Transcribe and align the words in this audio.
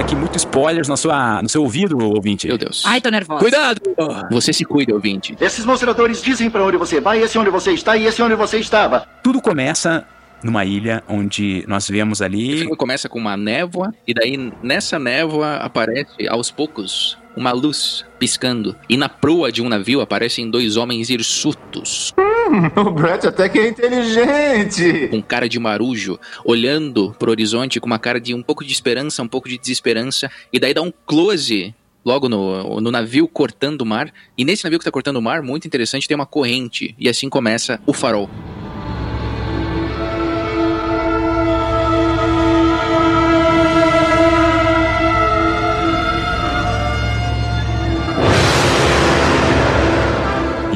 Aqui 0.00 0.14
muito 0.14 0.36
spoilers 0.36 0.86
na 0.88 0.96
sua, 0.96 1.42
no 1.42 1.48
seu 1.48 1.62
ouvido, 1.62 1.98
ouvinte. 1.98 2.46
Meu 2.46 2.56
Deus. 2.56 2.84
Ai, 2.86 3.00
tô 3.00 3.10
nervosa. 3.10 3.40
Cuidado! 3.40 3.80
Você 4.30 4.52
se 4.52 4.64
cuida, 4.64 4.94
ouvinte. 4.94 5.36
Esses 5.40 5.64
mostradores 5.64 6.22
dizem 6.22 6.48
pra 6.48 6.64
onde 6.64 6.76
você 6.76 7.00
vai, 7.00 7.20
esse 7.20 7.36
onde 7.36 7.50
você 7.50 7.72
está 7.72 7.96
e 7.96 8.06
esse 8.06 8.22
onde 8.22 8.36
você 8.36 8.58
estava. 8.58 9.06
Tudo 9.22 9.40
começa 9.42 10.06
numa 10.42 10.64
ilha 10.64 11.02
onde 11.08 11.64
nós 11.66 11.88
vemos 11.88 12.20
O 12.20 12.24
ali 12.24 12.58
filme 12.58 12.76
começa 12.76 13.08
com 13.08 13.18
uma 13.18 13.36
névoa, 13.36 13.92
e 14.06 14.14
daí 14.14 14.52
nessa 14.62 14.98
névoa 14.98 15.56
aparece 15.56 16.28
aos 16.28 16.50
poucos 16.50 17.18
uma 17.36 17.52
luz 17.52 18.04
piscando. 18.18 18.74
E 18.88 18.96
na 18.96 19.08
proa 19.08 19.52
de 19.52 19.60
um 19.60 19.68
navio 19.68 20.00
aparecem 20.00 20.50
dois 20.50 20.76
homens 20.76 21.10
hirsutos, 21.10 22.14
O 22.76 22.90
Brett 22.90 23.26
até 23.26 23.48
que 23.48 23.58
é 23.58 23.68
inteligente. 23.68 25.08
com 25.08 25.22
cara 25.22 25.48
de 25.48 25.58
marujo, 25.58 26.18
olhando 26.44 27.14
pro 27.18 27.30
horizonte 27.30 27.80
com 27.80 27.86
uma 27.86 27.98
cara 27.98 28.20
de 28.20 28.34
um 28.34 28.42
pouco 28.42 28.64
de 28.64 28.72
esperança, 28.72 29.22
um 29.22 29.28
pouco 29.28 29.48
de 29.48 29.58
desesperança, 29.58 30.30
e 30.52 30.58
daí 30.58 30.72
dá 30.72 30.82
um 30.82 30.92
close 31.06 31.74
logo 32.04 32.28
no, 32.28 32.80
no 32.80 32.90
navio 32.90 33.26
cortando 33.26 33.82
o 33.82 33.86
mar. 33.86 34.12
E 34.38 34.44
nesse 34.44 34.64
navio 34.64 34.78
que 34.78 34.84
tá 34.84 34.90
cortando 34.90 35.16
o 35.16 35.22
mar, 35.22 35.42
muito 35.42 35.66
interessante, 35.66 36.06
tem 36.06 36.14
uma 36.14 36.26
corrente, 36.26 36.94
e 36.98 37.08
assim 37.08 37.28
começa 37.28 37.80
o 37.86 37.92
farol. 37.92 38.30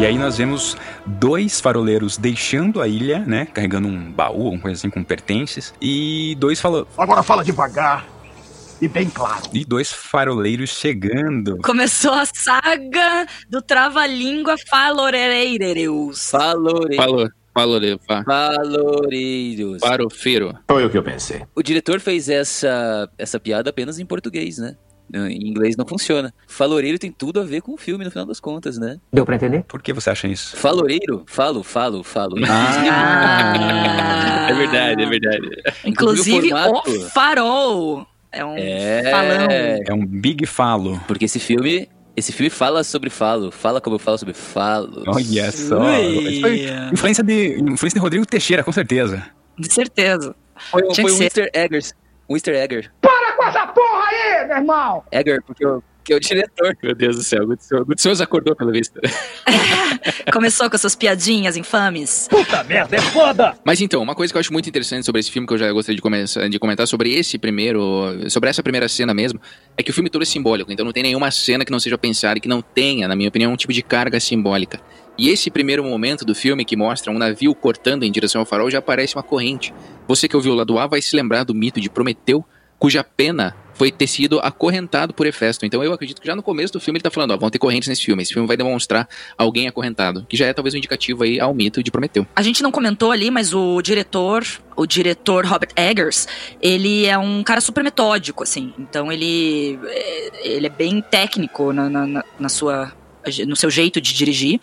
E 0.01 0.07
aí 0.07 0.17
nós 0.17 0.39
vemos 0.39 0.79
dois 1.05 1.61
faroleiros 1.61 2.17
deixando 2.17 2.81
a 2.81 2.89
ilha, 2.89 3.19
né? 3.19 3.45
Carregando 3.45 3.87
um 3.87 4.11
baú, 4.11 4.49
uma 4.49 4.59
coisa 4.59 4.79
assim 4.79 4.89
com 4.89 5.05
pertences. 5.05 5.75
E 5.79 6.35
dois 6.39 6.59
falo... 6.59 6.89
Agora 6.97 7.23
fala 7.23 7.45
devagar 7.45 8.09
e 8.81 8.89
bem 8.89 9.11
claro. 9.11 9.43
E 9.53 9.63
dois 9.63 9.93
faroleiros 9.93 10.71
chegando. 10.71 11.59
Começou 11.59 12.15
a 12.15 12.25
saga 12.25 13.27
do 13.51 13.61
trava-língua 13.61 14.57
Faloreireus. 14.71 16.31
Valore... 16.33 16.97
Falou, 16.97 17.29
falou, 17.53 17.81
fa, 18.09 18.23
Valoreiros. 18.23 19.81
farofeiro. 19.83 20.59
Foi 20.67 20.87
o 20.87 20.89
que 20.89 20.97
eu 20.97 21.03
pensei. 21.03 21.43
O 21.55 21.63
diretor 21.63 22.01
fez 22.01 22.31
essa, 22.31 23.07
essa 23.19 23.39
piada 23.39 23.69
apenas 23.69 23.99
em 23.99 24.07
português, 24.07 24.57
né? 24.57 24.77
Em 25.13 25.49
inglês 25.49 25.77
não 25.77 25.85
funciona. 25.87 26.33
Faloreiro 26.47 26.99
tem 26.99 27.11
tudo 27.11 27.41
a 27.41 27.45
ver 27.45 27.61
com 27.63 27.73
o 27.73 27.77
filme, 27.77 28.05
no 28.05 28.11
final 28.11 28.27
das 28.27 28.39
contas, 28.41 28.79
né? 28.79 28.99
Deu 29.13 29.25
pra 29.27 29.35
entender? 29.37 29.65
Por 29.65 29.83
que 29.83 29.93
você 29.93 30.11
acha 30.11 30.29
isso? 30.29 30.57
Faloreiro? 30.57 31.25
Falo, 31.27 31.63
falo, 31.63 32.03
falo. 32.03 32.37
Ah. 32.49 34.47
É 34.51 34.55
verdade, 34.55 35.03
é 35.03 35.07
verdade. 35.07 35.63
Inclusive, 35.85 36.53
o 36.53 36.57
formato. 36.59 36.91
o 36.91 37.01
farol. 37.11 38.07
É 38.33 38.45
um 38.45 38.55
É. 38.57 39.03
falão. 39.11 39.49
É 39.87 39.95
um 39.95 40.05
big 40.05 40.45
falo. 40.47 41.01
Porque 41.07 41.25
esse 41.25 41.39
filme. 41.39 41.89
Esse 42.17 42.33
filme 42.33 42.51
fala 42.51 42.83
sobre 42.85 43.09
falo, 43.09 43.51
fala 43.53 43.81
como 43.81 43.95
eu 43.95 44.01
falo 44.01 44.19
sobre 44.19 44.35
falo. 44.35 45.05
Olha 45.07 45.51
só. 45.53 45.81
Influência 46.93 47.23
de, 47.25 47.61
influência 47.61 47.95
de 47.97 48.01
Rodrigo 48.01 48.27
Teixeira, 48.27 48.65
com 48.65 48.73
certeza. 48.73 49.25
De 49.57 49.73
certeza. 49.73 50.35
Foi, 50.71 50.83
foi 50.95 51.13
um. 51.13 51.17
Mr. 51.17 51.49
Eggers. 51.55 51.95
Um 52.29 52.35
Mr. 52.35 52.51
Egger. 52.57 52.93
Essa 53.51 53.67
porra 53.67 54.07
aí, 54.09 54.47
meu 54.47 54.57
irmão! 54.57 55.05
Egger, 55.13 55.43
porque 55.43 55.65
eu, 55.65 55.83
que 56.11 56.13
é 56.13 56.17
o 56.17 56.21
diretor. 56.21 56.77
Meu 56.83 56.95
Deus 56.95 57.17
do 57.17 57.23
céu, 57.23 57.45
o 57.45 57.85
Good 57.85 58.23
acordou 58.23 58.57
pelo 58.57 58.73
visto. 58.73 58.99
Começou 60.33 60.69
com 60.69 60.77
essas 60.77 60.97
piadinhas 60.97 61.57
infames. 61.57 62.27
Puta 62.29 62.65
merda, 62.65 62.97
é 62.97 63.01
foda! 63.01 63.55
Mas 63.65 63.81
então, 63.81 64.03
uma 64.03 64.15
coisa 64.15 64.33
que 64.33 64.37
eu 64.37 64.41
acho 64.41 64.53
muito 64.53 64.69
interessante 64.69 65.05
sobre 65.05 65.21
esse 65.21 65.31
filme, 65.31 65.47
que 65.47 65.55
eu 65.55 65.59
já 65.59 65.71
gostaria 65.73 65.97
de, 65.97 66.03
começar, 66.03 66.49
de 66.49 66.59
comentar 66.59 66.87
sobre 66.87 67.15
esse 67.15 67.39
primeiro, 67.39 68.29
sobre 68.29 68.51
essa 68.51 68.63
primeira 68.63 68.89
cena 68.89 69.13
mesmo, 69.13 69.41
é 69.77 69.83
que 69.83 69.91
o 69.91 69.95
filme 69.95 70.09
todo 70.09 70.23
é 70.23 70.25
simbólico, 70.25 70.73
então 70.73 70.85
não 70.85 70.93
tem 70.93 71.03
nenhuma 71.03 71.31
cena 71.31 71.65
que 71.65 71.73
não 71.73 71.81
seja 71.81 71.99
pensada 71.99 72.39
e 72.39 72.41
que 72.41 72.49
não 72.49 72.63
tenha, 72.63 73.07
na 73.07 73.15
minha 73.15 73.29
opinião, 73.29 73.53
um 73.53 73.57
tipo 73.57 73.73
de 73.73 73.83
carga 73.83 74.19
simbólica. 74.19 74.81
E 75.19 75.29
esse 75.29 75.51
primeiro 75.51 75.85
momento 75.85 76.25
do 76.25 76.35
filme 76.35 76.65
que 76.65 76.77
mostra 76.77 77.13
um 77.13 77.19
navio 77.19 77.55
cortando 77.55 78.05
em 78.05 78.11
direção 78.11 78.41
ao 78.41 78.47
farol 78.47 78.71
já 78.71 78.79
aparece 78.79 79.15
uma 79.17 79.23
corrente. 79.23 79.75
Você 80.09 80.27
que 80.27 80.35
ouviu 80.35 80.53
o 80.53 80.55
lado 80.55 80.79
A 80.79 80.87
vai 80.87 81.03
se 81.03 81.15
lembrar 81.15 81.45
do 81.45 81.55
mito 81.55 81.81
de 81.81 81.91
Prometeu, 81.91 82.45
cuja 82.81 83.05
pena 83.05 83.55
foi 83.75 83.91
ter 83.93 84.07
sido 84.09 84.41
acorrentado 84.41 85.15
por 85.15 85.27
Hefesto. 85.27 85.65
Então 85.65 85.83
eu 85.83 85.93
acredito 85.93 86.21
que 86.21 86.27
já 86.27 86.35
no 86.37 86.43
começo 86.43 86.73
do 86.73 86.81
filme 86.81 86.99
ele 86.99 87.03
tá 87.03 87.11
falando, 87.11 87.31
ó, 87.31 87.37
vão 87.39 87.49
ter 87.49 87.59
correntes 87.59 87.89
nesse 87.89 88.05
filme. 88.05 88.23
Esse 88.23 88.33
filme 88.35 88.47
vai 88.49 88.57
demonstrar 88.57 89.09
alguém 89.39 89.69
acorrentado, 89.69 90.27
que 90.29 90.37
já 90.37 90.47
é 90.47 90.53
talvez 90.53 90.75
um 90.75 90.79
indicativo 90.79 91.23
aí 91.23 91.41
ao 91.41 91.55
mito 91.55 91.83
de 91.83 91.91
Prometeu. 91.91 92.27
A 92.37 92.43
gente 92.43 92.63
não 92.63 92.71
comentou 92.73 93.11
ali, 93.13 93.31
mas 93.31 93.55
o 93.55 93.81
diretor, 93.81 94.45
o 94.77 94.85
diretor 94.87 95.47
Robert 95.47 95.71
Eggers, 95.77 96.27
ele 96.61 97.07
é 97.07 97.17
um 97.17 97.43
cara 97.43 97.61
super 97.63 97.83
metódico, 97.85 98.43
assim. 98.43 98.75
Então 98.79 99.11
ele, 99.11 99.79
é- 99.85 100.49
ele 100.57 100.67
é 100.67 100.71
bem 100.71 101.01
técnico 101.01 101.73
na, 101.73 101.89
na- 101.89 102.25
na- 102.39 102.49
sua, 102.51 102.93
no 103.47 103.57
seu 103.57 103.71
jeito 103.71 103.99
de 104.01 104.13
dirigir. 104.13 104.61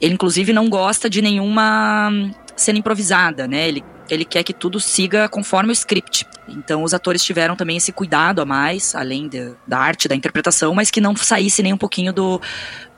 Ele, 0.00 0.14
inclusive, 0.14 0.52
não 0.52 0.68
gosta 0.68 1.10
de 1.10 1.20
nenhuma 1.22 2.08
hum, 2.12 2.30
cena 2.54 2.78
improvisada, 2.78 3.48
né? 3.48 3.66
Ele, 3.68 3.82
ele 4.14 4.24
quer 4.24 4.42
que 4.42 4.52
tudo 4.52 4.78
siga 4.80 5.28
conforme 5.28 5.70
o 5.70 5.72
script. 5.72 6.26
Então 6.48 6.82
os 6.82 6.92
atores 6.94 7.22
tiveram 7.22 7.54
também 7.56 7.76
esse 7.76 7.92
cuidado 7.92 8.40
a 8.40 8.44
mais, 8.44 8.94
além 8.94 9.28
de- 9.28 9.52
da 9.66 9.78
arte, 9.78 10.08
da 10.08 10.14
interpretação, 10.14 10.74
mas 10.74 10.90
que 10.90 11.00
não 11.00 11.14
saísse 11.16 11.62
nem 11.62 11.72
um 11.72 11.78
pouquinho 11.78 12.12
do, 12.12 12.40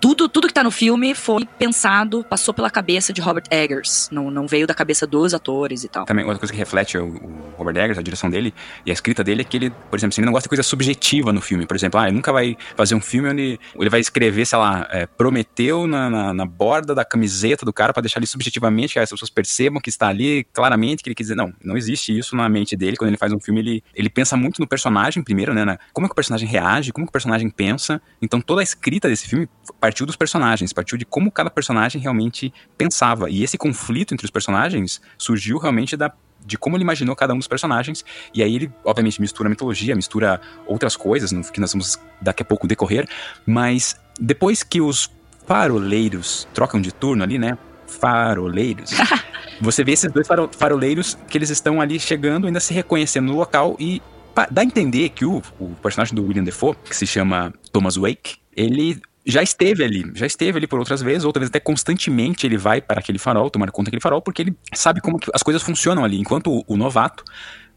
tudo, 0.02 0.28
tudo 0.28 0.48
que 0.48 0.52
tá 0.52 0.64
no 0.64 0.70
filme 0.72 1.14
foi 1.14 1.46
pensado, 1.56 2.24
passou 2.28 2.52
pela 2.52 2.68
cabeça 2.68 3.12
de 3.12 3.20
Robert 3.20 3.44
Eggers. 3.48 4.08
Não, 4.10 4.32
não 4.32 4.48
veio 4.48 4.66
da 4.66 4.74
cabeça 4.74 5.06
dos 5.06 5.32
atores 5.32 5.84
e 5.84 5.88
tal. 5.88 6.04
Também 6.04 6.24
outra 6.24 6.40
coisa 6.40 6.52
que 6.52 6.58
reflete 6.58 6.98
o, 6.98 7.06
o 7.06 7.54
Robert 7.56 7.76
Eggers, 7.76 7.98
a 7.98 8.02
direção 8.02 8.28
dele 8.28 8.52
e 8.84 8.90
a 8.90 8.92
escrita 8.92 9.22
dele 9.22 9.42
é 9.42 9.44
que 9.44 9.56
ele, 9.56 9.70
por 9.70 9.96
exemplo, 9.96 10.12
ele 10.18 10.26
não 10.26 10.32
gosta 10.32 10.46
de 10.46 10.48
coisa 10.48 10.64
subjetiva 10.64 11.32
no 11.32 11.40
filme. 11.40 11.66
Por 11.66 11.76
exemplo, 11.76 12.00
ah, 12.00 12.08
ele 12.08 12.16
nunca 12.16 12.32
vai 12.32 12.56
fazer 12.76 12.96
um 12.96 13.00
filme 13.00 13.28
onde 13.28 13.60
ele 13.76 13.88
vai 13.90 14.00
escrever, 14.00 14.44
sei 14.44 14.58
lá, 14.58 14.88
é, 14.90 15.06
prometeu 15.06 15.86
na, 15.86 16.10
na, 16.10 16.34
na 16.34 16.44
borda 16.44 16.96
da 16.96 17.04
camiseta 17.04 17.64
do 17.64 17.72
cara 17.72 17.92
pra 17.92 18.00
deixar 18.02 18.18
ali 18.18 18.26
subjetivamente 18.26 18.94
que 18.94 18.98
as 18.98 19.08
pessoas 19.08 19.30
percebam 19.30 19.80
que 19.80 19.88
está 19.88 20.08
ali 20.08 20.42
claramente 20.52 21.04
que 21.04 21.10
ele 21.10 21.14
quis 21.14 21.26
dizer. 21.28 21.36
Não, 21.36 21.54
não 21.62 21.76
existe 21.76 22.16
isso 22.18 22.34
na 22.34 22.48
mente 22.48 22.76
dele. 22.76 22.96
Quando 22.96 23.10
ele 23.10 23.16
faz 23.16 23.32
um 23.32 23.38
filme, 23.38 23.60
ele, 23.60 23.84
ele 23.94 24.10
pensa 24.10 24.36
muito 24.36 24.60
no 24.60 24.66
personagem 24.66 25.22
primeiro, 25.22 25.54
né? 25.54 25.64
na- 25.64 25.78
como 25.92 26.06
é 26.06 26.08
que 26.08 26.12
o 26.12 26.16
personagem 26.16 26.48
reage, 26.48 26.90
como 26.90 27.06
que 27.06 27.10
o 27.10 27.12
personagem 27.12 27.48
pensa. 27.48 28.02
Então 28.20 28.40
toda 28.40 28.62
a 28.62 28.64
escrita 28.64 29.08
desse 29.08 29.28
filme 29.28 29.48
partiu 29.92 30.06
dos 30.06 30.16
personagens, 30.16 30.72
partiu 30.72 30.96
de 30.96 31.04
como 31.04 31.30
cada 31.30 31.50
personagem 31.50 32.00
realmente 32.00 32.52
pensava. 32.78 33.28
E 33.28 33.44
esse 33.44 33.58
conflito 33.58 34.14
entre 34.14 34.24
os 34.24 34.30
personagens 34.30 35.02
surgiu 35.18 35.58
realmente 35.58 35.96
da 35.96 36.10
de 36.44 36.58
como 36.58 36.76
ele 36.76 36.82
imaginou 36.82 37.14
cada 37.14 37.32
um 37.34 37.38
dos 37.38 37.46
personagens. 37.46 38.04
E 38.34 38.42
aí 38.42 38.56
ele, 38.56 38.72
obviamente, 38.84 39.20
mistura 39.20 39.48
mitologia, 39.48 39.94
mistura 39.94 40.40
outras 40.66 40.96
coisas, 40.96 41.30
que 41.50 41.60
nós 41.60 41.72
vamos 41.72 42.00
daqui 42.20 42.42
a 42.42 42.44
pouco 42.44 42.66
decorrer. 42.66 43.06
Mas 43.46 43.94
depois 44.18 44.64
que 44.64 44.80
os 44.80 45.08
faroleiros 45.46 46.48
trocam 46.52 46.80
de 46.80 46.90
turno 46.90 47.22
ali, 47.22 47.38
né? 47.38 47.56
Faroleiros. 47.86 48.90
você 49.60 49.84
vê 49.84 49.92
esses 49.92 50.10
dois 50.10 50.26
faro- 50.26 50.50
faroleiros 50.50 51.16
que 51.28 51.38
eles 51.38 51.50
estão 51.50 51.80
ali 51.80 52.00
chegando, 52.00 52.48
ainda 52.48 52.58
se 52.58 52.74
reconhecendo 52.74 53.26
no 53.26 53.36
local 53.36 53.76
e 53.78 54.02
dá 54.50 54.62
a 54.62 54.64
entender 54.64 55.10
que 55.10 55.24
o, 55.24 55.40
o 55.60 55.68
personagem 55.80 56.12
do 56.14 56.26
William 56.26 56.42
Defoe, 56.42 56.74
que 56.84 56.96
se 56.96 57.06
chama 57.06 57.54
Thomas 57.70 57.96
Wake, 57.96 58.38
ele 58.56 59.00
já 59.24 59.42
esteve 59.42 59.84
ali, 59.84 60.10
já 60.14 60.26
esteve 60.26 60.58
ali 60.58 60.66
por 60.66 60.78
outras 60.78 61.00
vezes, 61.00 61.24
outras 61.24 61.42
vezes 61.42 61.50
até 61.50 61.60
constantemente 61.60 62.46
ele 62.46 62.56
vai 62.56 62.80
para 62.80 63.00
aquele 63.00 63.18
farol, 63.18 63.50
tomar 63.50 63.70
conta 63.70 63.86
daquele 63.86 64.02
farol, 64.02 64.20
porque 64.20 64.42
ele 64.42 64.56
sabe 64.74 65.00
como 65.00 65.18
que 65.18 65.30
as 65.32 65.42
coisas 65.42 65.62
funcionam 65.62 66.04
ali, 66.04 66.18
enquanto 66.18 66.64
o, 66.66 66.76
novato, 66.76 67.24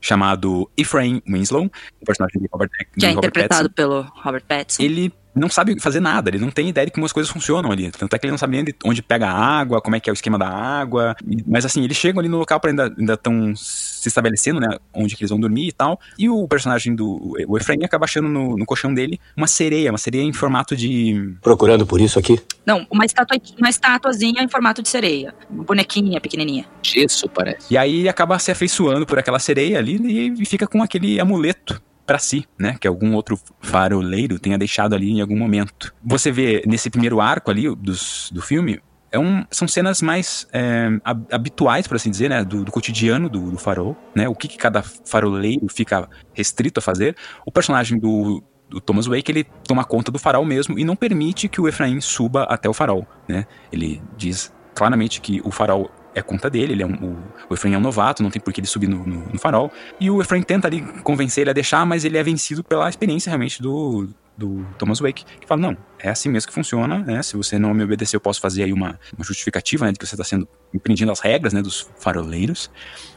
chamado 0.01 0.69
Ephraim 0.75 1.21
Winslow, 1.27 1.65
o 2.01 2.05
personagem 2.05 2.41
de 2.41 2.47
Robert, 2.51 2.69
Que 2.97 3.05
é 3.05 3.09
Robert 3.09 3.17
interpretado 3.17 3.69
Pattinson, 3.69 3.73
pelo 3.73 4.01
Robert 4.01 4.43
Pattinson. 4.47 4.83
ele 4.83 5.13
não 5.35 5.49
sabe 5.49 5.79
fazer 5.79 5.99
nada, 5.99 6.29
ele 6.29 6.39
não 6.39 6.49
tem 6.49 6.69
ideia 6.69 6.85
de 6.85 6.91
como 6.91 7.05
as 7.05 7.11
coisas 7.11 7.31
funcionam 7.31 7.71
ali. 7.71 7.91
Tanto 7.91 8.15
é 8.15 8.19
que 8.19 8.25
ele 8.25 8.31
não 8.31 8.37
sabe 8.37 8.55
nem 8.55 8.63
de 8.63 8.75
onde 8.85 9.01
pega 9.01 9.27
a 9.27 9.33
água, 9.33 9.81
como 9.81 9.95
é 9.95 9.99
que 9.99 10.09
é 10.09 10.13
o 10.13 10.15
esquema 10.15 10.39
da 10.39 10.47
água. 10.47 11.15
Mas 11.45 11.65
assim, 11.65 11.83
eles 11.83 11.97
chegam 11.97 12.19
ali 12.19 12.29
no 12.29 12.37
local 12.37 12.59
para 12.59 12.71
ainda 12.71 13.13
estão 13.13 13.53
se 13.55 14.07
estabelecendo, 14.07 14.59
né? 14.59 14.77
Onde 14.93 15.15
que 15.15 15.23
eles 15.23 15.29
vão 15.29 15.39
dormir 15.39 15.67
e 15.67 15.71
tal. 15.71 15.99
E 16.17 16.29
o 16.29 16.47
personagem 16.47 16.95
do 16.95 17.35
o 17.47 17.57
Efraim 17.57 17.83
acaba 17.83 18.05
achando 18.05 18.29
no, 18.29 18.55
no 18.55 18.65
colchão 18.65 18.93
dele 18.93 19.19
uma 19.35 19.47
sereia, 19.47 19.91
uma 19.91 19.97
sereia 19.97 20.23
em 20.23 20.33
formato 20.33 20.75
de. 20.75 21.35
Procurando 21.41 21.85
por 21.85 21.99
isso 21.99 22.17
aqui? 22.17 22.39
Não, 22.65 22.87
uma, 22.89 23.05
estátua, 23.05 23.37
uma 23.57 23.69
estatuazinha 23.69 24.41
em 24.41 24.47
formato 24.47 24.81
de 24.81 24.89
sereia. 24.89 25.33
Uma 25.49 25.63
bonequinha 25.63 26.21
pequenininha. 26.21 26.65
Gesso, 26.81 27.27
parece. 27.27 27.73
E 27.73 27.77
aí 27.77 27.99
ele 27.99 28.09
acaba 28.09 28.39
se 28.39 28.51
afeiçoando 28.51 29.05
por 29.05 29.19
aquela 29.19 29.39
sereia 29.39 29.79
ali 29.79 30.31
e 30.39 30.45
fica 30.45 30.67
com 30.67 30.81
aquele 30.81 31.19
amuleto 31.19 31.81
pra 32.05 32.19
si, 32.19 32.45
né? 32.59 32.77
Que 32.79 32.87
algum 32.87 33.13
outro 33.15 33.39
faroleiro 33.61 34.39
tenha 34.39 34.57
deixado 34.57 34.93
ali 34.93 35.11
em 35.11 35.21
algum 35.21 35.37
momento. 35.37 35.93
Você 36.03 36.31
vê 36.31 36.63
nesse 36.65 36.89
primeiro 36.89 37.19
arco 37.19 37.49
ali 37.51 37.73
dos, 37.75 38.29
do 38.33 38.41
filme 38.41 38.79
é 39.11 39.19
um, 39.19 39.45
são 39.49 39.65
cenas 39.67 40.01
mais 40.01 40.45
é, 40.51 40.89
hab- 41.03 41.25
habituais, 41.31 41.87
por 41.87 41.95
assim 41.95 42.09
dizer, 42.11 42.29
né? 42.29 42.43
Do, 42.43 42.65
do 42.65 42.71
cotidiano 42.71 43.29
do, 43.29 43.51
do 43.51 43.57
farol, 43.57 43.95
né? 44.13 44.27
O 44.27 44.35
que, 44.35 44.47
que 44.47 44.57
cada 44.57 44.81
faroleiro 44.83 45.67
fica 45.69 46.09
restrito 46.33 46.79
a 46.79 46.83
fazer. 46.83 47.15
O 47.45 47.51
personagem 47.51 47.97
do, 47.97 48.43
do 48.69 48.81
Thomas 48.81 49.07
Wake, 49.07 49.31
ele 49.31 49.45
toma 49.67 49.85
conta 49.85 50.11
do 50.11 50.19
farol 50.19 50.43
mesmo 50.43 50.77
e 50.77 50.83
não 50.83 50.95
permite 50.97 51.47
que 51.47 51.61
o 51.61 51.67
Efraim 51.67 52.01
suba 52.01 52.43
até 52.43 52.67
o 52.67 52.73
farol, 52.73 53.07
né? 53.27 53.45
Ele 53.71 54.01
diz 54.17 54.53
claramente 54.73 55.21
que 55.21 55.41
o 55.45 55.51
farol 55.51 55.89
é 56.15 56.21
conta 56.21 56.49
dele, 56.49 56.73
ele 56.73 56.81
é 56.83 56.85
um, 56.85 56.93
o, 56.93 57.17
o 57.49 57.53
Efraim 57.53 57.73
é 57.73 57.77
um 57.77 57.81
novato, 57.81 58.23
não 58.23 58.31
tem 58.31 58.41
por 58.41 58.51
que 58.53 58.59
ele 58.61 58.67
subir 58.67 58.87
no, 58.87 59.05
no- 59.05 59.25
no 59.33 59.37
farol. 59.39 59.71
E 59.99 60.09
o 60.09 60.21
Efraim 60.21 60.41
tenta 60.41 60.67
ali 60.67 60.81
convencer 61.03 61.41
ele 61.43 61.49
a 61.51 61.53
deixar, 61.53 61.85
mas 61.85 62.03
ele 62.05 62.17
é 62.17 62.23
vencido 62.23 62.63
pela 62.63 62.87
experiência 62.89 63.29
realmente 63.29 63.61
do, 63.61 64.07
do 64.37 64.65
Thomas 64.77 64.99
Wake, 64.99 65.25
que 65.39 65.45
fala, 65.47 65.61
não, 65.61 65.77
é 65.99 66.09
assim 66.09 66.29
mesmo 66.29 66.47
que 66.49 66.53
funciona, 66.53 66.99
né? 66.99 67.21
Se 67.23 67.35
você 67.37 67.57
não 67.57 67.73
me 67.73 67.83
obedecer, 67.83 68.15
eu 68.15 68.21
posso 68.21 68.39
fazer 68.41 68.63
aí 68.63 68.73
uma, 68.73 68.99
uma 69.15 69.23
justificativa, 69.25 69.85
né, 69.85 69.91
de 69.91 69.99
que 69.99 70.05
você 70.05 70.15
está 70.15 70.23
sendo 70.23 70.47
empreendindo 70.73 71.11
as 71.11 71.19
regras, 71.19 71.53
né, 71.53 71.61
dos 71.61 71.87
faroleiros. 71.99 72.69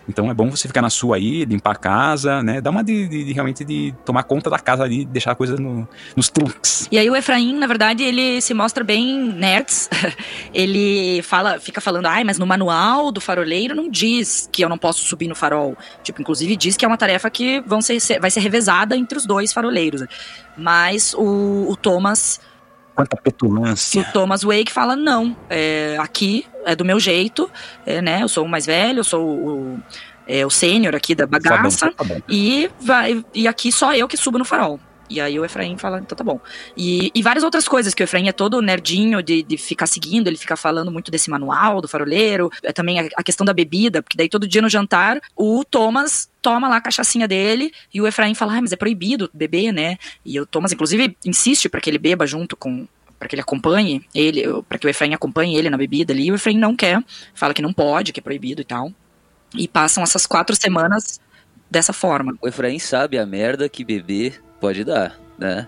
Então 0.09 0.31
é 0.31 0.35
bom 0.35 0.49
você 0.49 0.67
ficar 0.69 0.81
na 0.81 0.89
sua 0.89 1.17
aí, 1.17 1.45
limpar 1.45 1.73
a 1.73 1.75
casa, 1.77 2.43
né? 2.43 2.61
Dar 2.63 2.71
uma 2.71 2.83
de, 2.83 3.07
de- 3.09 3.25
de 3.25 3.33
realmente 3.33 3.63
de 3.63 3.95
tomar 4.07 4.23
conta 4.23 4.49
da 4.49 4.59
casa 4.59 4.83
ali, 4.83 5.05
deixar 5.05 5.33
a 5.33 5.35
coisa 5.35 5.57
no- 5.57 5.87
nos 6.17 6.31
trunks. 6.31 6.89
E 6.91 6.97
aí 6.99 7.11
o 7.11 7.15
Efraim, 7.17 7.55
na 7.59 7.67
verdade, 7.67 8.03
ele 8.03 8.41
se 8.41 8.55
mostra 8.55 8.83
bem 8.83 9.23
nerds. 9.35 9.91
ele 10.55 11.21
fala, 11.23 11.59
fica 11.61 11.81
falando, 11.81 12.07
ai, 12.07 12.25
mas 12.25 12.39
no 12.39 12.47
manual 12.47 13.13
do 13.13 13.21
faroleiro 13.21 13.75
não 13.75 13.91
diz 13.91 14.49
que 14.51 14.63
eu 14.65 14.69
não 14.69 14.79
posso 14.79 15.03
subir 15.05 15.29
no 15.29 15.35
farol. 15.35 15.77
Tipo, 16.03 16.23
inclusive 16.23 16.57
diz 16.57 16.77
que 16.77 16.85
é 16.85 16.89
uma 16.89 16.97
tarefa 16.97 17.29
que 17.29 17.61
vão 17.67 17.83
ser, 17.83 17.99
vai 18.21 18.31
ser 18.31 18.41
revezada 18.41 18.97
entre 18.97 19.19
os 19.19 19.27
dois 19.27 19.53
faroleiros. 19.53 20.03
Mas 20.57 21.13
o, 21.15 21.67
o 21.69 21.77
Thomas, 21.77 22.41
Quanta 22.99 23.15
o 23.15 23.23
petulância. 23.23 24.03
Thomas 24.13 24.43
Wake 24.43 24.73
fala, 24.73 24.97
não, 24.97 25.37
é, 25.49 25.97
aqui 26.01 26.45
é 26.67 26.75
do 26.75 26.85
meu 26.85 26.99
jeito, 26.99 27.49
é, 27.87 28.03
né? 28.03 28.25
Eu 28.25 28.29
sou 28.29 28.45
o 28.45 28.49
mais 28.49 28.67
velho, 28.67 28.99
eu 28.99 29.05
sou 29.05 29.25
o, 29.25 29.79
é, 30.27 30.45
o 30.45 30.51
sênior 30.51 30.97
aqui 30.97 31.15
da 31.15 31.25
bagaça. 31.25 31.93
Tá 31.93 32.03
bom. 32.03 32.21
E, 32.29 32.69
vai, 32.81 33.25
e 33.33 33.47
aqui 33.47 33.71
só 33.71 33.95
eu 33.95 34.09
que 34.09 34.17
subo 34.17 34.37
no 34.37 34.45
farol. 34.45 34.81
E 35.09 35.21
aí 35.21 35.39
o 35.39 35.45
Efraim 35.45 35.77
fala, 35.77 35.99
então 35.99 36.17
tá 36.17 36.25
bom. 36.25 36.41
E, 36.77 37.11
e 37.15 37.23
várias 37.23 37.45
outras 37.45 37.67
coisas, 37.67 37.95
que 37.95 38.03
o 38.03 38.05
Efraim 38.05 38.29
é 38.29 38.33
todo 38.33 38.61
nerdinho 38.61 39.23
de, 39.23 39.43
de 39.43 39.57
ficar 39.57 39.87
seguindo, 39.87 40.27
ele 40.29 40.37
fica 40.37 40.57
falando 40.57 40.91
muito 40.91 41.11
desse 41.11 41.31
manual 41.31 41.81
do 41.81 41.89
faroleiro, 41.89 42.51
é 42.63 42.73
também 42.73 43.01
a, 43.01 43.09
a 43.17 43.23
questão 43.23 43.45
da 43.45 43.55
bebida, 43.55 44.03
porque 44.03 44.17
daí 44.17 44.29
todo 44.29 44.47
dia 44.47 44.61
no 44.61 44.69
jantar, 44.69 45.21
o 45.37 45.65
Thomas 45.65 46.31
toma 46.43 46.69
lá 46.69 46.77
a 46.77 46.81
cachaçinha 46.81 47.27
dele, 47.27 47.73
e 47.93 48.01
o 48.01 48.07
Efraim 48.07 48.35
fala, 48.35 48.57
ah, 48.57 48.61
mas 48.61 48.73
é 48.73 48.77
proibido 48.77 49.31
beber, 49.33 49.73
né? 49.73 49.97
E 50.25 50.39
o 50.41 50.47
Thomas, 50.47 50.73
inclusive, 50.73 51.17
insiste 51.25 51.69
para 51.69 51.81
que 51.81 51.89
ele 51.89 51.99
beba 51.99 52.27
junto 52.27 52.57
com 52.57 52.87
para 53.19 53.27
que 53.27 53.35
ele 53.35 53.43
acompanhe 53.43 54.07
ele, 54.15 54.45
para 54.69 54.79
que 54.79 54.87
o 54.87 54.89
Efraim 54.89 55.13
acompanhe 55.13 55.57
ele 55.57 55.69
na 55.69 55.77
bebida 55.77 56.13
ali, 56.13 56.27
e 56.27 56.33
o 56.33 56.37
Efraim 56.37 56.57
não 56.57 56.77
quer, 56.77 57.03
fala 57.35 57.53
que 57.53 57.61
não 57.61 57.73
pode, 57.73 58.13
que 58.13 58.21
é 58.21 58.23
proibido 58.23 58.61
e 58.61 58.65
tal. 58.65 58.93
E 59.57 59.67
passam 59.67 60.05
essas 60.05 60.25
quatro 60.25 60.55
semanas 60.55 61.21
dessa 61.71 61.93
forma. 61.93 62.37
O 62.41 62.47
Efraim 62.47 62.79
sabe 62.79 63.19
a 63.19 63.27
merda 63.27 63.69
que 63.69 63.85
beber 63.85 64.41
pode 64.61 64.85
dar, 64.85 65.19
né? 65.39 65.67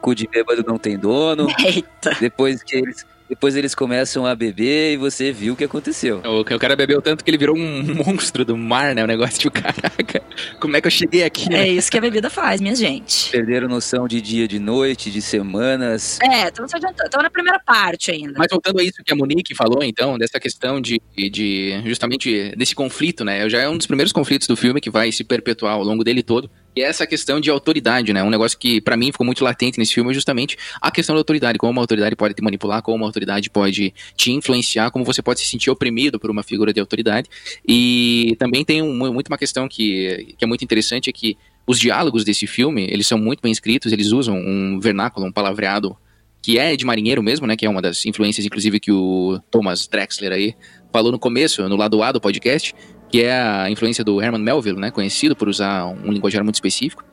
Cu 0.00 0.14
de 0.14 0.26
bêbado 0.26 0.64
não 0.66 0.78
tem 0.78 0.98
dono. 0.98 1.46
Eita! 1.62 2.16
Depois 2.18 2.62
que 2.62 2.76
eles, 2.76 3.04
depois 3.30 3.54
eles 3.54 3.76
começam 3.76 4.26
a 4.26 4.34
beber 4.34 4.94
e 4.94 4.96
você 4.96 5.30
viu 5.30 5.54
o 5.54 5.56
que 5.56 5.62
aconteceu. 5.62 6.20
O, 6.24 6.40
o 6.40 6.58
cara 6.58 6.74
bebeu 6.74 7.00
tanto 7.00 7.22
que 7.22 7.30
ele 7.30 7.38
virou 7.38 7.56
um 7.56 7.94
monstro 8.04 8.44
do 8.44 8.56
mar, 8.56 8.92
né? 8.92 9.04
O 9.04 9.06
negócio 9.06 9.38
tipo, 9.38 9.62
caraca, 9.62 10.20
como 10.58 10.76
é 10.76 10.80
que 10.80 10.88
eu 10.88 10.90
cheguei 10.90 11.22
aqui, 11.22 11.48
né? 11.48 11.68
É 11.68 11.68
isso 11.68 11.88
que 11.88 11.96
a 11.96 12.00
bebida 12.00 12.28
faz, 12.28 12.60
minha 12.60 12.74
gente. 12.74 13.30
Perderam 13.30 13.68
noção 13.68 14.08
de 14.08 14.20
dia, 14.20 14.48
de 14.48 14.58
noite, 14.58 15.12
de 15.12 15.22
semanas. 15.22 16.18
É, 16.20 16.48
estamos 16.48 16.74
adiantando. 16.74 17.22
na 17.22 17.30
primeira 17.30 17.60
parte 17.60 18.10
ainda. 18.10 18.34
Mas 18.36 18.48
voltando 18.50 18.80
a 18.80 18.82
isso 18.82 19.00
que 19.04 19.12
a 19.12 19.16
Monique 19.16 19.54
falou, 19.54 19.84
então, 19.84 20.18
dessa 20.18 20.40
questão 20.40 20.80
de, 20.80 21.00
de 21.16 21.80
justamente 21.84 22.52
desse 22.56 22.74
conflito, 22.74 23.24
né? 23.24 23.48
Já 23.48 23.60
é 23.60 23.68
um 23.68 23.76
dos 23.76 23.86
primeiros 23.86 24.12
conflitos 24.12 24.48
do 24.48 24.56
filme 24.56 24.80
que 24.80 24.90
vai 24.90 25.12
se 25.12 25.22
perpetuar 25.22 25.74
ao 25.74 25.84
longo 25.84 26.02
dele 26.02 26.24
todo. 26.24 26.50
E 26.74 26.82
essa 26.82 27.06
questão 27.06 27.40
de 27.40 27.50
autoridade, 27.50 28.12
né? 28.12 28.22
Um 28.22 28.30
negócio 28.30 28.56
que 28.56 28.80
pra 28.80 28.96
mim 28.96 29.10
ficou 29.10 29.24
muito 29.24 29.42
latente 29.42 29.78
nesse 29.78 29.92
filme 29.92 30.10
é 30.10 30.14
justamente 30.14 30.56
a 30.80 30.90
questão 30.90 31.14
da 31.16 31.20
autoridade, 31.20 31.58
como 31.58 31.72
uma 31.72 31.80
autoridade 31.80 32.14
pode 32.14 32.34
te 32.34 32.42
manipular, 32.42 32.80
como 32.80 32.96
uma 32.96 33.06
autoridade 33.06 33.50
pode 33.50 33.92
te 34.16 34.30
influenciar, 34.30 34.90
como 34.90 35.04
você 35.04 35.20
pode 35.20 35.40
se 35.40 35.46
sentir 35.46 35.70
oprimido 35.70 36.20
por 36.20 36.30
uma 36.30 36.42
figura 36.42 36.72
de 36.72 36.78
autoridade. 36.78 37.28
E 37.66 38.36
também 38.38 38.64
tem 38.64 38.82
um, 38.82 39.12
muito 39.12 39.28
uma 39.28 39.38
questão 39.38 39.68
que, 39.68 40.34
que 40.38 40.44
é 40.44 40.46
muito 40.46 40.64
interessante, 40.64 41.10
é 41.10 41.12
que 41.12 41.36
os 41.66 41.78
diálogos 41.78 42.24
desse 42.24 42.46
filme, 42.46 42.86
eles 42.90 43.06
são 43.06 43.18
muito 43.18 43.40
bem 43.40 43.52
escritos, 43.52 43.92
eles 43.92 44.12
usam 44.12 44.36
um 44.36 44.78
vernáculo, 44.80 45.26
um 45.26 45.32
palavreado 45.32 45.96
que 46.42 46.58
é 46.58 46.74
de 46.74 46.84
marinheiro 46.84 47.22
mesmo, 47.22 47.46
né? 47.46 47.56
Que 47.56 47.66
é 47.66 47.70
uma 47.70 47.82
das 47.82 48.06
influências, 48.06 48.46
inclusive, 48.46 48.80
que 48.80 48.90
o 48.90 49.40
Thomas 49.50 49.86
Drexler 49.86 50.32
aí 50.32 50.54
falou 50.92 51.12
no 51.12 51.18
começo, 51.18 51.68
no 51.68 51.76
lado 51.76 52.02
A 52.02 52.12
do 52.12 52.20
podcast, 52.20 52.74
que 53.10 53.22
é 53.22 53.32
a 53.32 53.70
influência 53.70 54.04
do 54.04 54.20
Herman 54.22 54.40
Melville, 54.40 54.78
né? 54.78 54.90
Conhecido 54.90 55.34
por 55.34 55.48
usar 55.48 55.86
um 55.86 56.12
linguajar 56.12 56.42
muito 56.44 56.56
específico. 56.56 57.04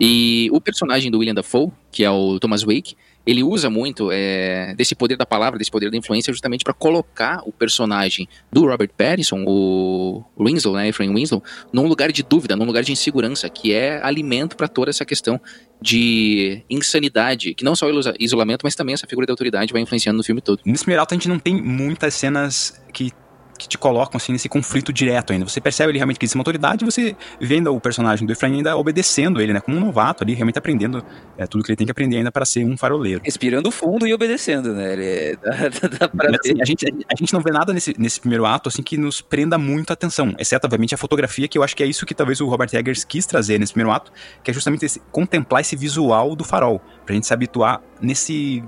E 0.00 0.48
o 0.52 0.60
personagem 0.60 1.10
do 1.10 1.18
William 1.18 1.34
Dafoe, 1.34 1.72
que 1.90 2.04
é 2.04 2.10
o 2.10 2.38
Thomas 2.38 2.62
Wake, 2.62 2.94
ele 3.26 3.42
usa 3.42 3.68
muito 3.68 4.10
é, 4.12 4.72
desse 4.76 4.94
poder 4.94 5.16
da 5.16 5.26
palavra, 5.26 5.58
desse 5.58 5.70
poder 5.70 5.90
da 5.90 5.96
influência, 5.96 6.32
justamente 6.32 6.62
para 6.64 6.72
colocar 6.72 7.42
o 7.44 7.52
personagem 7.52 8.28
do 8.50 8.64
Robert 8.64 8.90
Pattinson, 8.96 9.44
o 9.46 10.24
Winslow, 10.38 10.76
né, 10.76 10.88
Efraim 10.88 11.12
Winslow, 11.12 11.42
num 11.72 11.86
lugar 11.86 12.12
de 12.12 12.22
dúvida, 12.22 12.54
num 12.56 12.64
lugar 12.64 12.82
de 12.84 12.92
insegurança, 12.92 13.48
que 13.50 13.72
é 13.74 14.00
alimento 14.02 14.56
para 14.56 14.68
toda 14.68 14.88
essa 14.88 15.04
questão 15.04 15.38
de 15.82 16.62
insanidade, 16.70 17.52
que 17.52 17.64
não 17.64 17.74
só 17.76 17.86
o 17.86 17.98
iso- 17.98 18.14
isolamento, 18.18 18.60
mas 18.62 18.74
também 18.74 18.94
essa 18.94 19.06
figura 19.06 19.26
de 19.26 19.30
autoridade 19.32 19.72
vai 19.72 19.82
influenciando 19.82 20.16
no 20.16 20.24
filme 20.24 20.40
todo. 20.40 20.60
Nesse 20.64 20.90
ato 20.94 21.12
a 21.12 21.16
gente 21.16 21.28
não 21.28 21.38
tem 21.38 21.60
muitas 21.60 22.14
cenas 22.14 22.80
que, 22.92 23.10
que 23.58 23.68
te 23.68 23.76
colocam 23.76 24.16
assim 24.16 24.32
nesse 24.32 24.48
conflito 24.48 24.92
direto 24.92 25.32
ainda. 25.32 25.46
Você 25.46 25.60
percebe 25.60 25.90
ele 25.90 25.98
realmente 25.98 26.18
que 26.18 26.24
existe 26.24 26.36
uma 26.36 26.42
autoridade 26.42 26.84
e 26.84 26.86
você 26.90 27.16
ainda 27.40 27.72
o 27.72 27.80
personagem 27.80 28.26
do 28.26 28.32
Efraim 28.32 28.56
ainda 28.58 28.76
obedecendo 28.76 29.40
ele, 29.40 29.52
né? 29.52 29.60
Como 29.60 29.76
um 29.76 29.80
novato 29.80 30.22
ali, 30.24 30.32
realmente 30.34 30.58
aprendendo 30.58 31.04
é, 31.36 31.46
tudo 31.46 31.64
que 31.64 31.70
ele 31.72 31.76
tem 31.76 31.86
que 31.86 31.90
aprender 31.90 32.16
ainda 32.18 32.30
para 32.30 32.44
ser 32.44 32.64
um 32.64 32.76
faroleiro. 32.76 33.20
Respirando 33.24 33.70
fundo 33.70 34.06
e 34.06 34.14
obedecendo, 34.14 34.72
né? 34.72 34.92
Ele 34.92 35.04
é- 35.04 35.36
dá, 35.42 35.88
dá- 35.98 36.08
pra 36.08 36.30
Mas, 36.30 36.40
assim, 36.44 36.62
a, 36.62 36.64
gente, 36.64 36.86
a 36.86 37.14
gente 37.16 37.32
não 37.32 37.40
vê 37.40 37.50
nada 37.50 37.72
nesse, 37.72 37.94
nesse 37.98 38.20
primeiro 38.20 38.46
ato 38.46 38.68
assim 38.68 38.82
que 38.82 38.96
nos 38.96 39.20
prenda 39.20 39.58
muito 39.58 39.90
a 39.90 39.94
atenção, 39.94 40.34
exceto, 40.38 40.66
obviamente, 40.66 40.94
a 40.94 40.98
fotografia, 40.98 41.48
que 41.48 41.58
eu 41.58 41.62
acho 41.62 41.74
que 41.76 41.82
é 41.82 41.86
isso 41.86 42.06
que 42.06 42.14
talvez 42.14 42.40
o 42.40 42.46
Robert 42.46 42.70
Eggers 42.72 43.02
quis 43.04 43.26
trazer 43.26 43.58
nesse 43.58 43.72
primeiro 43.72 43.90
ato, 43.92 44.12
que 44.44 44.50
é 44.50 44.54
justamente 44.54 44.84
esse- 44.84 45.00
contemplar 45.10 45.60
esse 45.62 45.74
visual 45.74 46.36
do 46.36 46.44
farol, 46.44 46.80
pra 47.04 47.14
gente 47.14 47.26
se 47.26 47.34
habituar 47.34 47.80
nesse 48.00 48.62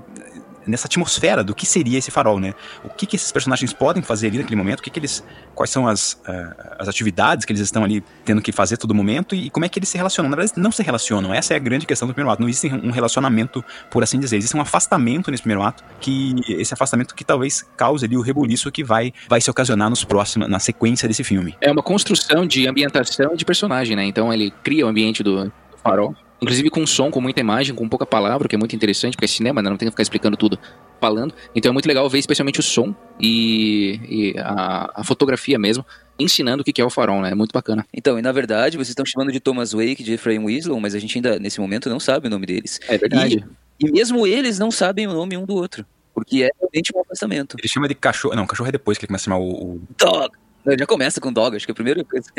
nessa 0.65 0.87
atmosfera 0.87 1.43
do 1.43 1.53
que 1.53 1.65
seria 1.65 1.97
esse 1.97 2.11
farol, 2.11 2.39
né? 2.39 2.53
O 2.83 2.89
que, 2.89 3.05
que 3.05 3.15
esses 3.15 3.31
personagens 3.31 3.73
podem 3.73 4.01
fazer 4.01 4.27
ali 4.27 4.37
naquele 4.37 4.55
momento, 4.55 4.79
o 4.79 4.83
que, 4.83 4.89
que 4.89 4.99
eles, 4.99 5.23
quais 5.55 5.69
são 5.69 5.87
as, 5.87 6.21
ah, 6.25 6.77
as 6.79 6.87
atividades 6.87 7.45
que 7.45 7.51
eles 7.51 7.61
estão 7.61 7.83
ali 7.83 8.03
tendo 8.25 8.41
que 8.41 8.51
fazer 8.51 8.77
todo 8.77 8.93
momento 8.93 9.35
e, 9.35 9.49
como 9.49 9.65
é 9.65 9.69
que 9.69 9.79
eles 9.79 9.89
se 9.89 9.97
relacionam. 9.97 10.29
Na 10.29 10.35
verdade, 10.35 10.59
não 10.59 10.71
se 10.71 10.83
relacionam, 10.83 11.33
essa 11.33 11.53
é 11.53 11.57
a 11.57 11.59
grande 11.59 11.85
questão 11.85 12.07
do 12.07 12.13
primeiro 12.13 12.31
ato. 12.31 12.41
Não 12.41 12.49
existe 12.49 12.67
um 12.73 12.91
relacionamento, 12.91 13.63
por 13.89 14.03
assim 14.03 14.19
dizer, 14.19 14.37
existe 14.37 14.55
um 14.55 14.61
afastamento 14.61 15.31
nesse 15.31 15.43
primeiro 15.43 15.63
ato, 15.63 15.83
que 15.99 16.35
esse 16.47 16.73
afastamento 16.73 17.15
que 17.15 17.23
talvez 17.23 17.63
cause 17.77 18.05
ali 18.05 18.17
o 18.17 18.21
rebuliço 18.21 18.71
que 18.71 18.83
vai, 18.83 19.13
vai 19.27 19.41
se 19.41 19.49
ocasionar 19.49 19.89
nos 19.89 20.03
próximos, 20.03 20.47
na 20.47 20.59
sequência 20.59 21.07
desse 21.07 21.23
filme. 21.23 21.55
É 21.61 21.71
uma 21.71 21.83
construção 21.83 22.45
de 22.45 22.67
ambientação 22.67 23.35
de 23.35 23.45
personagem, 23.45 23.95
né? 23.95 24.05
Então 24.05 24.33
ele 24.33 24.51
cria 24.63 24.85
o 24.85 24.89
ambiente 24.89 25.23
do 25.23 25.51
farol. 25.83 26.15
Inclusive 26.41 26.69
com 26.71 26.87
som, 26.87 27.11
com 27.11 27.21
muita 27.21 27.39
imagem, 27.39 27.75
com 27.75 27.87
pouca 27.87 28.05
palavra, 28.05 28.47
o 28.47 28.49
que 28.49 28.55
é 28.55 28.57
muito 28.59 28.75
interessante, 28.75 29.13
porque 29.13 29.25
é 29.25 29.27
cinema, 29.27 29.61
né? 29.61 29.69
Não 29.69 29.77
tem 29.77 29.87
que 29.87 29.91
ficar 29.91 30.01
explicando 30.01 30.35
tudo 30.35 30.57
falando. 30.99 31.33
Então 31.55 31.69
é 31.69 31.73
muito 31.73 31.85
legal 31.87 32.09
ver 32.09 32.17
especialmente 32.17 32.59
o 32.59 32.63
som 32.63 32.95
e, 33.19 33.99
e 34.09 34.39
a, 34.39 34.91
a 35.01 35.03
fotografia 35.03 35.59
mesmo, 35.59 35.85
ensinando 36.19 36.61
o 36.61 36.63
que 36.63 36.81
é 36.81 36.85
o 36.85 36.89
farol, 36.89 37.21
né? 37.21 37.31
É 37.31 37.35
muito 37.35 37.51
bacana. 37.53 37.85
Então, 37.93 38.17
e 38.17 38.21
na 38.23 38.31
verdade, 38.31 38.75
vocês 38.77 38.89
estão 38.89 39.05
chamando 39.05 39.31
de 39.31 39.39
Thomas 39.39 39.71
Wake, 39.71 40.03
de 40.03 40.13
Efraim 40.13 40.43
Winslow, 40.43 40.79
mas 40.79 40.95
a 40.95 40.99
gente 40.99 41.15
ainda, 41.15 41.37
nesse 41.37 41.59
momento, 41.61 41.89
não 41.89 41.99
sabe 41.99 42.27
o 42.27 42.29
nome 42.31 42.47
deles. 42.47 42.79
É 42.87 42.97
verdade. 42.97 43.45
E 43.79 43.91
mesmo 43.91 44.25
eles 44.25 44.57
não 44.57 44.71
sabem 44.71 45.05
o 45.07 45.13
nome 45.13 45.37
um 45.37 45.45
do 45.45 45.53
outro. 45.53 45.85
Porque 46.13 46.43
é 46.43 46.49
realmente 46.59 46.91
um 46.95 47.01
afastamento. 47.01 47.55
Ele 47.59 47.67
chama 47.67 47.87
de 47.87 47.95
cachorro. 47.95 48.35
Não, 48.35 48.45
cachorro 48.47 48.67
é 48.67 48.71
depois 48.71 48.97
que 48.97 49.05
ele 49.05 49.07
começa 49.09 49.23
a 49.23 49.33
chamar 49.33 49.39
o. 49.39 49.75
o- 49.75 49.81
Dog! 49.97 50.31
Não, 50.65 50.77
Já 50.77 50.85
começa 50.85 51.19
com 51.19 51.31
dog, 51.31 51.55
acho 51.55 51.65
que 51.65 51.71
é 51.71 51.73
a 51.73 51.75
primeira 51.75 52.03
coisa. 52.05 52.29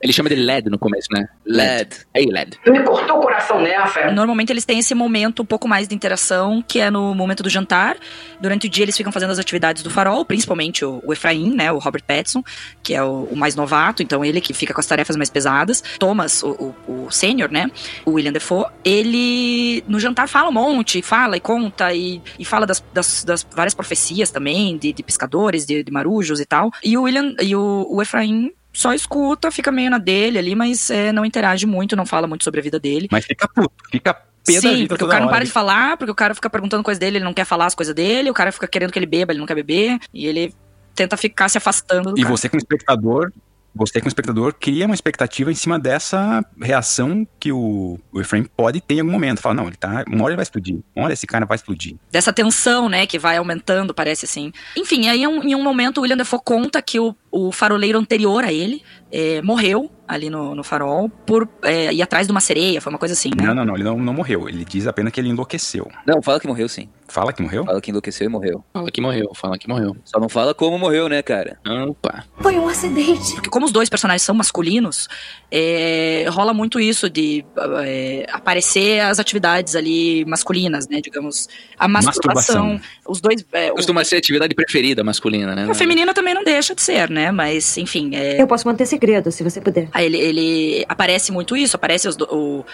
Ele 0.00 0.12
chama 0.12 0.28
de 0.28 0.36
LED 0.36 0.70
no 0.70 0.78
começo, 0.78 1.08
né? 1.12 1.28
Lad. 1.46 1.88
Ei, 2.14 2.26
LED. 2.26 2.58
Me 2.66 2.82
cortou 2.82 3.18
o 3.18 3.20
coração 3.20 3.60
nessa. 3.60 4.10
Normalmente 4.10 4.52
eles 4.52 4.64
têm 4.64 4.78
esse 4.78 4.94
momento 4.94 5.42
um 5.42 5.46
pouco 5.46 5.68
mais 5.68 5.88
de 5.88 5.94
interação, 5.94 6.62
que 6.66 6.80
é 6.80 6.90
no 6.90 7.14
momento 7.14 7.42
do 7.42 7.50
jantar. 7.50 7.96
Durante 8.40 8.66
o 8.66 8.70
dia 8.70 8.84
eles 8.84 8.96
ficam 8.96 9.12
fazendo 9.12 9.30
as 9.30 9.38
atividades 9.38 9.82
do 9.82 9.90
farol, 9.90 10.24
principalmente 10.24 10.84
o, 10.84 11.02
o 11.04 11.12
Efraim, 11.12 11.54
né, 11.54 11.70
o 11.72 11.78
Robert 11.78 12.02
Pattinson, 12.04 12.42
que 12.82 12.94
é 12.94 13.02
o, 13.02 13.24
o 13.24 13.36
mais 13.36 13.54
novato, 13.54 14.02
então 14.02 14.24
ele 14.24 14.40
que 14.40 14.52
fica 14.52 14.72
com 14.72 14.80
as 14.80 14.86
tarefas 14.86 15.16
mais 15.16 15.30
pesadas. 15.30 15.82
Thomas, 15.98 16.42
o, 16.42 16.74
o, 16.86 17.06
o 17.06 17.10
sênior, 17.10 17.50
né, 17.50 17.70
o 18.04 18.12
William 18.12 18.32
Defoe, 18.32 18.66
ele 18.84 19.82
no 19.86 19.98
jantar 19.98 20.28
fala 20.28 20.48
um 20.48 20.52
monte, 20.52 21.02
fala 21.02 21.36
e 21.36 21.40
conta 21.40 21.92
e, 21.92 22.20
e 22.38 22.44
fala 22.44 22.66
das, 22.66 22.82
das, 22.92 23.24
das 23.24 23.46
várias 23.54 23.74
profecias 23.74 24.30
também, 24.30 24.76
de, 24.76 24.92
de 24.92 25.02
pescadores, 25.02 25.66
de, 25.66 25.82
de 25.82 25.92
marujos 25.92 26.40
e 26.40 26.46
tal. 26.46 26.70
E 26.82 26.96
o 26.96 27.02
William 27.02 27.34
e 27.40 27.54
o, 27.58 27.86
o 27.90 28.02
Efraim 28.02 28.52
só 28.72 28.92
escuta, 28.92 29.50
fica 29.50 29.72
meio 29.72 29.90
na 29.90 29.98
dele 29.98 30.38
ali, 30.38 30.54
mas 30.54 30.88
é, 30.90 31.12
não 31.12 31.24
interage 31.24 31.66
muito, 31.66 31.96
não 31.96 32.06
fala 32.06 32.26
muito 32.26 32.44
sobre 32.44 32.60
a 32.60 32.62
vida 32.62 32.78
dele. 32.78 33.08
Mas 33.10 33.24
fica 33.24 33.48
puto, 33.48 33.72
fica 33.90 34.16
Sim, 34.44 34.86
porque 34.86 35.04
o 35.04 35.08
cara 35.08 35.20
não 35.20 35.28
para 35.28 35.44
de 35.44 35.50
falar, 35.50 35.96
porque 35.96 36.10
o 36.10 36.14
cara 36.14 36.34
fica 36.34 36.48
perguntando 36.48 36.82
coisa 36.82 36.98
dele, 36.98 37.18
ele 37.18 37.24
não 37.24 37.34
quer 37.34 37.44
falar 37.44 37.66
as 37.66 37.74
coisas 37.74 37.94
dele, 37.94 38.30
o 38.30 38.34
cara 38.34 38.50
fica 38.50 38.66
querendo 38.66 38.90
que 38.90 38.98
ele 38.98 39.04
beba, 39.04 39.32
ele 39.32 39.40
não 39.40 39.46
quer 39.46 39.54
beber, 39.54 39.98
e 40.12 40.26
ele 40.26 40.54
tenta 40.94 41.16
ficar 41.16 41.48
se 41.48 41.58
afastando 41.58 42.12
do 42.12 42.18
E 42.18 42.22
cara. 42.22 42.34
você, 42.34 42.48
como 42.48 42.58
espectador, 42.58 43.30
você, 43.78 44.00
como 44.00 44.08
espectador, 44.08 44.54
cria 44.58 44.86
uma 44.86 44.94
expectativa 44.94 45.50
em 45.50 45.54
cima 45.54 45.78
dessa 45.78 46.44
reação 46.60 47.26
que 47.38 47.52
o, 47.52 47.98
o 48.12 48.20
Efraim 48.20 48.44
pode 48.44 48.80
ter 48.80 48.96
em 48.96 49.00
algum 49.00 49.12
momento. 49.12 49.40
Fala, 49.40 49.54
não, 49.54 49.68
ele 49.68 49.76
tá. 49.76 50.04
Uma 50.08 50.24
hora 50.24 50.32
ele 50.32 50.36
vai 50.36 50.42
explodir. 50.42 50.80
Uma 50.94 51.04
hora 51.04 51.12
esse 51.12 51.26
cara 51.26 51.46
vai 51.46 51.54
explodir. 51.54 51.96
Dessa 52.10 52.32
tensão, 52.32 52.88
né, 52.88 53.06
que 53.06 53.18
vai 53.18 53.36
aumentando, 53.36 53.94
parece 53.94 54.24
assim. 54.24 54.52
Enfim, 54.76 55.08
aí 55.08 55.22
em 55.22 55.26
um, 55.26 55.42
em 55.42 55.54
um 55.54 55.62
momento 55.62 55.98
o 55.98 56.00
William 56.02 56.16
Defoe 56.16 56.40
conta 56.44 56.82
que 56.82 56.98
o, 56.98 57.14
o 57.30 57.52
faroleiro 57.52 57.98
anterior 57.98 58.44
a 58.44 58.52
ele 58.52 58.82
eh, 59.12 59.40
morreu 59.42 59.90
ali 60.08 60.30
no, 60.30 60.54
no 60.54 60.64
farol 60.64 61.08
por 61.08 61.46
eh, 61.62 61.92
ir 61.92 62.02
atrás 62.02 62.26
de 62.26 62.32
uma 62.32 62.40
sereia, 62.40 62.80
foi 62.80 62.90
uma 62.90 62.98
coisa 62.98 63.12
assim, 63.12 63.30
né? 63.36 63.44
Não, 63.44 63.54
não, 63.54 63.64
não, 63.66 63.74
ele 63.74 63.84
não, 63.84 63.98
não 63.98 64.14
morreu. 64.14 64.48
Ele 64.48 64.64
diz 64.64 64.86
apenas 64.86 65.12
que 65.12 65.20
ele 65.20 65.28
enlouqueceu. 65.28 65.88
Não, 66.06 66.22
fala 66.22 66.40
que 66.40 66.46
morreu 66.46 66.68
sim. 66.68 66.88
Fala 67.08 67.32
que 67.32 67.42
morreu? 67.42 67.64
Fala 67.64 67.80
que 67.80 67.90
enlouqueceu 67.90 68.26
e 68.26 68.28
morreu. 68.28 68.62
Fala 68.72 68.90
que 68.90 69.00
morreu, 69.00 69.30
fala 69.34 69.58
que 69.58 69.66
morreu. 69.66 69.96
Só 70.04 70.20
não 70.20 70.28
fala 70.28 70.54
como 70.54 70.78
morreu, 70.78 71.08
né, 71.08 71.22
cara? 71.22 71.58
Opa. 71.88 72.24
Foi 72.38 72.58
um 72.58 72.68
acidente. 72.68 73.32
Porque 73.34 73.48
como 73.48 73.64
os 73.64 73.72
dois 73.72 73.88
personagens 73.88 74.22
são 74.22 74.34
masculinos, 74.34 75.08
é, 75.50 76.26
rola 76.28 76.52
muito 76.52 76.78
isso 76.78 77.08
de 77.08 77.44
é, 77.82 78.26
aparecer 78.30 79.00
as 79.00 79.18
atividades 79.18 79.74
ali 79.74 80.24
masculinas, 80.26 80.86
né? 80.86 81.00
Digamos, 81.00 81.48
a 81.78 81.88
masturbação. 81.88 82.74
Masturbação. 82.74 82.98
Os 83.08 83.20
dois. 83.22 83.44
É, 83.52 83.72
o, 83.72 83.76
Costuma 83.76 84.04
ser 84.04 84.16
a 84.16 84.18
atividade 84.18 84.54
preferida 84.54 85.02
masculina, 85.02 85.54
né? 85.54 85.66
a 85.70 85.74
feminina 85.74 86.12
também 86.12 86.34
não 86.34 86.44
deixa 86.44 86.74
de 86.74 86.82
ser, 86.82 87.08
né? 87.08 87.32
Mas, 87.32 87.78
enfim. 87.78 88.14
É, 88.14 88.40
Eu 88.40 88.46
posso 88.46 88.66
manter 88.66 88.84
segredo, 88.84 89.32
se 89.32 89.42
você 89.42 89.62
puder. 89.62 89.88
Ele, 89.98 90.16
ele 90.16 90.84
aparece 90.88 91.32
muito 91.32 91.56
isso, 91.56 91.76
aparece 91.76 92.08
os 92.08 92.16
o, 92.16 92.64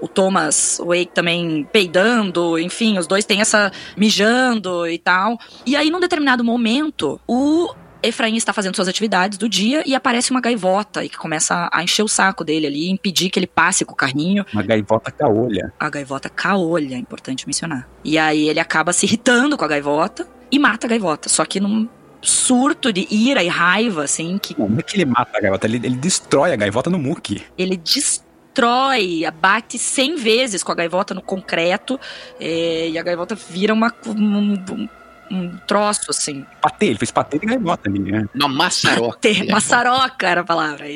o 0.00 0.08
Thomas 0.08 0.80
Wake 0.84 1.12
também 1.14 1.66
peidando, 1.72 2.58
enfim, 2.58 2.98
os 2.98 3.06
dois 3.06 3.24
têm 3.24 3.40
essa 3.40 3.72
mijando 3.96 4.86
e 4.86 4.98
tal. 4.98 5.38
E 5.64 5.76
aí, 5.76 5.90
num 5.90 6.00
determinado 6.00 6.44
momento, 6.44 7.20
o 7.26 7.74
Efraim 8.04 8.36
está 8.36 8.52
fazendo 8.52 8.76
suas 8.76 8.86
atividades 8.86 9.38
do 9.38 9.48
dia 9.48 9.82
e 9.86 9.94
aparece 9.94 10.30
uma 10.30 10.40
gaivota 10.40 11.02
e 11.02 11.08
que 11.08 11.16
começa 11.16 11.70
a 11.72 11.82
encher 11.82 12.02
o 12.02 12.08
saco 12.08 12.44
dele 12.44 12.66
ali, 12.66 12.90
impedir 12.90 13.30
que 13.30 13.38
ele 13.38 13.46
passe 13.46 13.82
com 13.82 13.94
o 13.94 13.96
carrinho. 13.96 14.44
Uma 14.52 14.62
gaivota 14.62 15.10
caolha. 15.10 15.72
A 15.80 15.88
gaivota 15.88 16.28
caolha, 16.28 16.96
é 16.96 16.98
importante 16.98 17.46
mencionar. 17.46 17.88
E 18.04 18.18
aí 18.18 18.48
ele 18.48 18.60
acaba 18.60 18.92
se 18.92 19.06
irritando 19.06 19.56
com 19.56 19.64
a 19.64 19.68
gaivota 19.68 20.28
e 20.52 20.58
mata 20.58 20.86
a 20.86 20.90
gaivota, 20.90 21.30
só 21.30 21.46
que 21.46 21.58
num 21.58 21.88
surto 22.24 22.92
de 22.92 23.06
ira 23.10 23.42
e 23.42 23.48
raiva, 23.48 24.04
assim, 24.04 24.38
que 24.38 24.58
Não, 24.58 24.68
não 24.68 24.78
é 24.78 24.82
que 24.82 24.96
ele 24.96 25.04
mata 25.04 25.36
a 25.36 25.40
gaivota, 25.40 25.66
ele, 25.66 25.76
ele 25.76 25.96
destrói 25.96 26.52
a 26.52 26.56
gaivota 26.56 26.88
no 26.90 26.98
muque. 26.98 27.42
ele 27.56 27.76
destrói, 27.76 29.22
bate 29.40 29.78
100 29.78 30.16
vezes 30.16 30.62
com 30.62 30.72
a 30.72 30.74
gaivota 30.74 31.12
no 31.14 31.22
concreto 31.22 31.98
é, 32.40 32.88
e 32.90 32.98
a 32.98 33.02
gaivota 33.02 33.34
vira 33.34 33.72
uma, 33.74 33.92
um, 34.06 34.54
um- 34.54 34.88
um 35.30 35.56
troço 35.66 36.10
assim. 36.10 36.44
Patê, 36.60 36.86
ele 36.86 36.98
fez 36.98 37.10
patê 37.10 37.38
de 37.38 37.46
gaivota 37.46 37.88
ali, 37.88 37.98
né? 37.98 38.26
Uma 38.34 38.46
maçaroca. 38.48 39.18
Ter, 39.20 39.48
maçaroca 39.50 40.28
era 40.28 40.42
a 40.42 40.44
palavra, 40.44 40.86
é 40.86 40.92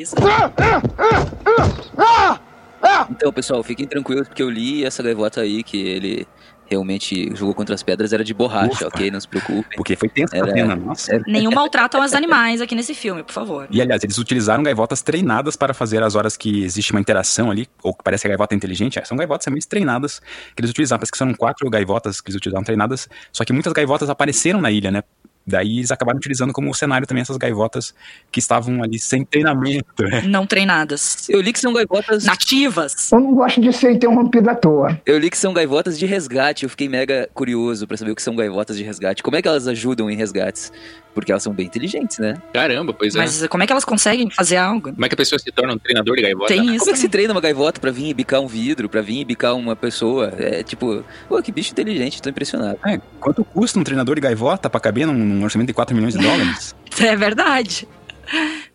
isso. 2.83 3.07
Então, 3.11 3.31
pessoal, 3.33 3.63
fiquem 3.63 3.85
tranquilos 3.87 4.27
porque 4.27 4.41
eu 4.43 4.49
li 4.49 4.85
essa 4.85 5.01
gaivota 5.03 5.41
aí 5.41 5.63
que 5.63 5.77
ele 5.77 6.27
realmente 6.67 7.35
jogou 7.35 7.55
contra 7.55 7.73
as 7.73 7.81
pedras 7.81 8.13
era 8.13 8.23
de 8.23 8.31
borracha, 8.31 8.71
Ufa. 8.73 8.87
ok? 8.89 9.09
Não 9.09 9.19
se 9.19 9.27
preocupem. 9.27 9.75
Porque 9.75 9.95
foi 9.95 10.07
tensa 10.07 10.35
a 10.35 10.37
Era- 10.37 10.51
cena, 10.51 10.75
nossa. 10.75 11.15
era- 11.15 11.23
Nenhum 11.25 11.49
maltratam 11.55 11.99
os 12.03 12.13
animais 12.13 12.61
aqui 12.61 12.75
nesse 12.75 12.93
filme, 12.93 13.23
por 13.23 13.33
favor. 13.33 13.67
E 13.71 13.81
aliás, 13.81 14.03
eles 14.03 14.19
utilizaram 14.19 14.61
gaivotas 14.61 15.01
treinadas 15.01 15.55
para 15.55 15.73
fazer 15.73 16.03
as 16.03 16.13
horas 16.13 16.37
que 16.37 16.63
existe 16.63 16.91
uma 16.91 17.01
interação 17.01 17.49
ali, 17.49 17.67
ou 17.81 17.91
que 17.91 18.03
parece 18.03 18.21
que 18.21 18.27
a 18.27 18.29
gaivota 18.29 18.53
é 18.53 18.57
inteligente. 18.57 18.99
É, 18.99 19.03
São 19.03 19.17
gaivotas 19.17 19.47
realmente 19.47 19.67
treinadas 19.67 20.19
que 20.55 20.59
eles 20.61 20.69
utilizaram. 20.69 20.99
Parece 20.99 21.11
que 21.11 21.17
são 21.17 21.33
quatro 21.33 21.67
gaivotas 21.71 22.21
que 22.21 22.29
eles 22.29 22.35
utilizaram 22.37 22.63
treinadas. 22.63 23.09
Só 23.33 23.43
que 23.43 23.51
muitas 23.51 23.73
gaivotas 23.73 24.07
apareceram 24.07 24.61
na 24.61 24.69
ilha, 24.69 24.91
né? 24.91 25.01
Daí 25.49 25.79
eles 25.79 25.91
acabaram 25.91 26.17
utilizando 26.17 26.53
como 26.53 26.73
cenário 26.73 27.05
também 27.07 27.21
essas 27.21 27.37
gaivotas 27.37 27.93
que 28.31 28.39
estavam 28.39 28.83
ali 28.83 28.99
sem 28.99 29.25
treinamento. 29.25 30.03
né? 30.03 30.21
Não 30.21 30.45
treinadas. 30.45 31.27
Eu 31.29 31.41
li 31.41 31.51
que 31.51 31.59
são 31.59 31.73
gaivotas. 31.73 32.23
Nativas. 32.23 33.11
Eu 33.11 33.19
não 33.19 33.33
gosto 33.33 33.59
de 33.59 33.73
ser 33.73 33.91
interrompido 33.91 34.49
à 34.49 34.55
toa. 34.55 34.99
Eu 35.05 35.17
li 35.17 35.29
que 35.29 35.37
são 35.37 35.53
gaivotas 35.53 35.97
de 35.97 36.05
resgate. 36.05 36.63
Eu 36.63 36.69
fiquei 36.69 36.87
mega 36.87 37.27
curioso 37.33 37.87
pra 37.87 37.97
saber 37.97 38.11
o 38.11 38.15
que 38.15 38.21
são 38.21 38.35
gaivotas 38.35 38.77
de 38.77 38.83
resgate. 38.83 39.23
Como 39.23 39.35
é 39.35 39.41
que 39.41 39.47
elas 39.47 39.67
ajudam 39.67 40.09
em 40.09 40.15
resgates? 40.15 40.71
Porque 41.13 41.31
elas 41.31 41.43
são 41.43 41.53
bem 41.53 41.65
inteligentes, 41.65 42.19
né? 42.19 42.35
Caramba, 42.53 42.93
pois 42.93 43.15
é. 43.15 43.17
Mas 43.17 43.47
como 43.47 43.63
é 43.63 43.67
que 43.67 43.73
elas 43.73 43.83
conseguem 43.83 44.29
fazer 44.29 44.57
algo? 44.57 44.93
Como 44.93 45.05
é 45.05 45.09
que 45.09 45.15
a 45.15 45.17
pessoa 45.17 45.39
se 45.39 45.51
torna 45.51 45.73
um 45.73 45.77
treinador 45.77 46.15
de 46.15 46.21
gaivota? 46.21 46.47
Tem 46.47 46.61
isso. 46.61 46.79
Como 46.79 46.91
é 46.91 46.93
que 46.93 46.99
se 46.99 47.03
também. 47.03 47.09
treina 47.11 47.33
uma 47.33 47.41
gaivota 47.41 47.79
pra 47.81 47.91
vir 47.91 48.09
e 48.09 48.13
bicar 48.13 48.39
um 48.39 48.47
vidro, 48.47 48.87
pra 48.87 49.01
vir 49.01 49.21
e 49.21 49.25
bicar 49.25 49.55
uma 49.55 49.75
pessoa? 49.75 50.33
É 50.37 50.63
tipo, 50.63 51.03
pô, 51.27 51.41
que 51.41 51.51
bicho 51.51 51.71
inteligente, 51.71 52.21
tô 52.21 52.29
impressionado. 52.29 52.79
É, 52.85 52.99
quanto 53.19 53.43
custa 53.43 53.79
um 53.79 53.83
treinador 53.83 54.15
de 54.15 54.21
gaivota 54.21 54.69
pra 54.69 54.79
caber 54.79 55.07
num, 55.07 55.13
num 55.13 55.43
orçamento 55.43 55.67
de 55.67 55.73
4 55.73 55.95
milhões 55.95 56.13
de 56.13 56.21
dólares? 56.23 56.75
É 56.99 57.15
verdade. 57.15 57.87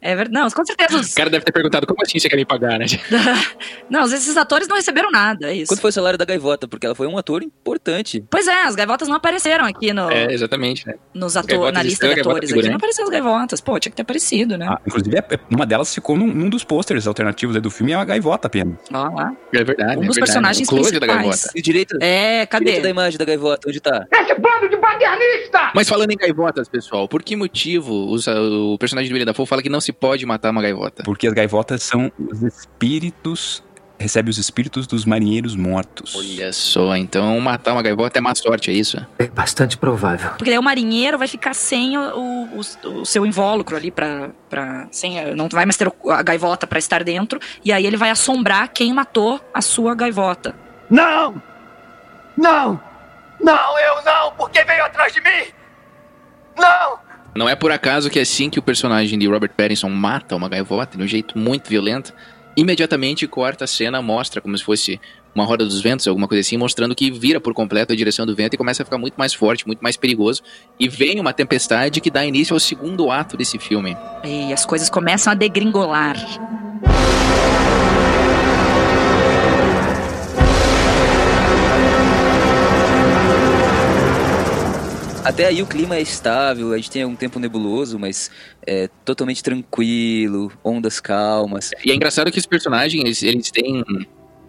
É 0.06 0.14
verdade. 0.14 0.38
Não, 0.38 0.50
com 0.50 0.64
certeza. 0.66 0.99
Os... 0.99 1.12
O 1.12 1.14
cara 1.14 1.30
deve 1.30 1.44
ter 1.46 1.52
perguntado 1.52 1.87
como 1.87 1.99
assim 2.02 2.18
você 2.18 2.28
quer 2.28 2.37
me 2.37 2.44
pagar, 2.44 2.78
né? 2.78 2.84
Não, 3.88 4.00
às 4.02 4.11
vezes 4.11 4.26
esses 4.26 4.37
atores 4.37 4.68
não 4.68 4.76
receberam 4.76 5.11
nada, 5.11 5.50
é 5.50 5.54
isso. 5.54 5.68
Quanto 5.73 5.80
foi 5.80 5.88
o 5.90 5.92
salário 5.92 6.18
da 6.18 6.25
gaivota? 6.25 6.68
Porque 6.68 6.84
ela 6.87 6.94
foi 6.94 7.06
um 7.06 7.16
ator 7.16 7.42
importante. 7.42 8.23
Pois 8.30 8.46
é, 8.46 8.64
as 8.64 8.75
gaivotas 8.75 9.08
não 9.08 9.16
apareceram 9.16 9.64
aqui 9.64 9.92
no, 9.94 10.11
É, 10.11 10.32
exatamente, 10.32 10.87
né? 10.87 10.94
nos 11.14 11.37
ato- 11.37 11.49
Gaivotas 11.49 11.73
na 11.75 11.82
lista 11.82 12.06
de 12.06 12.20
atores. 12.20 12.37
Aqui 12.37 12.42
não 12.42 12.49
figurante. 12.49 12.76
apareceu 12.76 13.04
as 13.04 13.11
gaivotas. 13.11 13.61
Pô, 13.61 13.78
tinha 13.80 13.90
que 13.90 13.96
ter 13.96 14.02
aparecido, 14.02 14.58
né? 14.58 14.66
Ah, 14.68 14.78
inclusive, 14.87 15.16
é- 15.16 15.25
uma 15.50 15.64
delas 15.64 15.94
ficou 15.94 16.16
num, 16.16 16.26
num 16.26 16.49
dos 16.50 16.64
pôsteres 16.64 17.06
alternativos 17.06 17.56
aí 17.56 17.62
do 17.62 17.70
filme, 17.70 17.92
é 17.92 17.96
uma 17.96 18.04
gaivota 18.04 18.46
apenas. 18.46 18.76
Ó 18.92 19.08
lá. 19.08 19.32
É 19.54 19.64
verdade. 19.64 19.96
Um 19.99 20.02
é 20.02 20.06
dos 20.06 20.16
verdade. 20.16 20.20
personagens 20.20 20.68
o 20.68 20.70
close 20.70 20.92
da 20.92 20.99
principais. 21.00 21.28
gaivota. 21.30 21.52
E 21.58 21.62
direito, 21.62 21.96
É, 22.02 22.44
cadê? 22.46 22.64
direito 22.66 22.82
da 22.82 22.90
imagem 22.90 23.18
da 23.18 23.25
gaivota, 23.25 23.68
onde 23.70 23.80
tá? 23.80 24.06
Esse 24.12 24.34
bando 24.38 24.68
de 24.68 24.76
paternista! 24.76 25.70
Mas 25.75 25.88
falando 25.88 26.11
em 26.11 26.16
gaivotas, 26.16 26.68
pessoal, 26.68 27.08
por 27.08 27.23
que 27.23 27.37
motivo 27.37 28.11
os- 28.11 28.26
o 28.26 28.76
personagem 28.78 29.08
do 29.08 29.14
William 29.14 29.26
Dafoe 29.26 29.46
fala 29.46 29.62
que 29.62 29.68
não 29.68 29.80
se 29.80 29.92
pode 29.95 30.27
matar 30.27 30.51
uma 30.51 30.61
gaivota? 30.63 31.03
Porque 31.05 31.27
as 31.27 31.33
gaivotas 31.33 31.83
são 31.83 32.11
os 32.19 32.43
espíritos, 32.43 33.63
recebe 33.99 34.29
os 34.29 34.37
espíritos 34.39 34.87
dos 34.87 35.05
marinheiros 35.05 35.55
mortos. 35.57 36.15
Olha 36.17 36.53
só, 36.53 36.95
então 36.97 37.41
matar 37.41 37.73
uma 37.73 37.83
gaivota 37.83 38.19
é 38.19 38.21
má 38.21 38.35
sorte, 38.35 38.71
é 38.71 38.75
isso? 38.75 39.05
É 39.19 39.27
bastante 39.29 39.77
provável. 39.79 40.31
Porque 40.31 40.51
daí 40.51 40.59
o 40.59 40.63
marinheiro 40.63 41.17
vai 41.17 41.29
ficar 41.29 41.55
sem 41.55 41.97
o, 41.97 42.49
o- 42.53 42.61
o- 43.01 43.05
seu 43.07 43.25
invólucro 43.25 43.77
ali 43.77 43.91
pra. 43.91 44.31
pra 44.51 44.89
sem, 44.91 45.35
não 45.35 45.49
vai 45.49 45.65
mais 45.65 45.77
ter 45.77 45.91
a 46.11 46.23
gaivota 46.23 46.67
pra 46.67 46.79
estar 46.79 47.03
dentro. 47.05 47.39
E 47.65 47.73
aí 47.73 47.87
ele 47.87 47.97
vai 47.97 48.11
assombrar 48.11 48.69
quem 48.69 48.93
matou 48.93 49.41
a 49.55 49.63
sua 49.63 49.95
gaivota. 49.95 50.55
Não! 50.91 51.41
Não! 52.37 52.81
Não, 53.41 53.79
eu 53.79 54.03
não! 54.05 54.33
Porque 54.33 54.63
veio 54.65 54.85
atrás 54.85 55.13
de 55.13 55.21
mim! 55.21 55.53
Não! 56.59 56.99
Não 57.37 57.49
é 57.49 57.57
por 57.57 57.73
acaso 57.73 58.09
que 58.09 58.21
assim 58.21 58.49
que 58.49 58.59
o 58.59 58.62
personagem 58.62 59.19
de 59.19 59.26
Robert 59.26 59.50
Pattinson 59.57 59.88
mata 59.88 60.37
uma 60.37 60.49
gaivota 60.49 60.97
de 60.97 61.03
um 61.03 61.07
jeito 61.07 61.37
muito 61.37 61.69
violento, 61.69 62.12
imediatamente 62.57 63.26
corta 63.26 63.64
a 63.64 63.67
cena, 63.67 64.00
mostra 64.00 64.41
como 64.41 64.57
se 64.57 64.62
fosse 64.62 65.00
uma 65.35 65.45
roda 65.45 65.64
dos 65.64 65.81
ventos, 65.81 66.07
alguma 66.07 66.29
coisa 66.29 66.41
assim, 66.41 66.57
mostrando 66.57 66.95
que 66.95 67.11
vira 67.11 67.41
por 67.41 67.53
completo 67.53 67.93
a 67.93 67.97
direção 67.97 68.25
do 68.25 68.37
vento 68.37 68.55
e 68.55 68.57
começa 68.57 68.83
a 68.83 68.87
ficar 68.87 68.99
muito 68.99 69.14
mais 69.17 69.35
forte, 69.35 69.67
muito 69.67 69.81
mais 69.81 69.97
perigoso. 69.97 70.43
E 70.79 70.88
vem 70.88 71.19
uma 71.19 71.33
tempestade 71.33 72.00
que 72.00 72.11
dá 72.11 72.25
início 72.25 72.55
ao 72.55 72.61
segundo 72.61 73.11
ato 73.11 73.37
desse 73.37 73.59
filme. 73.59 73.97
E 74.23 74.53
as 74.53 74.64
coisas 74.64 74.88
começam 74.88 75.33
a 75.33 75.35
degringolar. 75.35 76.17
Até 85.25 85.47
aí 85.47 85.62
o 85.62 85.66
clima 85.66 85.97
é 85.97 86.02
estável, 86.02 86.75
a 86.75 86.76
gente 86.76 86.90
tem 86.90 87.02
um 87.02 87.16
tempo 87.16 87.38
nebuloso, 87.38 87.99
mas 87.99 88.31
é 88.66 88.90
totalmente 89.07 89.43
tranquilo, 89.43 90.52
ondas 90.62 91.00
calmas. 91.00 91.71
E 91.83 91.90
é 91.90 91.95
engraçado 91.95 92.31
que 92.31 92.38
esses 92.38 92.47
personagens, 92.47 93.02
eles, 93.02 93.23
eles 93.23 93.50
têm. 93.50 93.83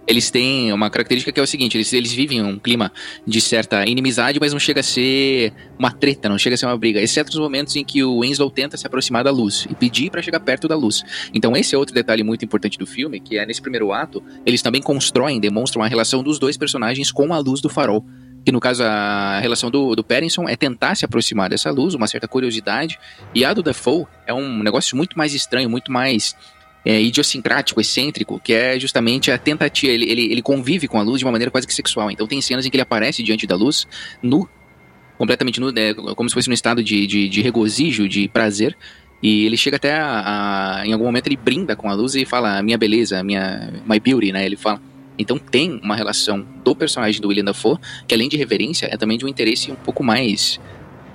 Eles 0.08 0.30
têm 0.30 0.72
uma 0.72 0.88
característica 0.88 1.32
que 1.32 1.40
é 1.40 1.44
o 1.44 1.48
seguinte: 1.48 1.78
eles, 1.78 1.92
eles 1.94 2.12
vivem 2.12 2.44
um 2.44 2.60
clima 2.60 2.92
de 3.26 3.40
certa 3.40 3.86
inimizade, 3.88 4.38
mas 4.40 4.52
não 4.52 4.60
chega 4.60 4.82
a 4.82 4.84
ser 4.84 5.54
uma 5.80 5.92
treta, 5.92 6.30
não 6.30 6.38
chega 6.38 6.54
a 6.54 6.58
ser 6.58 6.66
uma 6.68 6.78
briga, 6.78 7.02
exceto 7.02 7.32
os 7.32 7.40
momentos 7.40 7.76
em 7.76 7.84
que 7.84 8.04
o 8.04 8.20
Winslow 8.20 8.52
tenta 8.52 8.78
se 8.78 8.86
aproximar 8.86 9.24
da 9.24 9.32
luz 9.32 9.66
e 9.68 9.74
pedir 9.74 10.12
pra 10.12 10.22
chegar 10.22 10.42
perto 10.42 10.68
da 10.68 10.76
luz. 10.76 11.02
Então, 11.34 11.56
esse 11.56 11.74
é 11.74 11.78
outro 11.78 11.96
detalhe 11.96 12.22
muito 12.22 12.46
importante 12.46 12.78
do 12.78 12.86
filme, 12.86 13.20
que 13.20 13.38
é 13.38 13.46
nesse 13.46 13.62
primeiro 13.62 13.92
ato, 13.94 14.22
eles 14.46 14.62
também 14.62 14.82
constroem, 14.82 15.40
demonstram 15.40 15.82
a 15.82 15.88
relação 15.88 16.22
dos 16.22 16.38
dois 16.38 16.58
personagens 16.58 17.12
com 17.12 17.34
a 17.34 17.40
luz 17.40 17.62
do 17.62 17.70
farol. 17.70 18.06
Que 18.46 18.52
no 18.52 18.60
caso 18.60 18.84
a 18.84 19.40
relação 19.40 19.72
do, 19.72 19.96
do 19.96 20.04
Pattinson 20.04 20.48
é 20.48 20.56
tentar 20.56 20.94
se 20.96 21.04
aproximar 21.04 21.50
dessa 21.50 21.72
luz, 21.72 21.96
uma 21.96 22.06
certa 22.08 22.28
curiosidade, 22.28 23.00
e 23.34 23.44
a 23.44 23.52
do 23.52 23.64
Dafoe 23.64 24.06
é 24.28 24.34
um 24.34 24.62
negócio 24.62 24.96
muito 24.96 25.18
mais 25.18 25.34
estranho, 25.34 25.68
muito 25.68 25.92
mais 25.92 26.36
é, 26.86 27.02
idiosincrático, 27.02 27.82
excêntrico, 27.82 28.40
que 28.44 28.54
é 28.54 28.80
justamente 28.80 29.32
a 29.32 29.38
tentativa. 29.40 29.92
Ele, 29.92 30.06
ele, 30.10 30.32
ele 30.32 30.42
convive 30.44 30.88
com 30.88 31.00
a 31.00 31.02
luz 31.02 31.18
de 31.20 31.26
uma 31.26 31.32
maneira 31.32 31.50
quase 31.50 31.66
que 31.66 31.74
sexual. 31.74 32.12
Então 32.12 32.28
tem 32.28 32.40
cenas 32.40 32.66
em 32.66 32.70
que 32.70 32.76
ele 32.78 32.84
aparece 32.84 33.24
diante 33.24 33.48
da 33.48 33.56
luz, 33.56 33.88
nu, 34.22 34.48
completamente 35.18 35.60
nu, 35.60 35.72
né, 35.72 35.94
como 35.94 36.30
se 36.30 36.36
fosse 36.36 36.48
num 36.48 36.54
estado 36.54 36.84
de, 36.84 37.08
de, 37.08 37.28
de 37.28 37.42
regozijo, 37.42 38.08
de 38.08 38.28
prazer. 38.28 38.78
E 39.24 39.46
ele 39.46 39.58
chega 39.58 39.78
até 39.78 39.94
a, 39.96 40.82
a- 40.82 40.86
Em 40.88 40.94
algum 40.94 41.06
momento 41.06 41.26
ele 41.28 41.38
brinda 41.38 41.76
com 41.76 41.90
a 41.90 41.94
luz 41.96 42.14
e 42.14 42.26
fala: 42.26 42.62
Minha 42.62 42.78
beleza, 42.78 43.24
minha. 43.24 43.74
My 43.90 44.00
beauty, 44.00 44.32
né? 44.32 44.46
Ele 44.46 44.56
fala. 44.56 44.80
Então 45.18 45.38
tem 45.38 45.80
uma 45.84 45.96
relação 45.96 46.46
do 46.64 46.76
personagem 46.76 47.22
do 47.22 47.28
William 47.28 47.46
Dafoe, 47.46 47.78
que 48.08 48.14
além 48.14 48.30
de 48.30 48.38
reverência, 48.38 48.88
é 48.92 48.98
também 48.98 49.18
de 49.18 49.26
um 49.26 49.28
interesse 49.28 49.72
um 49.72 49.76
pouco 49.76 50.04
mais 50.04 50.60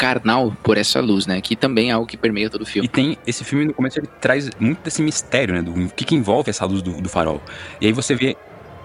carnal 0.00 0.56
por 0.62 0.78
essa 0.78 0.98
luz, 0.98 1.26
né? 1.26 1.42
Que 1.42 1.54
também 1.54 1.90
é 1.90 1.92
algo 1.92 2.06
que 2.06 2.16
permeia 2.16 2.48
todo 2.48 2.62
o 2.62 2.66
filme. 2.66 2.86
E 2.86 2.90
tem, 2.90 3.18
esse 3.26 3.44
filme 3.44 3.66
no 3.66 3.74
começo 3.74 3.98
ele 3.98 4.08
traz 4.18 4.48
muito 4.58 4.82
desse 4.82 5.02
mistério, 5.02 5.54
né? 5.54 5.60
Do 5.60 5.72
o 5.72 5.90
que, 5.90 6.06
que 6.06 6.14
envolve 6.14 6.48
essa 6.48 6.64
luz 6.64 6.80
do, 6.80 7.02
do 7.02 7.08
farol. 7.08 7.42
E 7.80 7.86
aí 7.86 7.92
você 7.92 8.14
vê 8.14 8.34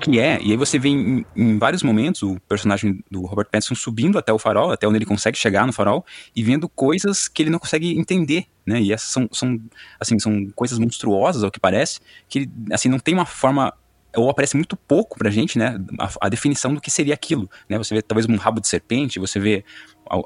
que 0.02 0.20
é, 0.20 0.40
e 0.42 0.52
aí 0.52 0.58
você 0.58 0.78
vê 0.78 0.90
em, 0.90 1.26
em, 1.36 1.58
vários 1.58 1.82
momentos 1.82 2.22
o 2.22 2.38
personagem 2.50 3.04
do 3.10 3.22
Robert 3.22 3.48
Pattinson 3.50 3.76
subindo 3.76 4.18
até 4.18 4.34
o 4.34 4.38
farol, 4.38 4.72
até 4.72 4.86
onde 4.86 4.98
ele 4.98 5.06
consegue 5.06 5.38
chegar 5.38 5.66
no 5.66 5.72
farol, 5.72 6.06
e 6.36 6.44
vendo 6.44 6.68
coisas 6.68 7.30
que 7.30 7.42
ele 7.42 7.50
não 7.50 7.60
consegue 7.60 7.98
entender, 7.98 8.46
né? 8.66 8.82
E 8.82 8.92
essas 8.92 9.10
são, 9.10 9.30
são 9.32 9.60
assim, 9.98 10.20
são 10.20 10.48
coisas 10.54 10.78
monstruosas, 10.78 11.44
ao 11.44 11.52
que 11.52 11.62
parece, 11.62 12.02
que, 12.28 12.50
assim, 12.72 12.90
não 12.90 13.00
tem 13.00 13.14
uma 13.14 13.26
forma 13.26 13.74
ou 14.16 14.30
aparece 14.30 14.56
muito 14.56 14.76
pouco 14.76 15.18
pra 15.18 15.30
gente, 15.30 15.58
né? 15.58 15.80
A, 16.00 16.10
a, 16.22 16.30
definição 16.30 16.74
do 16.74 16.82
que 16.82 16.90
seria 16.90 17.14
aquilo, 17.14 17.50
né? 17.70 17.78
Você 17.78 17.94
vê 17.94 18.02
talvez 18.02 18.28
um 18.28 18.36
rabo 18.36 18.60
de 18.60 18.68
serpente, 18.68 19.20
você 19.20 19.40
vê 19.40 19.64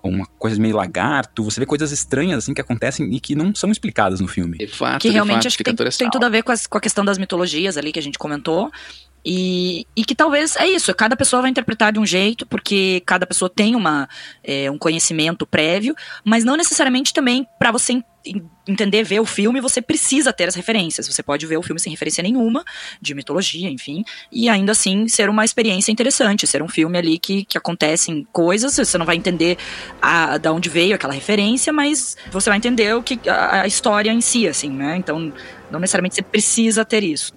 uma 0.03 0.25
coisa 0.37 0.59
meio 0.59 0.75
lagarto, 0.75 1.43
você 1.43 1.59
vê 1.59 1.65
coisas 1.65 1.91
estranhas 1.91 2.39
assim 2.39 2.53
que 2.53 2.61
acontecem 2.61 3.13
e 3.13 3.19
que 3.19 3.35
não 3.35 3.55
são 3.55 3.71
explicadas 3.71 4.19
no 4.19 4.27
filme. 4.27 4.57
De 4.57 4.67
fato, 4.67 5.01
que 5.01 5.09
realmente 5.09 5.37
fato, 5.37 5.47
acho 5.47 5.57
que 5.57 5.63
tem, 5.63 5.75
tem, 5.75 6.09
tudo 6.09 6.25
a 6.25 6.29
ver 6.29 6.43
com, 6.43 6.51
as, 6.51 6.67
com 6.67 6.77
a 6.77 6.81
questão 6.81 7.05
das 7.05 7.17
mitologias 7.17 7.77
ali 7.77 7.91
que 7.91 7.99
a 7.99 8.03
gente 8.03 8.19
comentou. 8.19 8.69
E, 9.25 9.85
e 9.95 10.05
que 10.05 10.15
talvez 10.15 10.55
é 10.55 10.65
isso, 10.65 10.93
cada 10.95 11.15
pessoa 11.15 11.41
vai 11.41 11.51
interpretar 11.51 11.91
de 11.91 11.99
um 11.99 12.05
jeito, 12.05 12.45
porque 12.45 13.03
cada 13.05 13.27
pessoa 13.27 13.49
tem 13.49 13.75
uma, 13.75 14.07
é, 14.41 14.71
um 14.71 14.77
conhecimento 14.77 15.45
prévio, 15.45 15.93
mas 16.23 16.45
não 16.45 16.55
necessariamente 16.55 17.13
também 17.13 17.45
para 17.59 17.69
você 17.69 18.01
entender, 18.67 19.03
ver 19.03 19.19
o 19.19 19.25
filme, 19.25 19.61
você 19.61 19.81
precisa 19.81 20.31
ter 20.33 20.47
as 20.47 20.55
referências. 20.55 21.07
Você 21.07 21.23
pode 21.23 21.45
ver 21.45 21.57
o 21.57 21.63
filme 21.63 21.79
sem 21.79 21.91
referência 21.91 22.21
nenhuma, 22.21 22.63
de 23.01 23.15
mitologia, 23.15 23.69
enfim, 23.69 24.03
e 24.31 24.49
ainda 24.49 24.71
assim 24.71 25.07
ser 25.07 25.29
uma 25.29 25.45
experiência 25.45 25.91
interessante, 25.91 26.45
ser 26.45 26.61
um 26.61 26.67
filme 26.67 26.97
ali 26.97 27.17
que, 27.17 27.45
que 27.45 27.57
acontecem 27.57 28.27
coisas, 28.31 28.75
você 28.75 28.97
não 28.97 29.05
vai 29.05 29.15
entender 29.15 29.57
a, 30.01 30.37
da 30.37 30.51
onde 30.51 30.69
veio 30.69 30.95
aquela 30.95 31.13
referência, 31.13 31.71
mas 31.71 32.17
você 32.31 32.49
vai 32.49 32.57
entender 32.57 32.93
o 32.95 33.01
que 33.01 33.19
a, 33.29 33.61
a 33.61 33.67
história 33.67 34.11
em 34.11 34.21
si, 34.21 34.47
assim, 34.47 34.69
né? 34.69 34.97
Então, 34.97 35.33
não 35.71 35.79
necessariamente 35.79 36.15
você 36.15 36.21
precisa 36.21 36.83
ter 36.83 37.03
isso. 37.03 37.33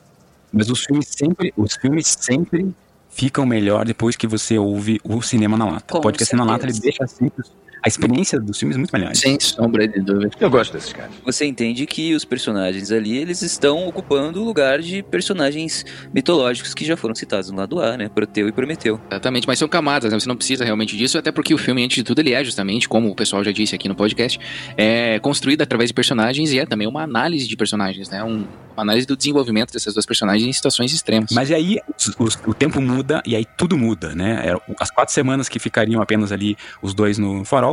Mas 0.53 0.69
os 0.69 0.85
filmes 0.85 1.07
sempre, 1.09 1.53
os 1.57 1.75
filmes 1.77 2.17
sempre 2.21 2.75
ficam 3.09 3.47
melhor 3.47 3.85
depois 3.85 4.17
que 4.17 4.27
você 4.27 4.59
ouve 4.59 5.01
o 5.05 5.23
cinema 5.23 5.57
na 5.57 5.65
lata. 5.67 5.95
Com 5.95 6.01
Pode 6.01 6.19
que 6.19 6.37
na 6.37 6.45
lata 6.45 6.67
ele 6.67 6.79
deixa 6.79 7.07
sempre 7.07 7.45
a 7.83 7.89
experiência 7.89 8.39
dos 8.39 8.59
filmes 8.59 8.77
é 8.77 8.79
muito 8.79 8.93
melhor. 8.93 9.15
Sem 9.17 9.39
sombra 9.41 9.89
de 9.89 10.01
dúvida. 10.01 10.31
Eu 10.39 10.49
gosto 10.49 10.73
desses 10.73 10.93
caras. 10.93 11.11
Você 11.25 11.45
entende 11.45 11.85
que 11.85 12.15
os 12.15 12.25
personagens 12.25 12.93
ali, 12.93 13.19
eles 13.19 13.43
estão 13.43 13.89
ocupando 13.89 14.41
o 14.41 14.45
lugar 14.45 14.81
de 14.81 15.03
personagens 15.03 15.85
mitológicos 16.15 16.75
que 16.75 16.85
já 16.85 16.97
foram 16.97 17.15
citados 17.15 17.51
no 17.51 17.57
lado 17.57 17.81
A, 17.81 17.97
né? 17.97 18.09
Proteu 18.09 18.47
e 18.47 18.53
Prometeu. 18.53 19.01
Exatamente, 19.11 19.49
mas 19.49 19.59
são 19.59 19.67
camadas, 19.67 20.13
né? 20.13 20.21
Você 20.21 20.29
não 20.29 20.37
precisa 20.37 20.65
realmente 20.65 20.97
disso, 20.97 21.19
até 21.19 21.33
porque 21.33 21.53
o 21.53 21.59
filme, 21.59 21.83
antes 21.83 21.97
de 21.97 22.05
tudo, 22.05 22.21
ele 22.21 22.33
é 22.33 22.45
justamente, 22.45 22.89
como 22.89 23.11
o 23.11 23.17
pessoal 23.17 23.43
já 23.43 23.51
disse 23.51 23.75
aqui 23.75 23.89
no 23.89 23.97
podcast, 23.97 24.39
é 24.77 25.19
construído 25.19 25.63
através 25.63 25.91
de 25.91 25.95
personagens 25.95 26.53
e 26.53 26.61
é 26.61 26.67
também 26.67 26.87
uma 26.87 27.03
análise 27.03 27.49
de 27.49 27.57
personagens, 27.57 28.09
né? 28.09 28.23
Um, 28.23 28.47
uma 28.75 28.83
análise 28.83 29.07
do 29.07 29.17
desenvolvimento 29.17 29.73
dessas 29.73 29.93
duas 29.93 30.07
personagens 30.07 30.49
em 30.49 30.53
situações 30.53 30.93
extremas. 30.93 31.31
Mas 31.33 31.51
e 31.51 31.55
aí 31.55 31.79
os, 31.99 32.15
os, 32.19 32.39
o 32.47 32.55
tempo 32.55 32.81
muda 32.81 33.21
e 33.27 33.35
aí 33.35 33.45
tudo 33.57 33.77
muda, 33.77 34.15
né? 34.15 34.43
É, 34.47 34.75
as 34.79 34.91
quatro 34.91 35.13
semanas 35.13 35.49
que 35.49 35.59
ficariam 35.59 36.01
apenas 36.01 36.31
ali 36.31 36.57
os 36.81 36.95
dois 36.95 37.19
no 37.19 37.45
farol 37.45 37.72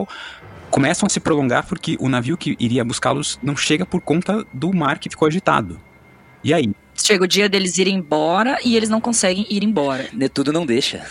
começam 0.70 1.08
a 1.08 1.10
se 1.10 1.20
prolongar 1.20 1.66
porque 1.66 1.98
o 2.00 2.10
navio 2.10 2.38
que 2.38 2.56
iria 2.60 2.84
buscá-los 2.84 3.40
não 3.42 3.56
chega 3.56 3.86
por 3.86 4.02
conta 4.02 4.46
do 4.54 4.74
mar 4.74 5.00
que 5.00 5.10
ficou 5.10 5.28
agitado. 5.28 5.80
E 6.44 6.54
aí? 6.54 6.72
Chega 6.96 7.24
o 7.24 7.28
dia 7.28 7.50
deles 7.50 7.78
irem 7.78 7.96
embora 7.96 8.58
e 8.64 8.76
eles 8.76 8.90
não 8.90 9.02
conseguem 9.02 9.46
ir 9.50 9.64
embora. 9.64 10.08
Netuno 10.14 10.52
não 10.52 10.66
deixa. 10.66 11.06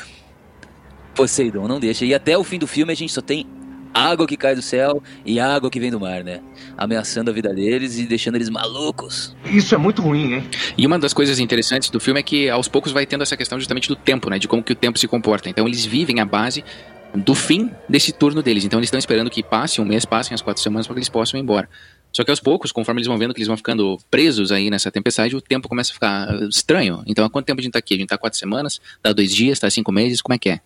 Poseidon 1.15 1.67
não 1.67 1.81
deixa. 1.81 2.05
E 2.05 2.15
até 2.15 2.37
o 2.39 2.45
fim 2.45 2.59
do 2.59 2.67
filme 2.67 2.93
a 2.93 2.97
gente 2.97 3.13
só 3.13 3.21
tem 3.21 3.47
água 3.93 4.27
que 4.27 4.37
cai 4.37 4.55
do 4.55 4.63
céu 4.63 5.03
e 5.25 5.41
água 5.41 5.71
que 5.71 5.81
vem 5.81 5.91
do 5.91 5.99
mar, 5.99 6.23
né? 6.23 6.41
Ameaçando 6.77 7.31
a 7.31 7.35
vida 7.35 7.53
deles 7.53 7.99
e 7.99 8.07
deixando 8.07 8.37
eles 8.37 8.49
malucos. 8.49 9.35
Isso 9.47 9.75
é 9.75 9.79
muito 9.79 10.03
ruim, 10.03 10.35
hein? 10.35 10.45
E 10.77 10.87
uma 10.87 10.99
das 10.99 11.13
coisas 11.13 11.39
interessantes 11.39 11.91
do 11.91 11.99
filme 11.99 12.21
é 12.21 12.23
que 12.23 12.49
aos 12.49 12.69
poucos 12.69 12.93
vai 12.93 13.07
tendo 13.07 13.23
essa 13.23 13.37
questão 13.37 13.59
justamente 13.59 13.89
do 13.89 13.97
tempo, 13.97 14.31
né? 14.31 14.39
De 14.39 14.47
como 14.47 14.63
que 14.63 14.73
o 14.73 14.77
tempo 14.77 14.99
se 14.99 15.09
comporta. 15.09 15.49
Então 15.49 15.67
eles 15.67 15.85
vivem 15.85 16.21
a 16.21 16.25
base 16.25 16.65
do 17.15 17.35
fim 17.35 17.71
desse 17.89 18.13
turno 18.13 18.43
deles. 18.43 18.65
Então 18.65 18.79
eles 18.79 18.89
estão 18.89 18.99
esperando 18.99 19.31
que 19.31 19.43
passe 19.43 19.81
um 19.81 19.85
mês, 19.85 20.05
passem 20.05 20.35
as 20.35 20.43
quatro 20.43 20.63
semanas 20.63 20.87
para 20.87 20.95
que 20.95 20.99
eles 20.99 21.09
possam 21.09 21.39
ir 21.39 21.43
embora. 21.43 21.69
Só 22.13 22.25
que 22.25 22.31
aos 22.31 22.41
poucos, 22.41 22.73
conforme 22.73 23.01
eles 23.01 23.07
vão 23.07 23.19
vendo 23.19 23.35
que 23.35 23.39
eles 23.39 23.49
vão 23.49 23.57
ficando 23.57 23.99
presos 24.11 24.51
aí 24.51 24.71
nessa 24.71 24.91
tempestade, 24.91 25.37
o 25.37 25.41
tempo 25.41 25.69
começa 25.69 25.91
a 25.91 25.95
ficar 25.95 26.49
estranho. 26.49 27.03
Então, 27.07 27.25
há 27.25 27.31
quanto 27.31 27.47
tempo 27.47 27.61
a 27.61 27.63
gente 27.63 27.73
tá 27.73 27.79
aqui? 27.79 27.95
A 27.95 27.97
gente 27.99 28.09
tá 28.09 28.17
quatro 28.17 28.39
semanas, 28.39 28.81
dá 29.03 29.13
dois 29.13 29.35
dias, 29.35 29.59
tá 29.59 29.69
cinco 29.69 29.93
meses, 29.93 30.23
como 30.23 30.35
é 30.35 30.39
que 30.39 30.49
é? 30.49 30.61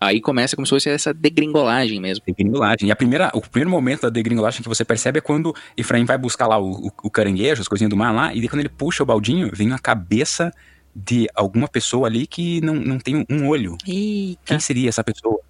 Aí 0.00 0.20
começa 0.20 0.54
como 0.54 0.64
se 0.64 0.70
fosse 0.70 0.88
essa 0.88 1.12
degringolagem 1.12 2.00
mesmo. 2.00 2.24
Degringolagem. 2.24 2.88
E 2.88 2.92
a 2.92 2.96
primeira, 2.96 3.30
o 3.34 3.40
primeiro 3.40 3.70
momento 3.70 4.02
da 4.02 4.10
degringolagem 4.10 4.62
que 4.62 4.68
você 4.68 4.84
percebe 4.84 5.18
é 5.18 5.20
quando 5.20 5.54
Efraim 5.76 6.04
vai 6.04 6.16
buscar 6.16 6.46
lá 6.46 6.58
o, 6.58 6.86
o, 6.86 6.92
o 7.04 7.10
caranguejo, 7.10 7.60
as 7.60 7.68
coisinhas 7.68 7.90
do 7.90 7.96
mar 7.96 8.12
lá, 8.12 8.32
e 8.32 8.38
daí 8.38 8.48
quando 8.48 8.60
ele 8.60 8.68
puxa 8.68 9.02
o 9.02 9.06
baldinho, 9.06 9.50
vem 9.52 9.66
na 9.66 9.78
cabeça 9.78 10.52
de 10.94 11.28
alguma 11.34 11.68
pessoa 11.68 12.06
ali 12.06 12.26
que 12.26 12.60
não, 12.60 12.74
não 12.74 12.98
tem 12.98 13.24
um 13.28 13.48
olho. 13.48 13.76
Eita. 13.86 14.40
Quem 14.44 14.60
seria 14.60 14.88
essa 14.88 15.02
pessoa? 15.02 15.40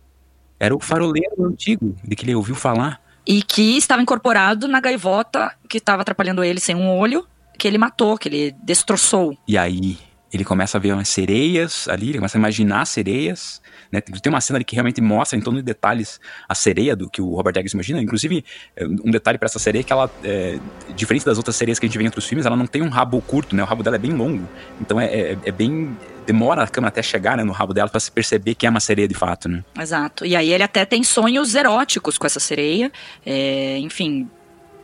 Era 0.59 0.75
o 0.75 0.81
faroleiro 0.81 1.45
antigo, 1.45 1.95
de 2.03 2.17
que 2.17 2.25
ele 2.25 2.35
ouviu 2.35 2.55
falar. 2.55 3.01
E 3.27 3.43
que 3.43 3.77
estava 3.77 4.03
incorporado 4.03 4.67
na 4.67 4.81
gaivota 4.81 5.55
que 5.69 5.79
estava 5.79 6.03
atrapalhando 6.03 6.43
ele 6.43 6.61
sem 6.61 6.75
um 6.75 6.97
olho, 6.97 7.27
que 7.59 7.69
ele 7.69 7.79
matou, 7.79 8.17
que 8.17 8.29
ele 8.29 8.55
destroçou. 8.63 9.37
E 9.47 9.59
aí, 9.59 9.99
ele 10.33 10.45
começa 10.45 10.77
a 10.77 10.81
ver 10.81 10.93
umas 10.93 11.09
sereias 11.09 11.89
ali, 11.89 12.11
ele 12.11 12.19
começa 12.19 12.37
a 12.37 12.41
imaginar 12.41 12.85
sereias, 12.85 13.63
né? 13.91 14.01
Tem 14.01 14.31
uma 14.31 14.41
cena 14.41 14.59
ali 14.59 14.65
que 14.65 14.75
realmente 14.75 15.01
mostra 15.01 15.39
em 15.39 15.41
todos 15.41 15.59
os 15.59 15.65
detalhes 15.65 16.21
a 16.47 16.55
sereia 16.55 16.95
do 16.95 17.09
que 17.09 17.23
o 17.23 17.35
Robert 17.35 17.55
Eggers 17.57 17.73
imagina. 17.73 18.03
Inclusive, 18.03 18.45
é, 18.77 18.85
um 18.87 19.11
detalhe 19.11 19.39
para 19.39 19.47
essa 19.47 19.59
sereia 19.59 19.81
é 19.81 19.85
que 19.85 19.93
ela, 19.93 20.11
é, 20.23 20.59
diferente 20.95 21.25
das 21.25 21.39
outras 21.39 21.57
sereias 21.57 21.79
que 21.79 21.87
a 21.87 21.89
gente 21.89 21.97
vê 21.97 22.05
em 22.05 22.09
outros 22.09 22.27
filmes, 22.27 22.45
ela 22.45 22.57
não 22.57 22.67
tem 22.67 22.83
um 22.83 22.89
rabo 22.89 23.21
curto, 23.23 23.57
né? 23.57 23.63
O 23.63 23.67
rabo 23.67 23.83
dela 23.83 23.97
é 23.97 23.99
bem 23.99 24.13
longo. 24.13 24.47
Então 24.81 25.01
é, 25.01 25.07
é, 25.07 25.39
é 25.45 25.53
bem 25.53 25.97
demora 26.29 26.63
a 26.63 26.69
câmera 26.69 26.89
até 26.89 27.03
chegar 27.03 27.39
né, 27.39 27.43
no 27.43 27.53
rabo 27.53 27.73
dela 27.73 27.89
para 27.89 27.99
se 27.99 28.13
perceber 28.13 28.55
que 28.55 28.67
é 28.67 28.71
uma 28.71 28.81
sereia 28.81 29.09
de 29.09 29.15
fato, 29.15 29.49
né? 29.49 29.65
Exato. 29.81 30.27
E 30.27 30.37
aí 30.37 30.53
ele 30.53 30.63
até 30.63 30.85
tem 30.85 31.03
sonhos 31.03 31.55
eróticos 31.55 32.19
com 32.19 32.27
essa 32.27 32.39
sereia. 32.39 32.93
É, 33.25 33.79
enfim, 33.79 34.29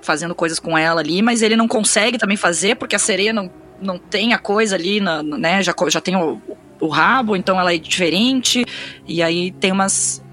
fazendo 0.01 0.35
coisas 0.35 0.59
com 0.59 0.77
ela 0.77 1.03
ali, 1.03 1.21
mas 1.21 1.43
ele 1.43 1.55
não 1.55 1.69
consegue 1.69 2.17
também 2.17 2.37
fazer 2.37 2.77
porque 2.77 2.97
a 2.97 2.99
sereia 2.99 3.31
não, 3.31 3.51
não 3.79 3.99
tem 3.99 4.33
a 4.33 4.39
coisa 4.39 4.75
ali, 4.75 5.01
na, 5.01 5.23
né? 5.23 5.63
Já, 5.63 5.75
já 5.89 6.01
tem 6.01 6.17
o, 6.17 6.41
o 6.81 6.89
rabo, 6.89 7.37
então 7.37 7.61
ela 7.61 7.75
é 7.75 7.77
diferente. 7.77 8.65
E 9.07 9.23
aí 9.23 9.51
tem 9.53 9.71
umas 9.71 10.24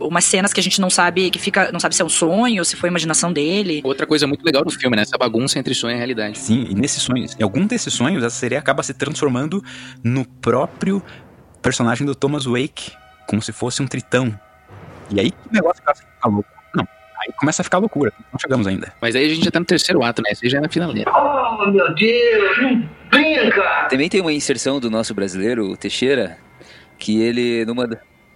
umas 0.00 0.24
cenas 0.24 0.52
que 0.52 0.60
a 0.60 0.62
gente 0.62 0.80
não 0.80 0.90
sabe, 0.90 1.30
que 1.30 1.38
fica, 1.38 1.72
não 1.72 1.80
sabe 1.80 1.94
se 1.94 2.02
é 2.02 2.04
um 2.04 2.08
sonho, 2.08 2.64
se 2.64 2.76
foi 2.76 2.88
imaginação 2.88 3.32
dele. 3.32 3.80
Outra 3.84 4.06
coisa 4.06 4.26
muito 4.26 4.44
legal 4.44 4.64
do 4.64 4.70
filme, 4.70 4.96
né? 4.96 5.02
Essa 5.02 5.16
bagunça 5.18 5.58
entre 5.58 5.74
sonho 5.74 5.94
e 5.94 5.96
realidade. 5.96 6.38
Sim, 6.38 6.66
e 6.68 6.74
nesses 6.74 7.02
sonhos, 7.02 7.36
em 7.38 7.42
algum 7.42 7.66
desses 7.66 7.92
sonhos, 7.92 8.22
essa 8.22 8.36
sereia 8.36 8.58
acaba 8.58 8.82
se 8.82 8.94
transformando 8.94 9.62
no 10.02 10.24
próprio 10.24 11.02
personagem 11.62 12.06
do 12.06 12.14
Thomas 12.14 12.44
Wake, 12.44 12.92
como 13.26 13.42
se 13.42 13.52
fosse 13.52 13.82
um 13.82 13.86
tritão. 13.86 14.38
E 15.10 15.20
aí 15.20 15.32
o 15.50 15.52
negócio 15.52 15.82
fica 15.82 16.28
louco. 16.28 16.48
Não, 16.74 16.86
aí 17.20 17.32
começa 17.38 17.62
a 17.62 17.64
ficar 17.64 17.78
loucura. 17.78 18.12
Não 18.32 18.38
chegamos 18.38 18.66
ainda. 18.66 18.92
Mas 19.00 19.16
aí 19.16 19.26
a 19.26 19.28
gente 19.28 19.44
já 19.44 19.50
tá 19.50 19.60
no 19.60 19.66
terceiro 19.66 20.02
ato, 20.02 20.22
né? 20.22 20.30
Esse 20.32 20.48
já 20.48 20.58
é 20.58 20.60
na 20.60 20.68
finaleira. 20.68 21.10
Oh, 21.10 21.70
meu 21.70 21.94
Deus, 21.94 22.58
não 22.62 22.88
brinca! 23.10 23.86
Também 23.88 24.08
tem 24.08 24.20
uma 24.20 24.32
inserção 24.32 24.78
do 24.78 24.90
nosso 24.90 25.14
brasileiro, 25.14 25.70
o 25.72 25.76
Teixeira, 25.76 26.38
que 26.98 27.20
ele, 27.20 27.64
numa, 27.64 27.88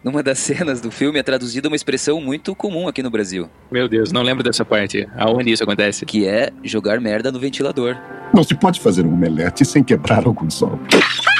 numa 0.04 0.22
das 0.22 0.38
cenas 0.38 0.80
do 0.80 0.90
filme, 0.90 1.18
é 1.18 1.22
traduzida 1.22 1.68
uma 1.68 1.76
expressão 1.76 2.20
muito 2.20 2.54
comum 2.54 2.88
aqui 2.88 3.02
no 3.02 3.10
Brasil. 3.10 3.48
Meu 3.70 3.88
Deus, 3.88 4.12
não 4.12 4.22
lembro 4.22 4.42
dessa 4.42 4.64
parte. 4.64 5.08
Aonde 5.16 5.52
isso 5.52 5.62
acontece? 5.62 6.04
Que 6.04 6.26
é 6.26 6.50
jogar 6.62 7.00
merda 7.00 7.30
no 7.30 7.38
ventilador. 7.38 7.96
Não 8.34 8.42
se 8.42 8.54
pode 8.54 8.80
fazer 8.80 9.04
um 9.04 9.12
omelete 9.12 9.64
sem 9.64 9.82
quebrar 9.84 10.26
alguns 10.26 10.62
ovos. 10.62 11.31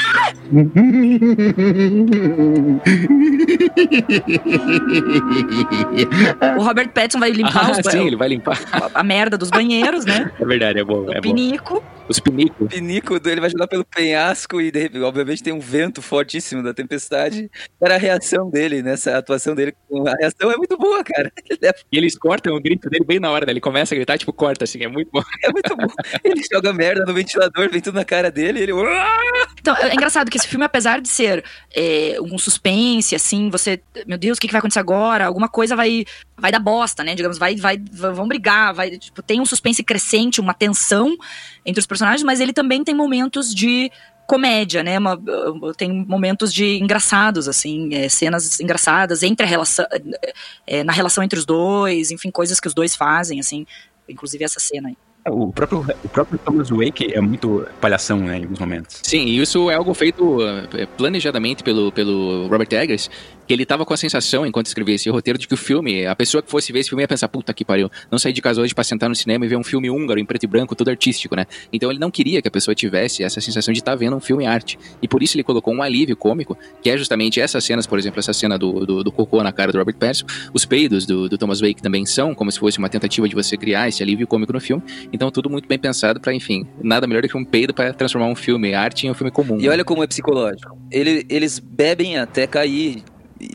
O 6.58 6.62
Robert 6.62 6.88
Pattinson 6.90 7.18
vai 7.18 7.30
limpar 7.30 7.68
ah, 7.68 7.72
os 7.72 7.78
sim, 7.90 8.06
ele 8.06 8.16
vai 8.16 8.28
limpar 8.28 8.58
a, 8.72 9.00
a 9.00 9.02
merda 9.02 9.38
dos 9.38 9.50
banheiros, 9.50 10.04
né? 10.04 10.30
É 10.38 10.44
verdade, 10.44 10.80
é 10.80 10.84
bom. 10.84 11.04
O 11.04 11.12
é 11.12 11.20
pinico. 11.20 11.74
Bom. 11.74 12.02
Os 12.08 12.18
pinico. 12.18 12.64
O 12.64 12.68
pinico, 12.68 13.20
ele 13.24 13.40
vai 13.40 13.48
jogar 13.50 13.66
pelo 13.66 13.84
penhasco 13.84 14.60
e, 14.60 14.72
obviamente, 15.02 15.42
tem 15.42 15.52
um 15.52 15.60
vento 15.60 16.02
fortíssimo 16.02 16.62
da 16.62 16.74
tempestade. 16.74 17.50
Era 17.80 17.94
a 17.94 17.98
reação 17.98 18.50
dele, 18.50 18.82
nessa 18.82 19.16
atuação 19.16 19.54
dele. 19.54 19.74
A 20.06 20.14
reação 20.20 20.50
é 20.50 20.56
muito 20.56 20.76
boa, 20.76 21.02
cara. 21.04 21.32
E 21.92 21.98
eles 21.98 22.16
cortam 22.18 22.54
o 22.54 22.60
grito 22.60 22.88
dele 22.88 23.04
bem 23.04 23.20
na 23.20 23.30
hora, 23.30 23.46
né? 23.46 23.52
Ele 23.52 23.60
começa 23.60 23.94
a 23.94 23.96
gritar, 23.96 24.18
tipo, 24.18 24.32
corta, 24.32 24.64
assim, 24.64 24.82
é 24.82 24.88
muito 24.88 25.10
bom. 25.12 25.22
É 25.44 25.50
muito 25.50 25.76
bom. 25.76 25.86
Ele 26.24 26.42
joga 26.50 26.72
merda 26.72 27.04
no 27.04 27.12
ventilador, 27.14 27.70
vem 27.70 27.80
tudo 27.80 27.94
na 27.94 28.04
cara 28.04 28.30
dele 28.30 28.60
e 28.60 28.62
ele... 28.62 28.72
Então, 29.60 29.76
é 29.76 29.92
engraçado 29.92 30.21
que 30.30 30.36
esse 30.38 30.46
filme, 30.46 30.64
apesar 30.64 31.00
de 31.00 31.08
ser 31.08 31.44
é, 31.74 32.16
um 32.20 32.38
suspense, 32.38 33.14
assim, 33.14 33.50
você... 33.50 33.80
Meu 34.06 34.18
Deus, 34.18 34.38
o 34.38 34.40
que, 34.40 34.46
que 34.46 34.52
vai 34.52 34.58
acontecer 34.58 34.80
agora? 34.80 35.26
Alguma 35.26 35.48
coisa 35.48 35.74
vai, 35.76 36.04
vai 36.36 36.52
dar 36.52 36.58
bosta, 36.58 37.02
né? 37.02 37.14
Digamos, 37.14 37.38
vai, 37.38 37.56
vai, 37.56 37.76
vão 37.78 38.28
brigar, 38.28 38.74
vai... 38.74 38.90
Tipo, 38.98 39.22
tem 39.22 39.40
um 39.40 39.46
suspense 39.46 39.82
crescente, 39.82 40.40
uma 40.40 40.54
tensão 40.54 41.16
entre 41.64 41.80
os 41.80 41.86
personagens, 41.86 42.22
mas 42.22 42.40
ele 42.40 42.52
também 42.52 42.84
tem 42.84 42.94
momentos 42.94 43.54
de 43.54 43.90
comédia, 44.26 44.82
né? 44.82 44.98
Uma, 44.98 45.20
tem 45.76 45.92
momentos 45.92 46.52
de 46.52 46.78
engraçados, 46.78 47.48
assim, 47.48 47.94
é, 47.94 48.08
cenas 48.08 48.60
engraçadas 48.60 49.22
entre 49.22 49.44
a 49.44 49.48
relação, 49.48 49.84
é, 50.66 50.82
na 50.82 50.92
relação 50.92 51.22
entre 51.22 51.38
os 51.38 51.44
dois, 51.44 52.10
enfim, 52.10 52.30
coisas 52.30 52.58
que 52.58 52.68
os 52.68 52.74
dois 52.74 52.96
fazem, 52.96 53.40
assim, 53.40 53.66
inclusive 54.08 54.44
essa 54.44 54.60
cena 54.60 54.88
aí. 54.88 54.96
O 55.28 55.52
próprio, 55.52 55.86
o 56.02 56.08
próprio 56.08 56.38
Thomas 56.38 56.70
Wake 56.70 57.12
é 57.14 57.20
muito 57.20 57.64
palhação, 57.80 58.18
né, 58.18 58.38
em 58.38 58.42
alguns 58.42 58.58
momentos. 58.58 59.00
Sim, 59.04 59.26
isso 59.26 59.70
é 59.70 59.74
algo 59.74 59.94
feito 59.94 60.38
é, 60.76 60.84
planejadamente 60.84 61.62
pelo, 61.62 61.92
pelo 61.92 62.48
Robert 62.48 62.68
Eggers, 62.72 63.08
que 63.52 63.54
ele 63.54 63.66
tava 63.66 63.84
com 63.84 63.92
a 63.92 63.96
sensação, 63.98 64.46
enquanto 64.46 64.64
escrevia 64.64 64.94
esse 64.94 65.10
roteiro, 65.10 65.38
de 65.38 65.46
que 65.46 65.52
o 65.52 65.58
filme, 65.58 66.06
a 66.06 66.16
pessoa 66.16 66.42
que 66.42 66.50
fosse 66.50 66.72
ver 66.72 66.78
esse 66.78 66.88
filme 66.88 67.02
ia 67.02 67.08
pensar, 67.08 67.28
puta 67.28 67.52
que 67.52 67.66
pariu, 67.66 67.90
não 68.10 68.18
saí 68.18 68.32
de 68.32 68.40
casa 68.40 68.62
hoje 68.62 68.74
pra 68.74 68.82
sentar 68.82 69.10
no 69.10 69.14
cinema 69.14 69.44
e 69.44 69.48
ver 69.48 69.56
um 69.56 69.62
filme 69.62 69.90
húngaro 69.90 70.18
em 70.18 70.24
preto 70.24 70.44
e 70.44 70.46
branco, 70.46 70.74
todo 70.74 70.88
artístico, 70.88 71.36
né? 71.36 71.44
Então 71.70 71.90
ele 71.90 71.98
não 71.98 72.10
queria 72.10 72.40
que 72.40 72.48
a 72.48 72.50
pessoa 72.50 72.74
tivesse 72.74 73.22
essa 73.22 73.42
sensação 73.42 73.70
de 73.70 73.80
estar 73.80 73.92
tá 73.92 73.96
vendo 73.96 74.16
um 74.16 74.20
filme 74.20 74.46
arte. 74.46 74.78
E 75.02 75.06
por 75.06 75.22
isso 75.22 75.36
ele 75.36 75.44
colocou 75.44 75.74
um 75.74 75.82
alívio 75.82 76.16
cômico, 76.16 76.56
que 76.80 76.88
é 76.88 76.96
justamente 76.96 77.42
essas 77.42 77.62
cenas, 77.62 77.86
por 77.86 77.98
exemplo, 77.98 78.20
essa 78.20 78.32
cena 78.32 78.58
do, 78.58 78.86
do, 78.86 79.04
do 79.04 79.12
cocô 79.12 79.42
na 79.42 79.52
cara 79.52 79.70
do 79.70 79.76
Robert 79.76 79.96
Pattinson, 79.96 80.24
os 80.54 80.64
peidos 80.64 81.04
do, 81.04 81.28
do 81.28 81.36
Thomas 81.36 81.60
Wake 81.60 81.82
também 81.82 82.06
são 82.06 82.34
como 82.34 82.50
se 82.50 82.58
fosse 82.58 82.78
uma 82.78 82.88
tentativa 82.88 83.28
de 83.28 83.34
você 83.34 83.58
criar 83.58 83.86
esse 83.86 84.02
alívio 84.02 84.26
cômico 84.26 84.54
no 84.54 84.60
filme. 84.62 84.82
Então 85.12 85.30
tudo 85.30 85.50
muito 85.50 85.68
bem 85.68 85.78
pensado 85.78 86.18
para 86.20 86.32
enfim, 86.32 86.66
nada 86.82 87.06
melhor 87.06 87.20
do 87.20 87.28
que 87.28 87.36
um 87.36 87.44
peido 87.44 87.74
para 87.74 87.92
transformar 87.92 88.28
um 88.28 88.34
filme 88.34 88.72
arte 88.72 89.06
em 89.06 89.10
um 89.10 89.14
filme 89.14 89.30
comum. 89.30 89.60
E 89.60 89.68
olha 89.68 89.84
como 89.84 90.02
é 90.02 90.06
psicológico. 90.06 90.74
Ele, 90.90 91.26
eles 91.28 91.58
bebem 91.58 92.16
até 92.16 92.46
cair 92.46 93.02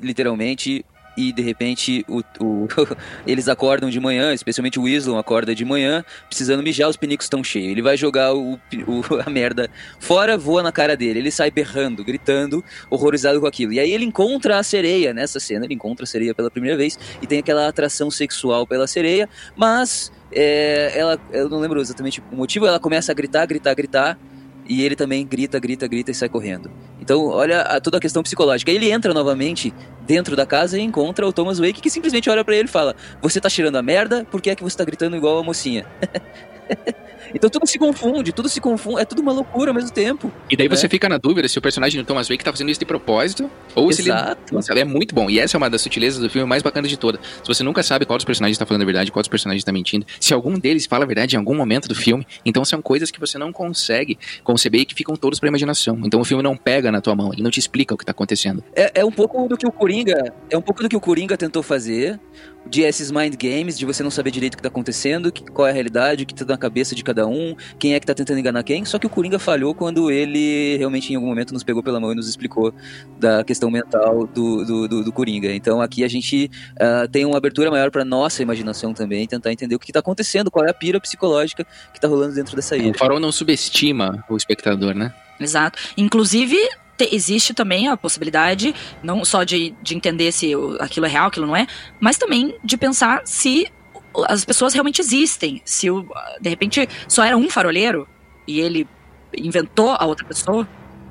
literalmente, 0.02 0.86
e 1.18 1.34
de 1.34 1.42
repente 1.42 2.06
o, 2.08 2.22
o 2.40 2.68
eles 3.26 3.50
acordam 3.50 3.90
de 3.90 4.00
manhã, 4.00 4.34
especialmente 4.34 4.80
o 4.80 4.84
Weasley 4.84 5.18
acorda 5.18 5.56
de 5.56 5.66
manhã, 5.66 6.06
precisando 6.28 6.62
mijar, 6.62 6.88
os 6.88 6.96
pinicos 6.96 7.26
estão 7.26 7.44
cheios. 7.44 7.72
Ele 7.72 7.82
vai 7.82 7.98
jogar 7.98 8.36
o, 8.36 8.60
a 9.26 9.30
merda 9.30 9.70
fora, 10.00 10.38
voa 10.38 10.62
na 10.62 10.72
cara 10.72 10.96
dele. 10.96 11.20
Ele 11.20 11.32
sai 11.32 11.50
berrando, 11.50 12.04
gritando, 12.04 12.64
horrorizado 12.90 13.42
com 13.42 13.48
aquilo. 13.48 13.74
E 13.74 13.80
aí 13.80 13.92
ele 13.92 14.06
encontra 14.06 14.60
a 14.60 14.64
sereia 14.64 15.14
nessa 15.14 15.40
cena, 15.40 15.66
ele 15.66 15.74
encontra 15.74 16.04
a 16.04 16.08
sereia 16.08 16.36
pela 16.36 16.52
primeira 16.52 16.78
vez 16.78 17.00
e 17.22 17.26
tem 17.26 17.40
aquela 17.40 17.68
atração 17.68 18.12
sexual 18.12 18.68
pela 18.68 18.86
sereia, 18.86 19.28
mas 19.56 20.12
é, 20.32 20.92
ela, 20.96 21.20
eu 21.32 21.50
não 21.50 21.60
lembro 21.60 21.82
exatamente 21.82 22.22
o 22.32 22.36
motivo, 22.36 22.68
ela 22.68 22.80
começa 22.80 23.12
a 23.12 23.16
gritar, 23.16 23.46
gritar, 23.48 23.74
gritar 23.74 24.20
e 24.68 24.84
ele 24.84 24.96
também 24.96 25.26
grita, 25.26 25.60
grita, 25.60 25.88
grita 25.88 26.12
e 26.12 26.14
sai 26.14 26.30
correndo. 26.30 26.70
Então, 27.00 27.28
olha 27.28 27.62
a, 27.62 27.80
toda 27.80 27.98
a 27.98 28.00
questão 28.00 28.22
psicológica. 28.22 28.72
Ele 28.72 28.92
entra 28.92 29.14
novamente 29.14 29.74
dentro 30.06 30.36
da 30.36 30.46
casa 30.46 30.78
e 30.78 30.82
encontra 30.82 31.28
o 31.28 31.34
Thomas 31.34 31.60
Wake, 31.60 31.82
que 31.82 31.90
simplesmente 31.90 32.30
olha 32.30 32.44
para 32.44 32.56
ele 32.56 32.68
e 32.68 32.72
fala: 32.72 32.96
Você 33.22 33.40
tá 33.40 33.50
cheirando 33.50 33.78
a 33.78 33.82
merda? 33.82 34.26
Por 34.30 34.42
que 34.42 34.50
é 34.50 34.56
que 34.56 34.64
você 34.64 34.78
tá 34.78 34.84
gritando 34.84 35.16
igual 35.16 35.38
a 35.38 35.44
mocinha? 35.44 35.86
Então 37.34 37.50
tudo 37.50 37.68
se 37.68 37.78
confunde, 37.78 38.32
tudo 38.32 38.50
se 38.50 38.60
confunde, 38.62 39.02
é 39.02 39.06
tudo 39.06 39.22
uma 39.22 39.32
loucura 39.32 39.72
ao 39.72 39.76
mesmo 39.76 39.92
tempo. 39.92 40.32
E 40.50 40.56
daí 40.56 40.70
né? 40.70 40.76
você 40.76 40.88
fica 40.88 41.08
na 41.10 41.18
dúvida 41.18 41.48
se 41.48 41.58
o 41.58 41.62
personagem 41.62 42.02
do 42.02 42.06
Thomas 42.06 42.28
Wake 42.28 42.44
tá 42.44 42.52
fazendo 42.52 42.70
isso 42.70 42.80
de 42.80 42.86
propósito 42.86 43.50
ou 43.76 43.90
Exato. 43.90 43.96
se 43.96 44.10
ele. 44.10 44.38
Nossa, 44.52 44.74
é 44.74 44.84
muito 44.84 45.14
bom. 45.14 45.30
E 45.30 45.40
essa 45.40 45.56
é 45.56 45.58
uma 45.58 45.70
das 45.70 45.82
sutilezas 45.82 46.20
do 46.20 46.30
filme 46.30 46.48
mais 46.48 46.64
bacanas 46.64 46.90
de 46.90 46.98
todas. 46.98 47.22
Se 47.44 47.48
você 47.48 47.64
nunca 47.64 47.84
sabe 47.84 48.06
qual 48.06 48.18
dos 48.18 48.26
personagens 48.26 48.58
tá 48.58 48.66
falando 48.66 48.82
a 48.82 48.86
verdade, 48.86 49.12
qual 49.12 49.22
dos 49.22 49.30
personagens 49.30 49.64
tá 49.64 49.72
mentindo, 49.72 50.06
se 50.20 50.34
algum 50.34 50.58
deles 50.58 50.86
fala 50.86 51.04
a 51.04 51.08
verdade 51.08 51.36
em 51.36 51.40
algum 51.40 51.56
momento 51.56 51.88
do 51.88 51.96
filme, 51.96 52.26
então 52.46 52.64
são 52.64 52.82
coisas 52.82 53.12
que 53.12 53.20
você 53.20 53.38
não 53.38 53.52
consegue 53.52 54.18
conceber 54.44 54.82
e 54.82 54.86
que 54.86 54.96
ficam 54.96 55.16
todos 55.16 55.40
pra 55.40 55.50
imaginação. 55.50 56.00
Então 56.04 56.20
o 56.22 56.26
filme 56.26 56.44
não 56.44 56.56
pega 56.56 56.92
na 56.92 57.02
tua 57.02 57.16
mão, 57.16 57.34
ele 57.34 57.44
não 57.44 57.52
te 57.52 57.60
explica 57.60 57.94
o 57.94 57.98
que 57.98 58.06
tá 58.06 58.12
acontecendo. 58.12 58.64
É, 58.76 59.02
é 59.02 59.06
um 59.06 59.12
pouco 59.12 59.48
do 59.48 59.58
que 59.58 59.68
o 59.68 59.72
Coringa. 59.72 60.34
É 60.50 60.58
um 60.58 60.62
pouco 60.62 60.84
do 60.84 60.90
que 60.90 60.96
o 60.96 61.00
Coringa 61.00 61.38
tentou 61.38 61.64
fazer 61.64 62.20
de 62.70 62.82
esses 62.82 63.12
mind 63.12 63.36
games, 63.36 63.78
de 63.78 63.86
você 63.86 64.04
não 64.04 64.12
saber 64.12 64.32
direito 64.32 64.56
o 64.56 64.58
que 64.58 64.64
tá 64.64 64.68
acontecendo, 64.70 65.32
qual 65.54 65.68
é 65.68 65.72
a 65.72 65.74
realidade, 65.74 66.24
o 66.24 66.28
que 66.28 66.34
tá 66.34 66.46
na 66.46 66.58
cabeça 66.58 66.94
de 66.94 67.04
cada 67.04 67.17
um, 67.26 67.56
quem 67.80 67.94
é 67.94 68.00
que 68.00 68.06
tá 68.06 68.14
tentando 68.14 68.40
enganar 68.40 68.64
quem. 68.64 68.86
Só 68.86 69.00
que 69.00 69.08
o 69.08 69.10
Coringa 69.10 69.40
falhou 69.40 69.74
quando 69.74 70.12
ele 70.12 70.78
realmente 70.78 71.12
em 71.12 71.16
algum 71.16 71.28
momento 71.28 71.54
nos 71.54 71.64
pegou 71.64 71.82
pela 71.82 72.00
mão 72.00 72.12
e 72.12 72.16
nos 72.16 72.28
explicou 72.28 72.74
da 73.20 73.44
questão 73.44 73.72
mental 73.72 74.28
do, 74.28 74.66
do, 74.66 74.88
do, 74.88 75.04
do 75.06 75.12
Coringa. 75.12 75.54
Então 75.54 75.82
aqui 75.82 76.04
a 76.04 76.08
gente 76.08 76.52
uh, 76.74 77.08
tem 77.08 77.26
uma 77.26 77.38
abertura 77.38 77.72
maior 77.72 77.90
para 77.90 78.04
nossa 78.04 78.42
imaginação 78.42 78.94
também, 78.94 79.26
tentar 79.28 79.52
entender 79.52 79.76
o 79.76 79.80
que 79.80 79.92
tá 79.92 80.00
acontecendo, 80.00 80.52
qual 80.52 80.66
é 80.66 80.70
a 80.70 80.74
pira 80.74 81.00
psicológica 81.00 81.66
que 81.94 82.00
tá 82.00 82.08
rolando 82.08 82.36
dentro 82.36 82.56
dessa 82.56 82.76
ilha. 82.76 82.92
O 82.92 82.98
farol 82.98 83.20
não 83.20 83.32
subestima 83.32 84.24
o 84.30 84.36
espectador, 84.36 84.94
né? 84.94 85.14
Exato. 85.40 85.80
Inclusive, 85.96 86.58
existe 87.12 87.54
também 87.54 87.88
a 87.88 87.98
possibilidade, 87.98 88.74
não 89.04 89.24
só 89.24 89.44
de, 89.44 89.76
de 89.82 89.96
entender 89.96 90.32
se 90.32 90.54
aquilo 90.80 91.06
é 91.06 91.10
real, 91.10 91.28
aquilo 91.28 91.46
não 91.46 91.56
é, 91.56 91.68
mas 92.00 92.18
também 92.18 92.56
de 92.64 92.78
pensar 92.78 93.22
se 93.26 93.68
as 94.26 94.46
pessoas 94.46 94.74
realmente 94.74 95.02
existem. 95.02 95.62
Se 95.66 95.90
o, 95.90 96.06
de 96.42 96.50
repente 96.50 96.88
só 97.08 97.24
era 97.24 97.38
um 97.38 97.50
faroleiro 97.50 98.08
e 98.48 98.60
ele 98.60 98.88
inventou 99.36 99.92
a 99.92 100.06
outra 100.06 100.26
pessoa. 100.26 100.68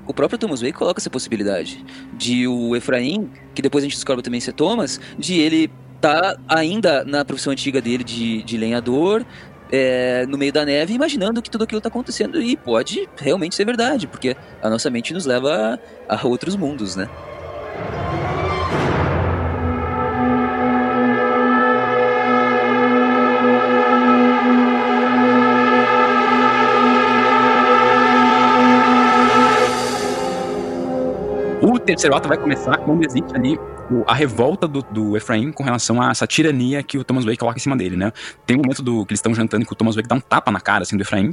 O 0.06 0.14
próprio 0.14 0.38
Thomas 0.38 0.60
Wayne 0.60 0.76
coloca 0.76 1.00
essa 1.00 1.10
possibilidade 1.10 1.84
de 2.12 2.46
o 2.46 2.76
Efraim, 2.76 3.30
que 3.54 3.60
depois 3.60 3.82
a 3.82 3.86
gente 3.86 3.96
descobre 3.96 4.22
também 4.22 4.40
ser 4.40 4.52
Thomas, 4.52 5.00
de 5.18 5.34
ele 5.34 5.70
tá 6.00 6.36
ainda 6.48 7.04
na 7.04 7.24
profissão 7.24 7.52
antiga 7.52 7.80
dele 7.80 8.04
de, 8.04 8.42
de 8.44 8.56
lenhador, 8.56 9.26
é, 9.70 10.24
no 10.26 10.38
meio 10.38 10.52
da 10.52 10.64
neve, 10.64 10.94
imaginando 10.94 11.42
que 11.42 11.50
tudo 11.50 11.64
aquilo 11.64 11.78
está 11.78 11.88
acontecendo. 11.88 12.40
E 12.40 12.56
pode 12.56 13.08
realmente 13.16 13.56
ser 13.56 13.64
verdade, 13.64 14.06
porque 14.06 14.36
a 14.62 14.70
nossa 14.70 14.88
mente 14.90 15.12
nos 15.12 15.26
leva 15.26 15.80
a, 16.08 16.16
a 16.16 16.26
outros 16.26 16.54
mundos, 16.54 16.94
né? 16.94 17.08
Terceiro 31.86 32.16
ato 32.16 32.28
vai 32.28 32.36
começar 32.36 32.76
quando 32.78 33.04
existe 33.04 33.34
ali 33.34 33.58
a 34.06 34.14
revolta 34.14 34.66
do, 34.66 34.82
do 34.82 35.16
Efraim 35.16 35.52
com 35.52 35.62
relação 35.62 36.02
a 36.02 36.10
essa 36.10 36.26
tirania 36.26 36.82
que 36.82 36.98
o 36.98 37.04
Thomas 37.04 37.24
Wake 37.24 37.38
coloca 37.38 37.56
em 37.56 37.62
cima 37.62 37.76
dele, 37.76 37.96
né? 37.96 38.12
Tem 38.44 38.56
um 38.56 38.60
momento 38.60 38.82
do 38.82 39.06
que 39.06 39.12
eles 39.12 39.20
estão 39.20 39.32
jantando 39.32 39.64
que 39.64 39.72
o 39.72 39.76
Thomas 39.76 39.94
Wake 39.94 40.08
dá 40.08 40.16
um 40.16 40.20
tapa 40.20 40.50
na 40.50 40.60
cara, 40.60 40.82
assim, 40.82 40.96
do 40.96 41.02
Efraim. 41.02 41.32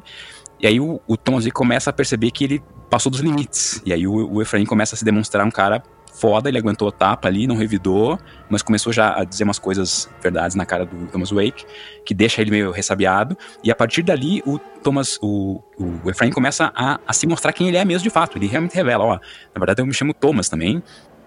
E 0.60 0.68
aí 0.68 0.80
o, 0.80 1.02
o 1.08 1.18
Thomas 1.18 1.44
Wake 1.44 1.56
começa 1.56 1.90
a 1.90 1.94
perceber 1.94 2.30
que 2.30 2.44
ele 2.44 2.64
passou 2.90 3.12
dos 3.12 3.22
limites. 3.22 3.82
E 3.84 3.92
aí 3.92 4.06
o, 4.08 4.34
o 4.34 4.42
Efraim 4.42 4.66
começa 4.66 4.94
a 4.94 4.98
se 4.98 5.04
demonstrar 5.04 5.46
um 5.46 5.52
cara 5.52 5.82
foda, 6.14 6.48
ele 6.48 6.58
aguentou 6.58 6.88
a 6.88 6.92
tapa 6.92 7.28
ali, 7.28 7.48
não 7.48 7.56
revidou, 7.56 8.20
mas 8.50 8.62
começou 8.62 8.94
já 8.94 9.20
a 9.20 9.24
dizer 9.24 9.44
umas 9.44 9.60
coisas 9.60 10.10
verdades 10.22 10.56
na 10.56 10.66
cara 10.66 10.86
do 10.86 11.08
Thomas 11.08 11.32
Wake, 11.32 11.66
que 12.06 12.14
deixa 12.14 12.42
ele 12.42 12.52
meio 12.52 12.72
ressabiado, 12.72 13.38
e 13.64 13.72
a 13.72 13.76
partir 13.76 14.04
dali 14.04 14.42
o 14.46 14.60
Thomas, 14.60 15.18
o, 15.22 15.62
o 15.78 16.10
Efraim 16.10 16.32
começa 16.32 16.72
a, 16.76 17.00
a 17.06 17.14
se 17.14 17.26
mostrar 17.26 17.52
quem 17.52 17.68
ele 17.68 17.78
é 17.78 17.84
mesmo 17.84 18.04
de 18.04 18.10
fato, 18.10 18.38
ele 18.38 18.48
realmente 18.48 18.76
revela, 18.76 19.04
ó, 19.04 19.14
na 19.14 19.60
verdade 19.60 19.82
eu 19.82 19.86
me 19.86 19.94
chamo 19.94 20.14
Thomas 20.14 20.48
também, 20.48 20.82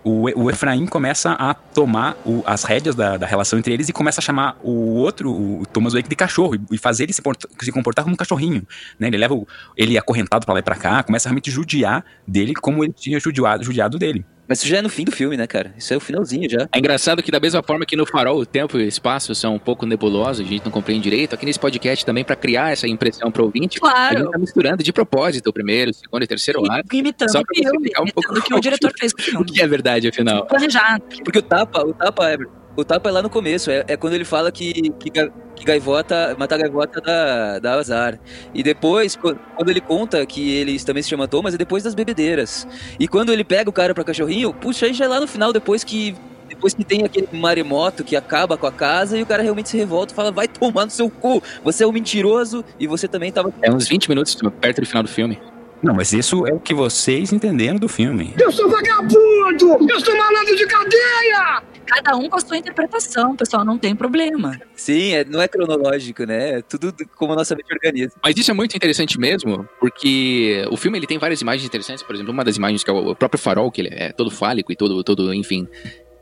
o, 0.06 0.44
o 0.44 0.48
Efraim 0.48 0.86
começa 0.86 1.32
a 1.32 1.52
tomar 1.52 2.16
o, 2.24 2.40
as 2.46 2.62
rédeas 2.62 2.94
da, 2.94 3.16
da, 3.16 3.26
relação 3.26 3.58
entre 3.58 3.74
eles 3.74 3.88
e 3.88 3.92
começa 3.92 4.20
a 4.20 4.22
chamar 4.22 4.56
o 4.62 4.94
outro, 4.94 5.32
o 5.32 5.66
Thomas 5.66 5.94
Wake, 5.94 6.08
de 6.08 6.14
cachorro 6.14 6.54
e, 6.54 6.60
e 6.76 6.78
fazer 6.78 7.02
ele 7.02 7.12
se, 7.12 7.20
se, 7.60 7.72
comportar 7.72 8.04
como 8.04 8.14
um 8.14 8.16
cachorrinho. 8.16 8.64
Né? 9.00 9.08
Ele 9.08 9.16
leva 9.16 9.34
o, 9.34 9.48
ele 9.76 9.98
acorrentado 9.98 10.46
para 10.46 10.54
lá 10.54 10.60
e 10.60 10.62
pra 10.62 10.76
cá, 10.76 11.02
começa 11.02 11.28
a 11.28 11.30
realmente 11.30 11.50
judiar 11.50 12.04
dele 12.24 12.54
como 12.54 12.84
ele 12.84 12.92
tinha 12.92 13.18
judiado, 13.18 13.64
judiado 13.64 13.98
dele. 13.98 14.24
Mas 14.48 14.58
isso 14.58 14.68
já 14.68 14.78
é 14.78 14.82
no 14.82 14.88
fim 14.88 15.04
do 15.04 15.12
filme, 15.12 15.36
né, 15.36 15.46
cara? 15.46 15.74
Isso 15.76 15.92
é 15.92 15.96
o 15.96 16.00
finalzinho 16.00 16.48
já. 16.48 16.68
É 16.72 16.78
engraçado 16.78 17.22
que 17.22 17.30
da 17.30 17.40
mesma 17.40 17.62
forma 17.62 17.84
que 17.84 17.96
no 17.96 18.06
Farol 18.06 18.38
o 18.38 18.46
tempo 18.46 18.78
e 18.78 18.84
o 18.84 18.88
espaço 18.88 19.34
são 19.34 19.54
um 19.54 19.58
pouco 19.58 19.86
nebulosos, 19.86 20.46
a 20.46 20.48
gente 20.48 20.64
não 20.64 20.72
compreende 20.72 21.02
direito, 21.04 21.34
aqui 21.34 21.44
nesse 21.44 21.58
podcast 21.58 22.04
também 22.04 22.24
para 22.24 22.36
criar 22.36 22.72
essa 22.72 22.86
impressão 22.86 23.30
pro 23.30 23.44
ouvinte, 23.44 23.80
claro. 23.80 24.16
a 24.16 24.18
gente 24.20 24.30
tá 24.30 24.38
misturando 24.38 24.82
de 24.82 24.92
propósito 24.92 25.48
o 25.48 25.52
primeiro, 25.52 25.90
o 25.90 25.94
segundo 25.94 26.22
e 26.22 26.26
terceiro 26.26 26.70
ato. 26.70 26.94
Imitando 26.94 27.30
só 27.30 27.40
o 27.40 27.44
filme, 27.54 27.90
um 27.98 28.02
imitando 28.02 28.38
o 28.38 28.42
que 28.42 28.54
o 28.54 28.60
diretor 28.60 28.92
fez 28.98 29.12
com 29.12 29.20
o 29.20 29.24
filme. 29.24 29.42
O 29.42 29.44
que 29.44 29.60
é 29.60 29.66
verdade, 29.66 30.08
afinal. 30.08 30.46
Planejado. 30.46 31.02
Porque 31.24 31.38
o 31.38 31.42
tapa, 31.42 31.82
o 31.82 31.92
tapa 31.92 32.30
é 32.30 32.38
o 32.76 32.84
tapa 32.84 33.08
é 33.08 33.12
lá 33.12 33.22
no 33.22 33.30
começo, 33.30 33.70
é, 33.70 33.84
é 33.88 33.96
quando 33.96 34.12
ele 34.12 34.24
fala 34.24 34.52
que, 34.52 34.90
que, 35.00 35.10
que, 35.10 35.64
gaivota, 35.64 36.36
matar 36.38 36.58
gaivota 36.58 37.00
dá, 37.00 37.58
dá 37.58 37.74
azar. 37.74 38.20
E 38.54 38.62
depois, 38.62 39.16
quando 39.16 39.68
ele 39.68 39.80
conta 39.80 40.24
que 40.26 40.56
ele 40.56 40.78
também 40.80 41.02
se 41.02 41.08
chama 41.08 41.26
Thomas, 41.26 41.54
é 41.54 41.58
depois 41.58 41.82
das 41.82 41.94
bebedeiras. 41.94 42.66
E 43.00 43.08
quando 43.08 43.32
ele 43.32 43.42
pega 43.42 43.70
o 43.70 43.72
cara 43.72 43.94
pra 43.94 44.04
cachorrinho, 44.04 44.52
puxa, 44.52 44.86
aí 44.86 44.92
já 44.92 45.06
é 45.06 45.08
lá 45.08 45.20
no 45.20 45.26
final, 45.26 45.52
depois 45.52 45.82
que 45.82 46.14
depois 46.48 46.72
que 46.74 46.84
tem 46.84 47.04
aquele 47.04 47.28
maremoto 47.32 48.04
que 48.04 48.14
acaba 48.14 48.56
com 48.56 48.68
a 48.68 48.72
casa 48.72 49.18
e 49.18 49.22
o 49.22 49.26
cara 49.26 49.42
realmente 49.42 49.68
se 49.68 49.76
revolta 49.76 50.12
e 50.12 50.16
fala: 50.16 50.30
vai 50.30 50.46
tomar 50.46 50.84
no 50.84 50.90
seu 50.90 51.10
cu, 51.10 51.42
você 51.64 51.82
é 51.82 51.86
um 51.86 51.92
mentiroso 51.92 52.64
e 52.78 52.86
você 52.86 53.08
também 53.08 53.32
tava. 53.32 53.52
É 53.62 53.70
uns 53.70 53.88
20 53.88 54.08
minutos 54.08 54.36
perto 54.60 54.80
do 54.80 54.86
final 54.86 55.02
do 55.02 55.08
filme. 55.08 55.40
Não, 55.82 55.94
mas 55.94 56.12
isso 56.12 56.46
é 56.46 56.52
o 56.52 56.58
que 56.58 56.74
vocês 56.74 57.32
entenderam 57.32 57.76
do 57.76 57.88
filme. 57.88 58.34
Eu 58.38 58.50
sou 58.50 58.68
vagabundo! 58.68 59.90
Eu 59.90 60.00
sou 60.00 60.16
malandro 60.16 60.56
de 60.56 60.66
cadeia! 60.66 61.62
Cada 61.86 62.16
um 62.16 62.28
com 62.28 62.36
a 62.36 62.40
sua 62.40 62.56
interpretação, 62.56 63.36
pessoal, 63.36 63.64
não 63.64 63.78
tem 63.78 63.94
problema. 63.94 64.60
Sim, 64.74 65.14
é, 65.14 65.24
não 65.24 65.40
é 65.40 65.48
cronológico, 65.48 66.24
né? 66.24 66.58
É 66.58 66.62
tudo 66.62 66.94
como 67.14 67.32
a 67.32 67.36
nossa 67.36 67.54
mente 67.54 67.72
organiza. 67.72 68.12
Mas 68.22 68.36
isso 68.36 68.50
é 68.50 68.54
muito 68.54 68.76
interessante 68.76 69.18
mesmo, 69.18 69.68
porque 69.80 70.66
o 70.70 70.76
filme 70.76 70.98
ele 70.98 71.06
tem 71.06 71.18
várias 71.18 71.40
imagens 71.40 71.66
interessantes. 71.66 72.02
Por 72.02 72.14
exemplo, 72.14 72.32
uma 72.32 72.44
das 72.44 72.56
imagens 72.56 72.82
que 72.82 72.90
é 72.90 72.92
o 72.92 73.14
próprio 73.14 73.40
farol, 73.40 73.70
que 73.70 73.80
ele 73.80 73.90
é 73.92 74.12
todo 74.12 74.30
fálico 74.30 74.72
e 74.72 74.76
todo, 74.76 75.02
todo 75.04 75.32
enfim, 75.32 75.66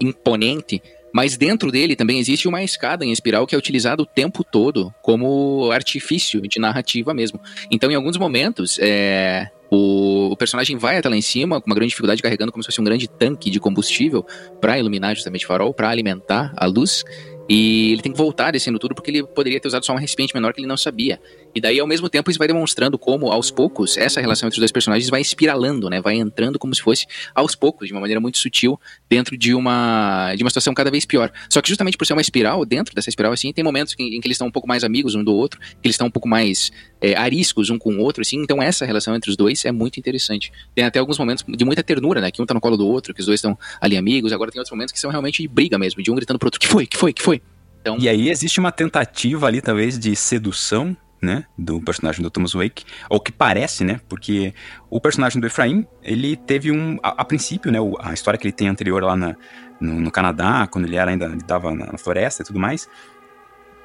imponente. 0.01 0.83
Mas 1.15 1.37
dentro 1.37 1.71
dele 1.71 1.95
também 1.95 2.19
existe 2.19 2.49
uma 2.49 2.65
escada 2.65 3.05
em 3.05 3.13
espiral 3.13 3.47
que 3.47 3.55
é 3.55 3.59
utilizada 3.59 4.03
o 4.03 4.07
tempo 4.07 4.43
todo 4.43 4.93
como 5.01 5.71
artifício 5.71 6.41
de 6.43 6.59
narrativa 6.59 7.15
mesmo. 7.15 7.41
Então, 7.71 7.89
em 7.89 7.95
alguns 7.95 8.17
momentos, 8.17 8.81
é, 8.81 9.49
o 9.71 10.35
personagem 10.37 10.77
vai 10.77 10.99
até 10.99 11.09
lá 11.09 11.17
em 11.17 11.23
cima 11.23 11.61
com 11.61 11.71
uma 11.71 11.77
grande 11.77 11.91
dificuldade, 11.91 12.21
carregando 12.21 12.51
como 12.51 12.65
se 12.65 12.67
fosse 12.67 12.81
um 12.81 12.85
grande 12.85 13.07
tanque 13.07 13.49
de 13.49 13.61
combustível 13.61 14.27
para 14.61 14.77
iluminar 14.77 15.15
justamente 15.15 15.45
o 15.45 15.49
farol, 15.49 15.73
para 15.73 15.89
alimentar 15.89 16.53
a 16.57 16.67
luz. 16.67 17.05
E 17.49 17.93
ele 17.93 18.03
tem 18.03 18.11
que 18.11 18.19
voltar 18.19 18.51
descendo 18.51 18.81
tudo 18.81 18.93
porque 18.93 19.13
ele 19.13 19.23
poderia 19.25 19.61
ter 19.61 19.69
usado 19.69 19.87
só 19.87 19.93
um 19.93 19.99
recipiente 19.99 20.35
menor 20.35 20.53
que 20.53 20.61
ele 20.61 20.67
não 20.67 20.77
sabia. 20.77 21.21
E 21.55 21.61
daí, 21.61 21.79
ao 21.79 21.87
mesmo 21.87 22.09
tempo, 22.09 22.31
isso 22.31 22.39
vai 22.39 22.49
demonstrando 22.49 22.99
como, 22.99 23.31
aos 23.31 23.51
poucos, 23.51 23.97
essa 23.97 24.21
relação 24.21 24.49
entre 24.49 24.57
os 24.57 24.61
dois 24.61 24.73
personagens 24.73 25.09
vai 25.09 25.21
espiralando, 25.21 25.89
né? 25.89 26.01
Vai 26.01 26.17
entrando 26.17 26.59
como 26.59 26.75
se 26.75 26.83
fosse 26.83 27.07
aos 27.35 27.55
poucos, 27.55 27.87
de 27.87 27.95
uma 27.95 28.01
maneira 28.01 28.21
muito 28.21 28.39
sutil, 28.39 28.79
dentro 29.09 29.37
de 29.37 29.55
uma, 29.55 30.35
de 30.35 30.43
uma 30.43 30.51
situação 30.51 30.75
cada 30.75 30.91
vez 30.91 31.05
pior. 31.05 31.31
Só 31.49 31.63
que 31.63 31.69
justamente 31.69 31.97
por 31.97 32.07
ser 32.07 32.13
uma 32.13 32.23
espiral, 32.23 32.65
dentro 32.65 32.95
dessa 32.95 33.09
espiral, 33.09 33.33
assim, 33.33 33.53
tem 33.53 33.63
momentos 33.63 33.95
em, 33.99 34.17
em 34.17 34.21
que 34.21 34.27
eles 34.27 34.35
estão 34.35 34.49
um 34.49 34.51
pouco 34.51 34.67
mais 34.67 34.83
amigos 34.83 35.15
um 35.15 35.23
do 35.23 35.33
outro, 35.33 35.61
que 35.61 35.87
eles 35.87 35.95
estão 35.95 36.09
um 36.09 36.11
pouco 36.11 36.29
mais 36.29 36.73
é, 37.01 37.15
ariscos 37.15 37.71
um 37.71 37.79
com 37.79 37.95
o 37.95 38.01
outro, 38.01 38.23
assim. 38.23 38.43
Então, 38.43 38.63
essa 38.63 38.85
relação 38.85 39.15
entre 39.15 39.31
os 39.31 39.37
dois 39.37 39.65
é 39.65 39.71
muito 39.71 39.99
interessante. 40.01 40.53
Tem 40.75 40.85
até 40.85 40.99
alguns 40.99 41.19
momentos 41.19 41.45
de 41.47 41.65
muita 41.65 41.83
ternura, 41.83 42.21
né? 42.21 42.31
Que 42.31 42.43
um 42.43 42.47
tá 42.47 42.55
no 42.55 42.61
colo 42.61 42.77
do 42.77 42.87
outro, 42.87 43.15
que 43.15 43.21
os 43.21 43.27
dois 43.27 43.39
estão 43.39 43.57
ali 43.81 43.97
amigos. 43.97 44.33
Agora 44.33 44.51
tem 44.51 44.59
outros 44.59 44.73
momentos 44.73 44.93
que 44.93 44.99
são 44.99 45.11
realmente 45.11 45.43
de 45.43 45.49
briga 45.49 45.79
mesmo, 45.79 46.03
de 46.03 46.11
um 46.11 46.15
gritando 46.15 46.39
pro 46.39 46.49
outro: 46.49 46.59
que 46.59 46.67
foi, 46.67 46.87
que 46.87 46.97
foi, 46.97 47.13
que 47.13 47.23
foi? 47.23 47.41
Então... 47.81 47.99
E 48.01 48.09
aí 48.09 48.31
existe 48.31 48.59
uma 48.59 48.73
tentativa 48.73 49.47
ali, 49.47 49.61
talvez, 49.61 49.99
de 49.99 50.17
sedução, 50.17 50.97
né, 51.25 51.45
do 51.57 51.81
personagem 51.81 52.23
do 52.23 52.31
Thomas 52.31 52.53
Wake, 52.53 52.85
ou 53.09 53.19
que 53.19 53.33
parece, 53.33 53.85
né, 53.85 54.01
porque 54.09 54.55
o 54.91 55.01
personagem 55.01 55.41
do 55.41 55.47
Efraim, 55.47 55.87
ele 56.03 56.37
teve 56.37 56.71
um, 56.71 56.99
a, 57.03 57.23
a 57.23 57.25
princípio, 57.25 57.73
né, 57.73 57.79
a 58.01 58.13
história 58.13 58.39
que 58.39 58.47
ele 58.47 58.53
tem 58.53 58.69
anterior 58.69 59.03
lá 59.03 59.17
na, 59.17 59.37
no, 59.81 60.01
no, 60.01 60.11
Canadá, 60.11 60.67
quando 60.71 60.85
ele 60.85 60.97
era 60.97 61.11
ainda, 61.11 61.27
ele 61.27 61.43
tava 61.43 61.75
na, 61.75 61.87
na, 61.93 61.99
floresta 61.99 62.43
e 62.43 62.47
tudo 62.47 62.59
mais, 62.59 62.89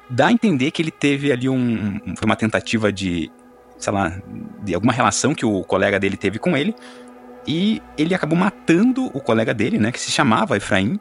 dá 0.08 0.28
a 0.28 0.32
entender 0.32 0.70
que 0.70 0.82
ele 0.82 0.90
teve 0.90 1.32
ali 1.32 1.48
um, 1.48 2.00
um, 2.06 2.16
foi 2.16 2.26
uma 2.26 2.36
tentativa 2.36 2.92
de, 2.92 3.30
sei 3.78 3.92
lá, 3.92 4.20
de 4.62 4.74
alguma 4.74 4.92
relação 4.92 5.34
que 5.34 5.44
o 5.44 5.64
colega 5.64 5.98
dele 5.98 6.16
teve 6.16 6.38
com 6.38 6.56
ele, 6.56 6.74
e 7.46 7.82
ele 7.96 8.14
acabou 8.14 8.38
matando 8.38 9.06
o 9.06 9.20
colega 9.20 9.54
dele, 9.54 9.78
né, 9.78 9.90
que 9.90 9.98
se 9.98 10.10
chamava 10.10 10.56
Efraim, 10.56 11.00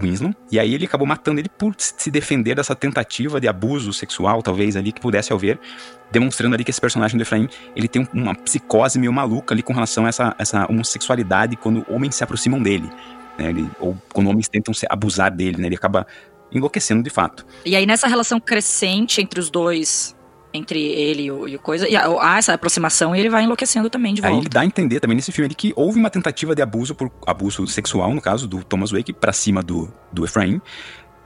Winslow, 0.00 0.34
e 0.50 0.58
aí 0.58 0.74
ele 0.74 0.86
acabou 0.86 1.06
matando 1.06 1.40
ele 1.40 1.48
por 1.48 1.74
se 1.78 2.10
defender 2.10 2.54
dessa 2.54 2.74
tentativa 2.74 3.40
de 3.40 3.48
abuso 3.48 3.92
sexual, 3.92 4.42
talvez 4.42 4.76
ali, 4.76 4.92
que 4.92 5.00
pudesse 5.00 5.32
haver, 5.32 5.58
demonstrando 6.10 6.54
ali 6.54 6.64
que 6.64 6.70
esse 6.70 6.80
personagem 6.80 7.16
do 7.16 7.22
Efraim, 7.22 7.48
ele 7.76 7.88
tem 7.88 8.08
uma 8.12 8.34
psicose 8.34 8.98
meio 8.98 9.12
maluca 9.12 9.54
ali 9.54 9.62
com 9.62 9.72
relação 9.72 10.06
a 10.06 10.08
essa, 10.08 10.34
essa 10.38 10.66
homossexualidade 10.70 11.56
quando 11.56 11.84
homens 11.88 12.14
se 12.14 12.24
aproximam 12.24 12.62
dele, 12.62 12.90
né, 13.38 13.50
ele, 13.50 13.68
ou 13.78 13.96
quando 14.12 14.28
homens 14.28 14.48
tentam 14.48 14.74
se 14.74 14.86
abusar 14.88 15.30
dele, 15.30 15.60
né, 15.60 15.66
ele 15.66 15.76
acaba 15.76 16.06
enlouquecendo 16.52 17.02
de 17.02 17.10
fato. 17.10 17.46
E 17.64 17.76
aí 17.76 17.86
nessa 17.86 18.08
relação 18.08 18.40
crescente 18.40 19.20
entre 19.20 19.38
os 19.38 19.50
dois, 19.50 20.16
entre 20.52 20.80
ele 20.80 21.24
e 21.24 21.30
o, 21.30 21.48
e 21.48 21.56
o 21.56 21.58
coisa. 21.58 21.88
E 21.88 21.96
há 21.96 22.38
essa 22.38 22.52
aproximação 22.52 23.14
e 23.14 23.20
ele 23.20 23.28
vai 23.28 23.44
enlouquecendo 23.44 23.88
também 23.88 24.14
de 24.14 24.20
volta. 24.20 24.34
Aí 24.34 24.40
ele 24.40 24.48
dá 24.48 24.60
a 24.60 24.66
entender 24.66 25.00
também 25.00 25.16
nesse 25.16 25.32
filme 25.32 25.54
que 25.54 25.72
houve 25.76 25.98
uma 25.98 26.10
tentativa 26.10 26.54
de 26.54 26.62
abuso 26.62 26.94
por 26.94 27.10
abuso 27.26 27.66
sexual, 27.66 28.12
no 28.14 28.20
caso 28.20 28.46
do 28.46 28.62
Thomas 28.64 28.90
Wake, 28.90 29.12
para 29.12 29.32
cima 29.32 29.62
do, 29.62 29.92
do 30.12 30.24
Efraim. 30.24 30.60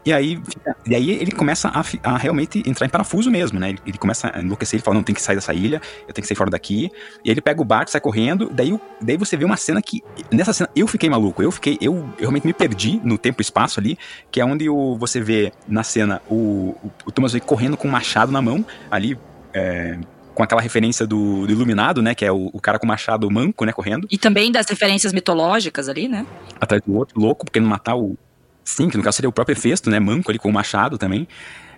E 0.05 0.13
aí, 0.13 0.41
e 0.87 0.95
aí 0.95 1.11
ele 1.11 1.33
começa 1.33 1.69
a, 1.69 1.83
a, 2.03 2.19
realmente 2.19 2.63
entrar 2.67 2.87
em 2.87 2.91
parafuso 2.91 3.31
mesmo, 3.31 3.59
né? 3.59 3.71
Ele, 3.71 3.79
ele, 3.87 3.99
começa 3.99 4.31
a 4.35 4.41
enlouquecer, 4.41 4.77
ele 4.77 4.85
fala, 4.85 4.97
não, 4.97 5.03
tem 5.03 5.15
que 5.15 5.23
sair 5.23 5.37
dessa 5.37 5.55
ilha, 5.55 5.81
eu 6.07 6.13
tenho 6.13 6.23
que 6.23 6.29
sair 6.29 6.37
fora 6.37 6.51
daqui. 6.51 6.91
E 7.25 7.31
aí 7.31 7.35
ele 7.35 7.41
pega 7.41 7.63
o 7.63 7.65
barco, 7.65 7.91
sai 7.91 8.01
correndo, 8.01 8.51
daí, 8.53 8.79
daí 9.01 9.17
você 9.17 9.37
vê 9.37 9.45
uma 9.45 9.57
cena 9.57 9.81
que, 9.81 10.03
nessa 10.31 10.53
cena, 10.53 10.69
eu 10.77 10.87
fiquei 10.87 11.09
maluco, 11.09 11.43
eu 11.43 11.51
fiquei, 11.51 11.79
eu, 11.81 11.95
eu 11.95 12.21
realmente 12.21 12.47
me 12.47 12.53
perdi 12.53 13.01
no 13.03 13.17
tempo 13.17 13.41
e 13.41 13.43
espaço 13.43 13.81
ali, 13.81 13.99
que 14.31 14.41
é 14.41 14.45
onde 14.45 14.69
o, 14.69 14.97
você 14.97 15.21
vê 15.21 15.53
na 15.67 15.83
cena 15.83 16.21
o, 16.29 16.77
o, 16.83 16.93
o 17.07 17.13
Thomas 17.13 17.33
Wake 17.33 17.47
correndo 17.47 17.77
com 17.77 17.89
um 17.89 17.91
machado 17.91 18.31
na 18.31 18.43
mão, 18.43 18.65
ali 18.91 19.19
é, 19.55 19.99
com 20.35 20.43
aquela 20.43 20.61
referência 20.61 21.07
do, 21.07 21.47
do, 21.47 21.53
Iluminado, 21.53 22.03
né? 22.03 22.15
Que 22.15 22.25
é 22.25 22.33
o, 22.33 22.51
o, 22.53 22.61
cara 22.61 22.79
com 22.79 22.85
o 22.85 22.89
machado 22.89 23.31
manco, 23.31 23.65
né? 23.65 23.73
Correndo. 23.73 24.07
E 24.11 24.19
também 24.19 24.51
das 24.51 24.69
referências 24.69 25.13
mitológicas 25.13 25.89
ali, 25.89 26.09
né? 26.09 26.27
Atrás 26.61 26.83
do 26.85 26.95
outro, 26.95 27.19
louco, 27.19 27.45
porque 27.45 27.61
não 27.61 27.69
matar 27.69 27.95
o. 27.95 28.19
Sim, 28.65 28.89
que 28.89 28.97
no 28.97 29.03
caso 29.03 29.17
seria 29.17 29.29
o 29.29 29.33
próprio 29.33 29.57
Hefesto, 29.57 29.91
né? 29.91 30.01
Manco 30.01 30.31
ali 30.31 30.39
com 30.39 30.49
o 30.49 30.53
machado 30.53 30.97
também. 30.97 31.29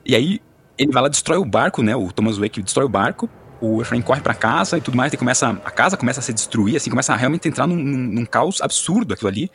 E 0.05 0.15
aí 0.15 0.41
ele 0.79 0.93
vai 0.93 1.03
lá, 1.03 1.09
destrói 1.09 1.39
o 1.39 1.45
barco, 1.45 1.83
né? 1.83 1.97
O 1.97 2.13
Thomas 2.13 2.39
Wake 2.39 2.63
destrói 2.63 2.87
o 2.87 2.89
barco. 2.89 3.29
O 3.61 3.81
Efraim 3.81 4.03
corre 4.03 4.21
para 4.21 4.35
casa 4.35 4.79
e 4.79 4.81
tudo 4.81 4.97
mais. 4.97 5.13
E 5.13 5.17
começa, 5.17 5.49
a 5.49 5.71
casa 5.71 5.97
começa 5.97 6.21
a 6.21 6.23
se 6.23 6.33
destruir, 6.33 6.77
assim, 6.77 6.91
começa 6.91 7.13
a 7.13 7.17
realmente 7.17 7.49
entrar 7.49 7.67
num, 7.67 7.77
num, 7.77 7.99
num 7.99 8.27
caos 8.27 8.61
absurdo 8.61 9.15
aquilo 9.15 9.29
ali. 9.29 9.51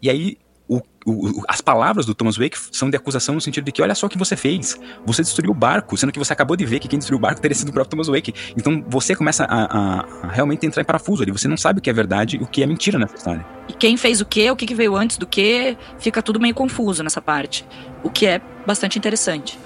E 0.00 0.10
aí 0.10 0.38
o, 0.68 0.80
o, 1.04 1.42
as 1.48 1.60
palavras 1.60 2.06
do 2.06 2.14
Thomas 2.14 2.36
Wake 2.36 2.56
são 2.70 2.88
de 2.88 2.96
acusação 2.96 3.34
no 3.34 3.40
sentido 3.40 3.64
de 3.64 3.72
que 3.72 3.82
olha 3.82 3.94
só 3.94 4.06
o 4.06 4.08
que 4.08 4.18
você 4.18 4.36
fez, 4.36 4.78
você 5.04 5.22
destruiu 5.22 5.50
o 5.50 5.54
barco, 5.54 5.96
sendo 5.96 6.12
que 6.12 6.18
você 6.18 6.32
acabou 6.32 6.56
de 6.56 6.64
ver 6.64 6.78
que 6.78 6.88
quem 6.88 6.98
destruiu 6.98 7.18
o 7.18 7.20
barco 7.20 7.40
teria 7.40 7.54
sido 7.54 7.68
o 7.68 7.72
próprio 7.72 7.90
Thomas 7.90 8.08
Wake. 8.08 8.32
Então 8.56 8.84
você 8.88 9.14
começa 9.14 9.44
a, 9.44 9.64
a, 9.64 10.06
a 10.22 10.28
realmente 10.28 10.64
entrar 10.66 10.82
em 10.82 10.86
parafuso 10.86 11.22
ali, 11.22 11.32
você 11.32 11.48
não 11.48 11.56
sabe 11.56 11.80
o 11.80 11.82
que 11.82 11.90
é 11.90 11.92
verdade 11.92 12.36
e 12.36 12.42
o 12.42 12.46
que 12.46 12.62
é 12.62 12.66
mentira 12.66 12.98
nessa 12.98 13.16
história. 13.16 13.44
E 13.68 13.72
quem 13.72 13.96
fez 13.96 14.20
o 14.20 14.24
que, 14.24 14.50
o 14.50 14.56
que 14.56 14.74
veio 14.74 14.96
antes 14.96 15.18
do 15.18 15.26
que, 15.26 15.76
fica 15.98 16.22
tudo 16.22 16.40
meio 16.40 16.54
confuso 16.54 17.02
nessa 17.02 17.20
parte, 17.20 17.66
o 18.02 18.10
que 18.10 18.26
é 18.26 18.40
bastante 18.66 18.98
interessante. 18.98 19.58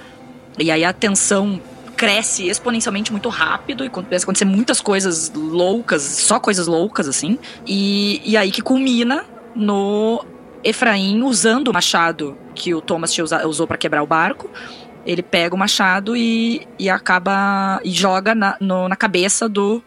E 0.58 0.70
aí 0.70 0.84
a 0.84 0.92
tensão 0.92 1.60
cresce 1.96 2.48
exponencialmente 2.48 3.10
muito 3.10 3.28
rápido 3.28 3.84
e 3.84 3.88
começa 3.88 4.24
a 4.24 4.24
acontecer 4.24 4.44
muitas 4.44 4.80
coisas 4.80 5.32
loucas, 5.34 6.02
só 6.02 6.38
coisas 6.38 6.66
loucas 6.66 7.08
assim, 7.08 7.38
e, 7.66 8.20
e 8.24 8.36
aí 8.36 8.50
que 8.50 8.60
culmina 8.60 9.24
no 9.54 10.24
Efraim 10.62 11.22
usando 11.22 11.68
o 11.68 11.72
machado 11.72 12.36
que 12.54 12.74
o 12.74 12.80
Thomas 12.80 13.16
usou 13.46 13.66
para 13.66 13.76
quebrar 13.76 14.02
o 14.02 14.06
barco. 14.06 14.50
Ele 15.04 15.22
pega 15.22 15.54
o 15.54 15.58
machado 15.58 16.16
e, 16.16 16.66
e 16.78 16.90
acaba. 16.90 17.80
e 17.84 17.90
joga 17.90 18.34
na, 18.34 18.56
no, 18.60 18.88
na 18.88 18.96
cabeça 18.96 19.48
do, 19.48 19.82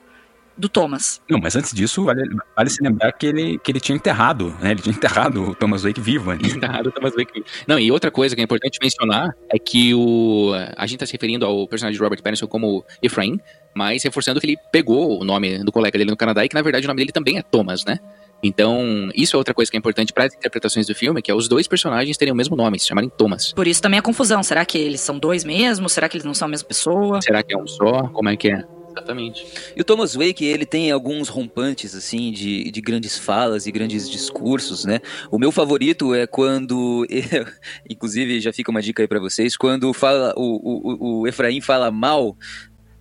do 0.60 0.68
Thomas. 0.68 1.22
Não, 1.30 1.40
mas 1.40 1.56
antes 1.56 1.74
disso, 1.74 2.04
vale, 2.04 2.22
vale, 2.56 2.70
se 2.70 2.84
lembrar 2.84 3.14
que 3.14 3.26
ele, 3.26 3.58
que 3.60 3.72
ele 3.72 3.80
tinha 3.80 3.96
enterrado, 3.96 4.54
né? 4.62 4.72
Ele 4.72 4.82
tinha 4.82 4.94
enterrado 4.94 5.50
o 5.50 5.56
Thomas 5.56 5.84
Wake 5.84 6.02
vivo 6.02 6.32
ali. 6.32 6.52
enterrado 6.52 6.90
o 6.90 6.92
Thomas 6.92 7.14
Wake 7.16 7.34
vivo. 7.34 7.46
Não, 7.66 7.80
e 7.80 7.90
outra 7.92 8.12
coisa 8.12 8.36
que 8.36 8.42
é 8.42 8.44
importante 8.44 8.78
mencionar 8.82 9.34
é 9.50 9.58
que 9.58 9.94
o. 9.96 10.52
A 10.76 10.86
gente 10.86 11.00
tá 11.00 11.06
se 11.06 11.14
referindo 11.14 11.46
ao 11.46 11.66
personagem 11.68 11.98
de 11.98 12.04
Robert 12.04 12.22
Pattinson 12.22 12.48
como 12.48 12.84
Efraim, 13.02 13.40
mas 13.74 14.04
reforçando 14.04 14.42
que 14.42 14.48
ele 14.48 14.58
pegou 14.72 15.22
o 15.22 15.24
nome 15.24 15.64
do 15.64 15.72
colega 15.72 15.98
dele 15.98 16.12
no 16.12 16.18
Canadá 16.18 16.44
e 16.44 16.50
que 16.50 16.56
na 16.56 16.62
verdade 16.62 16.86
o 16.86 16.90
nome 16.90 17.00
dele 17.00 17.14
também 17.14 17.38
é 17.38 17.42
Thomas, 17.42 17.86
né? 17.86 17.98
Então, 18.42 19.10
isso 19.14 19.36
é 19.36 19.38
outra 19.38 19.54
coisa 19.54 19.70
que 19.70 19.78
é 19.78 19.80
importante 19.80 20.14
para 20.14 20.26
as 20.26 20.34
interpretações 20.34 20.88
do 20.88 20.96
filme, 20.96 21.22
que 21.22 21.30
é 21.30 21.36
os 21.36 21.48
dois 21.48 21.68
personagens 21.68 22.18
terem 22.18 22.32
o 22.32 22.36
mesmo 22.36 22.56
nome, 22.56 22.80
se 22.80 22.88
chamarem 22.88 23.10
Thomas. 23.10 23.54
Por 23.54 23.68
isso 23.68 23.82
também 23.82 24.00
a 24.00 24.02
confusão. 24.02 24.42
Será 24.42 24.66
que 24.66 24.78
eles 24.78 25.02
são 25.02 25.20
dois 25.20 25.44
mesmo? 25.44 25.90
Será 25.90 26.08
que 26.08 26.18
eles 26.18 26.26
não 26.26 26.34
são 26.34 26.48
a 26.48 26.50
mesma 26.50 26.68
pessoa? 26.68 27.22
Será 27.22 27.44
que 27.44 27.54
é 27.54 27.58
um 27.58 27.68
só? 27.68 28.08
Como 28.10 28.30
é 28.30 28.38
que 28.38 28.52
é? 28.52 28.64
Exatamente. 28.92 29.46
E 29.76 29.82
o 29.82 29.84
Thomas 29.84 30.16
Wake, 30.16 30.44
ele 30.44 30.66
tem 30.66 30.92
alguns 30.92 31.30
rompantes, 31.30 31.96
assim, 31.96 32.32
de, 32.32 32.72
de 32.72 32.82
grandes 32.82 33.18
falas 33.18 33.66
e 33.66 33.72
grandes 33.72 34.10
discursos, 34.10 34.84
né? 34.84 35.00
O 35.32 35.38
meu 35.38 35.52
favorito 35.52 36.14
é 36.14 36.26
quando, 36.26 37.06
inclusive 37.90 38.42
já 38.42 38.52
fica 38.52 38.72
uma 38.72 38.82
dica 38.82 39.04
aí 39.04 39.08
para 39.08 39.20
vocês, 39.20 39.56
quando 39.56 39.94
fala 39.94 40.34
o, 40.36 41.20
o, 41.20 41.22
o 41.22 41.28
Efraim 41.28 41.62
fala 41.62 41.92
mal 41.92 42.36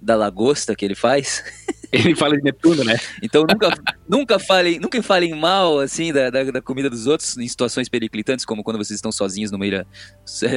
da 0.00 0.14
lagosta 0.14 0.76
que 0.76 0.84
ele 0.84 0.94
faz. 0.94 1.42
Ele 1.90 2.14
fala 2.14 2.36
de 2.36 2.42
Netuno, 2.42 2.84
né? 2.84 2.96
Então 3.22 3.46
nunca, 3.48 3.70
nunca, 4.08 4.38
falem, 4.38 4.78
nunca 4.78 5.02
falem 5.02 5.34
mal, 5.34 5.78
assim, 5.78 6.12
da, 6.12 6.28
da, 6.28 6.44
da, 6.44 6.62
comida 6.62 6.90
dos 6.90 7.06
outros 7.06 7.36
em 7.38 7.48
situações 7.48 7.88
periclitantes, 7.88 8.44
como 8.44 8.62
quando 8.62 8.76
vocês 8.76 8.96
estão 8.98 9.10
sozinhos 9.10 9.50
numa 9.50 9.66
ilha 9.66 9.86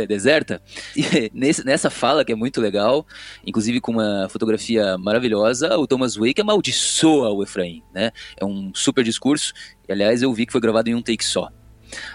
deserta. 0.08 0.62
E 0.96 1.32
nesse, 1.34 1.66
nessa 1.66 1.90
fala, 1.90 2.26
que 2.26 2.32
é 2.32 2.36
muito 2.36 2.60
legal, 2.60 3.06
inclusive 3.46 3.80
com 3.80 3.94
uma 3.94 4.28
fotografia 4.30 4.98
maravilhosa, 4.98 5.78
o 5.78 5.88
Thomas 5.88 6.16
Wake 6.16 6.42
amaldiçoa 6.42 7.30
o 7.32 7.44
Efraim, 7.44 7.82
né? 7.94 8.12
É 8.40 8.46
um 8.46 8.72
super 8.74 9.04
discurso, 9.04 9.54
e 9.88 9.92
aliás 9.92 10.22
eu 10.22 10.34
vi 10.34 10.46
que 10.46 10.52
foi 10.52 10.62
gravado 10.62 10.90
em 10.90 10.96
um 10.96 11.02
take 11.02 11.24
só. 11.24 11.50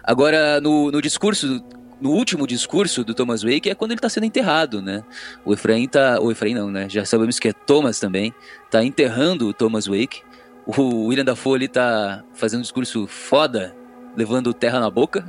Agora, 0.03 0.61
no, 0.61 0.91
no 0.91 1.03
discurso 1.03 1.63
no 2.01 2.11
último 2.11 2.47
discurso 2.47 3.03
do 3.03 3.15
Thomas 3.15 3.43
Wake 3.43 3.71
é 3.71 3.75
quando 3.75 3.93
ele 3.93 3.99
está 3.99 4.09
sendo 4.09 4.27
enterrado, 4.27 4.83
né? 4.83 5.03
O 5.45 5.55
Efraim 5.55 5.89
tá. 5.89 6.21
O 6.21 6.31
Efraim 6.31 6.55
não, 6.55 6.71
né? 6.71 6.89
Já 6.89 7.05
sabemos 7.05 7.39
que 7.39 7.49
é 7.49 7.53
Thomas 7.53 7.99
também. 7.99 8.35
Tá 8.71 8.85
enterrando 8.85 9.49
o 9.49 9.53
Thomas 9.53 9.87
Wake. 9.87 10.23
O 10.67 11.07
William 11.07 11.25
Dafoe 11.25 11.59
ele 11.59 11.69
tá 11.69 12.25
fazendo 12.35 12.59
um 12.59 12.63
discurso 12.63 13.07
foda, 13.07 13.75
levando 14.17 14.53
terra 14.53 14.81
na 14.81 14.91
boca. 14.91 15.25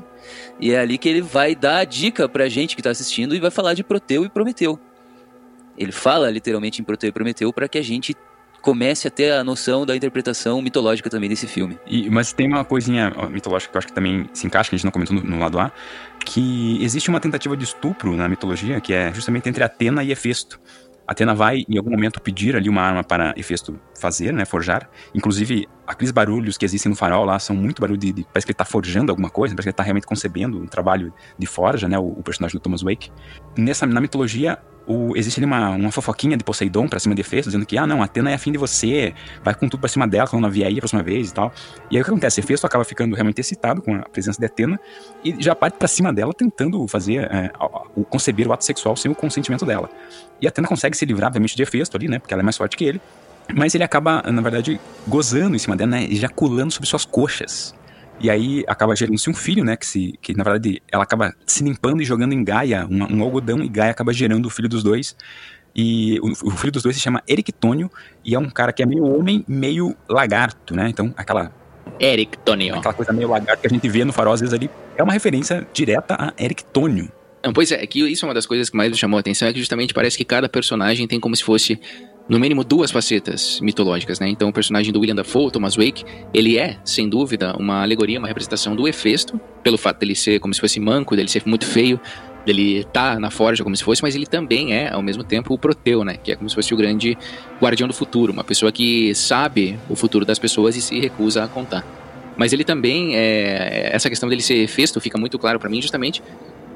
E 0.60 0.72
é 0.72 0.80
ali 0.80 0.98
que 0.98 1.08
ele 1.08 1.22
vai 1.22 1.56
dar 1.56 1.78
a 1.78 1.84
dica 1.86 2.28
pra 2.28 2.50
gente 2.50 2.76
que 2.76 2.82
tá 2.82 2.90
assistindo 2.90 3.36
e 3.36 3.40
vai 3.40 3.52
falar 3.52 3.74
de 3.74 3.84
Proteu 3.84 4.26
e 4.26 4.30
Prometeu. 4.30 4.80
Ele 5.78 5.92
fala 5.92 6.30
literalmente 6.30 6.82
em 6.82 6.84
Proteu 6.84 7.10
e 7.10 7.12
Prometeu 7.12 7.54
para 7.54 7.70
que 7.70 7.78
a 7.78 7.84
gente 7.84 8.16
comece 8.68 9.08
a 9.08 9.12
ter 9.12 9.32
a 9.32 9.46
noção 9.46 9.86
da 9.86 9.96
interpretação 9.96 10.62
mitológica 10.62 11.10
também 11.10 11.30
desse 11.30 11.48
filme. 11.48 11.80
E, 11.88 12.10
mas 12.10 12.34
tem 12.34 12.50
uma 12.50 12.66
coisinha 12.66 13.14
mitológica 13.32 13.72
que 13.72 13.78
eu 13.78 13.80
acho 13.80 13.88
que 13.88 13.94
também 13.94 14.30
se 14.34 14.46
encaixa, 14.46 14.70
que 14.70 14.76
a 14.76 14.78
gente 14.78 14.84
não 14.84 14.92
comentou 14.92 15.16
no, 15.16 15.24
no 15.24 15.40
lado 15.40 15.58
A, 15.58 15.72
que 16.26 16.78
existe 16.84 17.10
uma 17.10 17.22
tentativa 17.22 17.56
de 17.56 17.64
estupro 17.64 18.14
na 18.18 18.28
mitologia, 18.28 18.82
que 18.82 18.92
é 18.92 19.14
justamente 19.14 19.48
entre 19.48 19.64
Atena 19.64 20.04
e 20.04 20.12
Hefesto. 20.12 20.60
Atena 21.08 21.34
vai, 21.34 21.64
em 21.70 21.78
algum 21.78 21.92
momento, 21.92 22.20
pedir 22.20 22.58
ali 22.58 22.68
uma 22.68 22.82
arma 22.82 23.06
para 23.06 23.34
Hefesto 23.38 23.80
fazer, 23.98 24.34
né, 24.34 24.44
forjar. 24.44 24.90
Inclusive, 25.16 25.66
aqueles 25.88 26.12
barulhos 26.12 26.58
que 26.58 26.66
existem 26.66 26.90
no 26.90 26.96
farol 26.96 27.24
lá 27.24 27.40
são 27.40 27.56
muito 27.56 27.82
barulho 27.82 27.98
de, 27.98 28.12
de 28.12 28.24
parece 28.26 28.46
que 28.46 28.52
ele 28.52 28.58
tá 28.58 28.66
forjando 28.66 29.12
alguma 29.12 29.30
coisa, 29.30 29.56
parece 29.56 29.68
que 29.68 29.70
ele 29.70 29.76
tá 29.76 29.84
realmente 29.84 30.06
concebendo 30.06 30.60
um 30.60 30.68
trabalho 30.68 31.14
de 31.40 31.48
forja, 31.48 31.88
né, 31.88 31.98
o, 31.98 32.08
o 32.08 32.24
personagem 32.24 32.60
do 32.60 32.62
Thomas 32.62 32.82
Wake. 32.82 33.10
Nessa, 33.58 33.86
na 33.86 34.02
mitologia, 34.02 34.60
o, 34.88 35.16
existe 35.18 35.40
ali 35.40 35.46
uma, 35.46 35.72
uma 35.72 35.92
fofoquinha 35.92 36.38
de 36.38 36.44
Poseidon 36.44 36.88
pra 36.88 37.00
cima 37.00 37.14
de 37.14 37.22
Hefesto, 37.22 37.50
dizendo 37.50 37.66
que, 37.66 37.78
ah, 37.78 37.86
não, 37.86 38.02
Atena 38.02 38.32
é 38.32 38.34
afim 38.34 38.52
de 38.52 38.58
você, 38.58 39.14
vai 39.44 39.54
com 39.54 39.68
tudo 39.68 39.82
pra 39.82 39.90
cima 39.90 40.08
dela 40.08 40.28
quando 40.28 40.44
ela 40.44 40.52
vier 40.52 40.68
aí 40.68 40.78
a 40.78 40.80
próxima 40.80 41.04
vez 41.04 41.30
e 41.30 41.34
tal. 41.34 41.52
E 41.92 41.98
aí 41.98 42.02
o 42.02 42.06
que 42.06 42.10
acontece? 42.10 42.40
Hefesto 42.40 42.66
acaba 42.66 42.86
ficando 42.86 43.14
realmente 43.14 43.40
excitado 43.40 43.82
com 43.82 43.96
a 43.96 44.04
presença 44.04 44.40
de 44.40 44.46
Atena 44.46 44.80
e 45.24 45.36
já 45.40 45.54
parte 45.54 45.78
pra 45.78 45.88
cima 45.88 46.14
dela 46.14 46.34
tentando 46.34 46.88
fazer, 46.88 47.30
é, 47.32 47.52
o, 47.96 48.06
conceber 48.06 48.48
o 48.48 48.54
ato 48.54 48.64
sexual 48.64 48.96
sem 48.96 49.12
o 49.12 49.16
consentimento 49.16 49.66
dela. 49.66 49.90
E 50.42 50.48
Atena 50.48 50.68
consegue 50.68 50.96
se 50.96 51.06
livrar, 51.06 51.28
obviamente, 51.28 51.56
de 51.56 51.64
Hefesto 51.64 51.98
ali, 51.98 52.08
né, 52.08 52.20
porque 52.20 52.34
ela 52.34 52.42
é 52.42 52.46
mais 52.46 52.56
forte 52.56 52.78
que 52.78 52.86
ele, 52.86 53.02
mas 53.56 53.74
ele 53.76 53.84
acaba, 53.84 54.22
na 54.24 54.42
verdade, 54.42 54.80
gozando 55.08 55.56
em 55.56 55.60
cima 55.60 55.76
dela, 55.76 55.92
né, 55.92 56.08
ejaculando 56.10 56.72
sobre 56.72 56.90
suas 56.90 57.06
coxas. 57.06 57.74
E 58.20 58.30
aí 58.30 58.64
acaba 58.68 58.96
gerando-se 58.96 59.30
um 59.30 59.34
filho, 59.34 59.64
né? 59.64 59.78
Que, 59.78 59.86
se, 59.86 60.14
que 60.22 60.36
na 60.36 60.44
verdade 60.44 60.82
ela 60.92 61.04
acaba 61.04 61.34
se 61.46 61.64
limpando 61.64 62.02
e 62.02 62.06
jogando 62.06 62.34
em 62.34 62.44
Gaia 62.44 62.88
um, 62.90 63.18
um 63.18 63.24
algodão, 63.24 63.60
e 63.60 63.70
Gaia 63.70 63.92
acaba 63.92 64.12
gerando 64.12 64.48
o 64.48 64.50
filho 64.50 64.68
dos 64.68 64.84
dois. 64.84 65.16
E 65.76 66.20
o, 66.22 66.32
o, 66.48 66.52
filho 66.52 66.72
dos 66.72 66.82
dois 66.82 66.96
se 66.96 67.02
chama 67.02 67.22
Erictônio, 67.28 67.92
e 68.26 68.34
é 68.34 68.40
um 68.40 68.50
cara 68.50 68.74
que 68.74 68.82
é 68.82 68.86
meio 68.86 69.06
homem, 69.06 69.46
meio 69.48 69.96
lagarto, 70.10 70.76
né? 70.76 70.90
Então, 70.90 71.14
aquela. 71.16 71.52
Erictônio. 72.00 72.76
Aquela 72.76 72.94
coisa 72.94 73.14
meio 73.14 73.30
lagarto 73.30 73.62
que 73.62 73.68
a 73.68 73.70
gente 73.70 73.88
vê 73.88 74.04
no 74.04 74.12
farol 74.12 74.34
às 74.34 74.40
vezes 74.40 74.54
ali, 74.54 74.70
é 74.96 75.04
uma 75.04 75.14
referência 75.14 75.68
direta 75.72 76.16
a 76.20 76.34
Erictônio. 76.44 77.12
Não, 77.44 77.54
pois 77.54 77.72
é, 77.72 77.86
que 77.86 78.00
isso 78.00 78.26
é 78.26 78.28
uma 78.28 78.34
das 78.34 78.48
coisas 78.48 78.70
que 78.70 78.76
mais 78.76 78.90
me 78.90 78.98
chamou 78.98 79.18
a 79.18 79.20
atenção, 79.20 79.48
é 79.48 79.54
que 79.54 79.60
justamente 79.60 79.94
parece 79.94 80.18
que 80.18 80.26
cada 80.26 80.50
personagem 80.50 81.08
tem 81.08 81.20
como 81.20 81.36
se 81.36 81.44
fosse 81.44 81.80
no 82.30 82.40
mínimo 82.40 82.64
duas 82.64 82.92
facetas 82.92 83.60
mitológicas, 83.62 84.20
né? 84.20 84.28
Então 84.28 84.50
o 84.50 84.54
personagem 84.54 84.92
do 84.92 85.00
William 85.00 85.16
Dafoe, 85.16 85.52
Thomas 85.52 85.76
Wake, 85.76 86.04
ele 86.34 86.58
é, 86.58 86.78
sem 86.84 87.08
dúvida, 87.08 87.56
uma 87.58 87.82
alegoria, 87.82 88.20
uma 88.20 88.28
representação 88.28 88.76
do 88.76 88.88
Hefesto, 88.88 89.40
pelo 89.64 89.78
fato 89.78 90.00
dele 90.00 90.16
ser 90.16 90.40
como 90.40 90.54
se 90.54 90.60
fosse 90.60 90.80
manco, 90.80 91.16
dele 91.16 91.30
ser 91.30 91.44
muito 91.46 91.66
feio, 91.66 92.00
dele 92.46 92.86
tá 92.92 93.20
na 93.20 93.30
forja 93.30 93.64
como 93.64 93.76
se 93.76 93.84
fosse, 93.84 94.02
mas 94.02 94.16
ele 94.16 94.26
também 94.26 94.74
é, 94.74 94.92
ao 94.92 95.02
mesmo 95.02 95.24
tempo, 95.24 95.54
o 95.54 95.58
Proteu, 95.58 96.04
né? 96.04 96.18
Que 96.18 96.34
é 96.34 96.36
como 96.36 96.50
se 96.50 96.56
fosse 96.56 96.74
o 96.74 96.78
grande 96.78 97.18
guardião 97.62 97.88
do 97.88 97.94
futuro, 97.94 98.34
uma 98.34 98.44
pessoa 98.44 98.72
que 98.72 99.14
sabe 99.16 99.80
o 99.90 99.96
futuro 99.96 100.26
das 100.26 100.40
pessoas 100.40 100.76
e 100.76 100.82
se 100.82 101.00
recusa 101.00 101.44
a 101.44 101.48
contar. 101.48 101.86
Mas 102.36 102.54
ele 102.54 102.64
também, 102.64 103.16
é, 103.16 103.90
essa 103.92 104.10
questão 104.10 104.30
dele 104.30 104.42
ser 104.42 104.56
Hefesto 104.56 105.02
fica 105.02 105.18
muito 105.18 105.40
claro 105.40 105.60
para 105.60 105.70
mim 105.70 105.82
justamente 105.82 106.22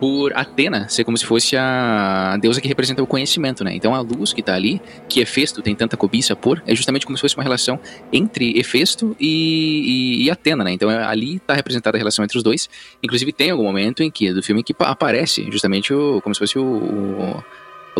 por 0.01 0.35
Atena 0.35 0.89
ser 0.89 1.03
como 1.03 1.15
se 1.15 1.23
fosse 1.23 1.55
a 1.55 2.35
deusa 2.41 2.59
que 2.59 2.67
representa 2.67 3.03
o 3.03 3.05
conhecimento, 3.05 3.63
né? 3.63 3.75
Então 3.75 3.93
a 3.93 3.99
luz 3.99 4.33
que 4.33 4.39
está 4.39 4.55
ali, 4.55 4.81
que 5.07 5.19
Hefesto 5.19 5.61
tem 5.61 5.75
tanta 5.75 5.95
cobiça 5.95 6.35
por, 6.35 6.59
é 6.65 6.73
justamente 6.73 7.05
como 7.05 7.15
se 7.15 7.21
fosse 7.21 7.37
uma 7.37 7.43
relação 7.43 7.79
entre 8.11 8.57
Hefesto 8.59 9.15
e, 9.19 10.17
e, 10.19 10.23
e 10.23 10.31
Atena, 10.31 10.63
né? 10.63 10.71
Então 10.71 10.89
é, 10.89 11.03
ali 11.03 11.35
está 11.35 11.53
representada 11.53 11.97
a 11.97 11.99
relação 11.99 12.25
entre 12.25 12.35
os 12.35 12.43
dois. 12.43 12.67
Inclusive 13.03 13.31
tem 13.31 13.51
algum 13.51 13.63
momento 13.63 14.01
em 14.01 14.09
que 14.09 14.33
do 14.33 14.41
filme 14.41 14.63
que 14.63 14.73
aparece 14.79 15.45
justamente 15.51 15.93
o, 15.93 16.19
como 16.21 16.33
se 16.33 16.39
fosse 16.39 16.57
o, 16.57 16.63
o 16.63 17.43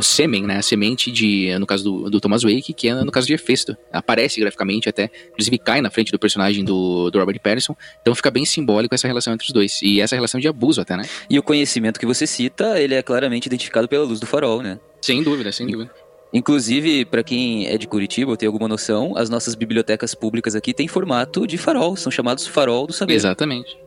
o 0.02 0.04
sêmen, 0.04 0.44
né? 0.44 0.58
A 0.58 0.62
semente 0.62 1.12
de, 1.12 1.58
no 1.58 1.66
caso 1.66 1.84
do, 1.84 2.10
do 2.10 2.20
Thomas 2.20 2.44
Wake, 2.44 2.74
que 2.74 2.90
é 2.90 2.94
no 2.96 3.12
caso 3.12 3.28
de 3.28 3.34
Hefesto. 3.34 3.78
Aparece 3.92 4.40
graficamente 4.40 4.90
até, 4.90 5.10
inclusive 5.30 5.58
cai 5.58 5.82
na 5.82 5.90
frente 5.90 6.12
do 6.12 6.20
personagem 6.20 6.66
do, 6.66 7.10
do 7.10 7.20
Robert 7.20 7.40
Pattinson. 7.40 7.76
Então 8.02 8.14
fica 8.14 8.30
bem 8.30 8.46
simbólico 8.46 8.94
essa 8.94 9.08
relação 9.08 9.34
entre 9.34 9.46
os 9.46 9.54
dois. 9.54 9.80
E 9.82 10.02
essa 10.02 10.16
relação 10.16 10.40
de 10.40 10.48
abuso 10.48 10.82
até, 10.82 10.98
né? 10.98 11.04
E 11.30 11.40
o 11.40 11.44
conhecimento 11.44 12.00
que 12.00 12.06
você 12.06 12.28
cita, 12.28 12.80
ele 12.80 12.96
é 12.96 13.02
claramente 13.02 13.46
identificado 13.46 13.88
pela 13.88 14.04
luz 14.04 14.20
do 14.20 14.26
farol, 14.26 14.62
né? 14.62 14.80
Sem 15.02 15.24
dúvida, 15.24 15.52
sem 15.52 15.68
dúvida. 15.68 15.92
Inclusive, 16.34 17.06
para 17.06 17.24
quem 17.24 17.68
é 17.68 17.78
de 17.78 17.88
Curitiba 17.88 18.32
ou 18.32 18.38
tem 18.38 18.48
alguma 18.48 18.68
noção, 18.68 19.14
as 19.18 19.30
nossas 19.30 19.54
bibliotecas 19.54 20.16
públicas 20.16 20.56
aqui 20.56 20.74
têm 20.74 20.88
formato 20.88 21.46
de 21.46 21.58
farol, 21.58 21.96
são 21.96 22.12
chamados 22.12 22.48
farol 22.48 22.88
do 22.88 22.94
saber. 22.94 23.14
Exatamente. 23.14 23.78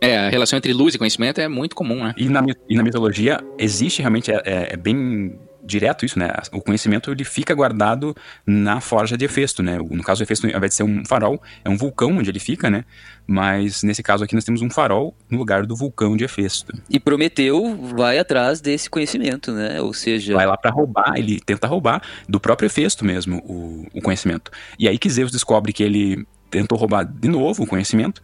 É, 0.00 0.18
a 0.18 0.28
relação 0.28 0.56
entre 0.56 0.72
luz 0.72 0.96
e 0.96 0.98
conhecimento 0.98 1.40
é 1.40 1.46
muito 1.46 1.76
comum, 1.76 2.02
né? 2.02 2.12
E 2.16 2.28
na, 2.28 2.44
e 2.68 2.74
na 2.74 2.82
mitologia 2.82 3.38
existe 3.56 4.00
realmente, 4.00 4.32
é, 4.32 4.42
é, 4.44 4.68
é 4.72 4.76
bem 4.76 5.38
direto 5.64 6.04
isso, 6.04 6.18
né? 6.18 6.28
O 6.52 6.60
conhecimento 6.60 7.10
ele 7.10 7.24
fica 7.24 7.54
guardado 7.54 8.14
na 8.46 8.80
forja 8.80 9.16
de 9.16 9.24
Hefesto, 9.24 9.62
né? 9.62 9.78
No 9.78 10.02
caso, 10.02 10.22
Hefesto, 10.22 10.46
ao 10.46 10.56
invés 10.56 10.70
de 10.70 10.76
ser 10.76 10.82
um 10.82 11.04
farol, 11.04 11.40
é 11.64 11.68
um 11.68 11.76
vulcão 11.76 12.16
onde 12.16 12.30
ele 12.30 12.40
fica, 12.40 12.68
né? 12.68 12.84
Mas 13.26 13.82
nesse 13.82 14.02
caso 14.02 14.24
aqui 14.24 14.34
nós 14.34 14.44
temos 14.44 14.60
um 14.62 14.70
farol 14.70 15.14
no 15.30 15.38
lugar 15.38 15.64
do 15.64 15.76
vulcão 15.76 16.16
de 16.16 16.24
Hefesto. 16.24 16.72
E 16.90 16.98
Prometeu 16.98 17.76
vai 17.94 18.18
atrás 18.18 18.60
desse 18.60 18.90
conhecimento, 18.90 19.52
né? 19.52 19.80
Ou 19.80 19.94
seja, 19.94 20.34
vai 20.34 20.46
lá 20.46 20.56
para 20.56 20.70
roubar, 20.70 21.14
ele 21.16 21.40
tenta 21.40 21.66
roubar 21.66 22.02
do 22.28 22.40
próprio 22.40 22.66
Hefesto 22.66 23.04
mesmo 23.04 23.38
o, 23.46 23.86
o 23.94 24.02
conhecimento. 24.02 24.50
E 24.78 24.88
aí 24.88 24.98
que 24.98 25.08
Zeus 25.08 25.30
descobre 25.30 25.72
que 25.72 25.82
ele 25.82 26.26
tentou 26.50 26.76
roubar 26.76 27.04
de 27.04 27.28
novo 27.28 27.62
o 27.62 27.66
conhecimento 27.66 28.22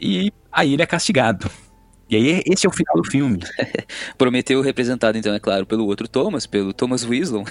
e 0.00 0.32
aí 0.50 0.72
ele 0.72 0.82
é 0.82 0.86
castigado. 0.86 1.50
E 2.08 2.14
aí, 2.16 2.42
esse 2.46 2.66
é 2.66 2.68
o 2.68 2.72
final 2.72 2.96
do 2.96 3.04
filme. 3.04 3.40
Prometeu 4.16 4.60
representado, 4.60 5.18
então, 5.18 5.34
é 5.34 5.40
claro, 5.40 5.66
pelo 5.66 5.86
outro 5.86 6.06
Thomas, 6.06 6.46
pelo 6.46 6.72
Thomas 6.72 7.04
Weasley. 7.04 7.44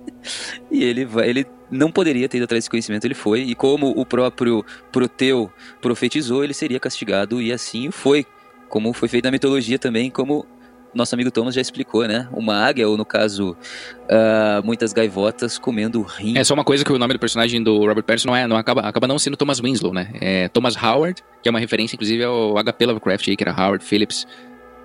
e 0.70 0.82
ele 0.82 1.04
vai, 1.04 1.28
ele 1.28 1.46
não 1.70 1.90
poderia 1.90 2.28
ter 2.28 2.38
ido 2.38 2.44
atrás 2.44 2.62
desse 2.64 2.70
conhecimento, 2.70 3.04
ele 3.04 3.14
foi. 3.14 3.42
E 3.42 3.54
como 3.54 3.90
o 3.90 4.06
próprio 4.06 4.64
Proteu 4.90 5.52
profetizou, 5.80 6.42
ele 6.42 6.54
seria 6.54 6.80
castigado, 6.80 7.40
e 7.40 7.52
assim 7.52 7.90
foi. 7.90 8.26
Como 8.68 8.94
foi 8.94 9.08
feito 9.08 9.26
na 9.26 9.30
mitologia 9.30 9.78
também, 9.78 10.10
como 10.10 10.46
nosso 10.94 11.14
amigo 11.14 11.30
Thomas 11.30 11.54
já 11.54 11.60
explicou, 11.60 12.06
né? 12.06 12.28
Uma 12.32 12.56
águia, 12.66 12.88
ou 12.88 12.96
no 12.96 13.04
caso, 13.04 13.56
uh, 14.04 14.64
muitas 14.64 14.92
gaivotas 14.92 15.58
comendo 15.58 16.02
rim. 16.02 16.36
É 16.36 16.44
só 16.44 16.54
uma 16.54 16.64
coisa 16.64 16.84
que 16.84 16.92
o 16.92 16.98
nome 16.98 17.14
do 17.14 17.18
personagem 17.18 17.62
do 17.62 17.78
Robert 17.78 18.04
Pattinson 18.04 18.28
não 18.28 18.36
é, 18.36 18.46
não 18.46 18.56
acaba, 18.56 18.82
acaba 18.82 19.06
não 19.06 19.18
sendo 19.18 19.36
Thomas 19.36 19.60
Winslow, 19.60 19.92
né? 19.92 20.10
É 20.20 20.48
Thomas 20.48 20.76
Howard, 20.76 21.22
que 21.42 21.48
é 21.48 21.50
uma 21.50 21.60
referência, 21.60 21.96
inclusive, 21.96 22.24
ao 22.24 22.54
HP 22.62 22.86
Lovecraft 22.86 23.24
que 23.24 23.42
era 23.42 23.52
Howard 23.52 23.84
Phillips 23.84 24.26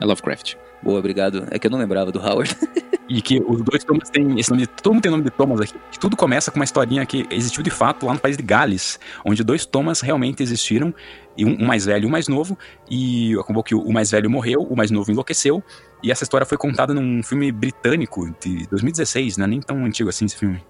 Lovecraft. 0.05 0.55
Boa, 0.81 0.99
obrigado. 0.99 1.47
É 1.49 1.57
que 1.57 1.67
eu 1.67 1.71
não 1.71 1.79
lembrava 1.79 2.11
do 2.11 2.19
Howard. 2.19 2.55
e 3.09 3.21
que 3.21 3.39
os 3.39 3.61
dois 3.61 3.83
Thomas 3.83 4.09
têm 4.09 4.39
esse 4.39 4.49
nome, 4.51 4.67
todo 4.67 4.93
mundo 4.93 5.01
tem 5.01 5.11
nome 5.11 5.23
de 5.23 5.31
Thomas 5.31 5.61
aqui. 5.61 5.73
Tudo 5.99 6.15
começa 6.15 6.51
com 6.51 6.59
uma 6.59 6.65
historinha 6.65 7.05
que 7.05 7.25
existiu 7.31 7.63
de 7.63 7.69
fato 7.69 8.05
lá 8.05 8.13
no 8.13 8.19
país 8.19 8.35
de 8.35 8.43
Gales, 8.43 8.99
onde 9.25 9.43
dois 9.43 9.65
Thomas 9.65 10.01
realmente 10.01 10.43
existiram, 10.43 10.93
e 11.37 11.45
um, 11.45 11.63
um 11.63 11.65
mais 11.65 11.85
velho 11.85 12.03
e 12.03 12.07
um 12.07 12.09
mais 12.09 12.27
novo, 12.27 12.57
e 12.89 13.33
acabou 13.39 13.63
que 13.63 13.73
o 13.73 13.91
mais 13.91 14.11
velho 14.11 14.29
morreu, 14.29 14.61
o 14.61 14.75
mais 14.75 14.91
novo 14.91 15.11
enlouqueceu, 15.11 15.63
e 16.03 16.11
essa 16.11 16.23
história 16.23 16.45
foi 16.45 16.57
contada 16.57 16.93
num 16.93 17.23
filme 17.23 17.51
britânico 17.51 18.29
de 18.41 18.67
2016, 18.67 19.37
né? 19.37 19.47
Nem 19.47 19.61
tão 19.61 19.85
antigo 19.85 20.09
assim 20.09 20.25
esse 20.25 20.37
filme. 20.37 20.61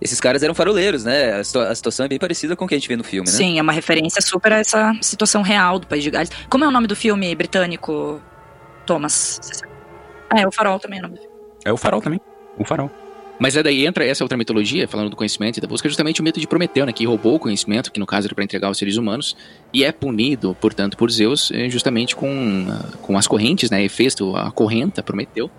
Esses 0.00 0.20
caras 0.20 0.42
eram 0.42 0.54
faroleiros, 0.54 1.04
né? 1.04 1.34
A, 1.34 1.44
situação 1.74 2.06
é 2.06 2.08
bem 2.08 2.18
parecida 2.18 2.56
com 2.56 2.64
o 2.64 2.68
que 2.68 2.74
a 2.74 2.78
gente 2.78 2.88
vê 2.88 2.96
no 2.96 3.04
filme, 3.04 3.28
né? 3.28 3.36
Sim, 3.36 3.58
é 3.58 3.62
uma 3.62 3.72
referência 3.72 4.20
super 4.20 4.52
a 4.52 4.58
essa 4.58 4.92
situação 5.00 5.42
real 5.42 5.78
do 5.78 5.86
País 5.86 6.02
de 6.02 6.10
Gales. 6.10 6.30
Como 6.48 6.64
é 6.64 6.68
o 6.68 6.70
nome 6.70 6.86
do 6.86 6.96
filme 6.96 7.34
britânico, 7.34 8.20
Thomas? 8.86 9.40
Ah, 10.30 10.40
é 10.40 10.46
o 10.46 10.52
Farol 10.52 10.78
também 10.78 10.98
é 10.98 11.00
o 11.00 11.02
nome 11.02 11.16
do 11.16 11.20
filme. 11.20 11.36
É 11.64 11.72
o 11.72 11.76
Farol 11.76 12.00
também. 12.00 12.20
O 12.58 12.64
Farol. 12.64 12.90
Mas 13.38 13.54
é 13.54 13.62
daí 13.62 13.84
entra 13.84 14.04
essa 14.04 14.24
outra 14.24 14.38
mitologia, 14.38 14.88
falando 14.88 15.10
do 15.10 15.16
conhecimento 15.16 15.58
e 15.58 15.60
da 15.60 15.68
busca, 15.68 15.88
justamente 15.88 16.20
o 16.20 16.24
mito 16.24 16.40
de 16.40 16.46
Prometeu, 16.46 16.86
né, 16.86 16.92
que 16.92 17.04
roubou 17.04 17.34
o 17.34 17.38
conhecimento, 17.38 17.92
que 17.92 18.00
no 18.00 18.06
caso 18.06 18.26
era 18.26 18.34
para 18.34 18.44
entregar 18.44 18.68
aos 18.68 18.78
seres 18.78 18.96
humanos, 18.96 19.36
e 19.74 19.84
é 19.84 19.92
punido, 19.92 20.56
portanto, 20.58 20.96
por 20.96 21.10
Zeus, 21.10 21.50
eh, 21.50 21.68
justamente 21.68 22.16
com, 22.16 22.66
com 23.02 23.18
as 23.18 23.26
correntes, 23.26 23.70
né, 23.70 23.84
Hefesto 23.84 24.34
a 24.34 24.50
correnta, 24.50 25.02
Prometeu, 25.02 25.50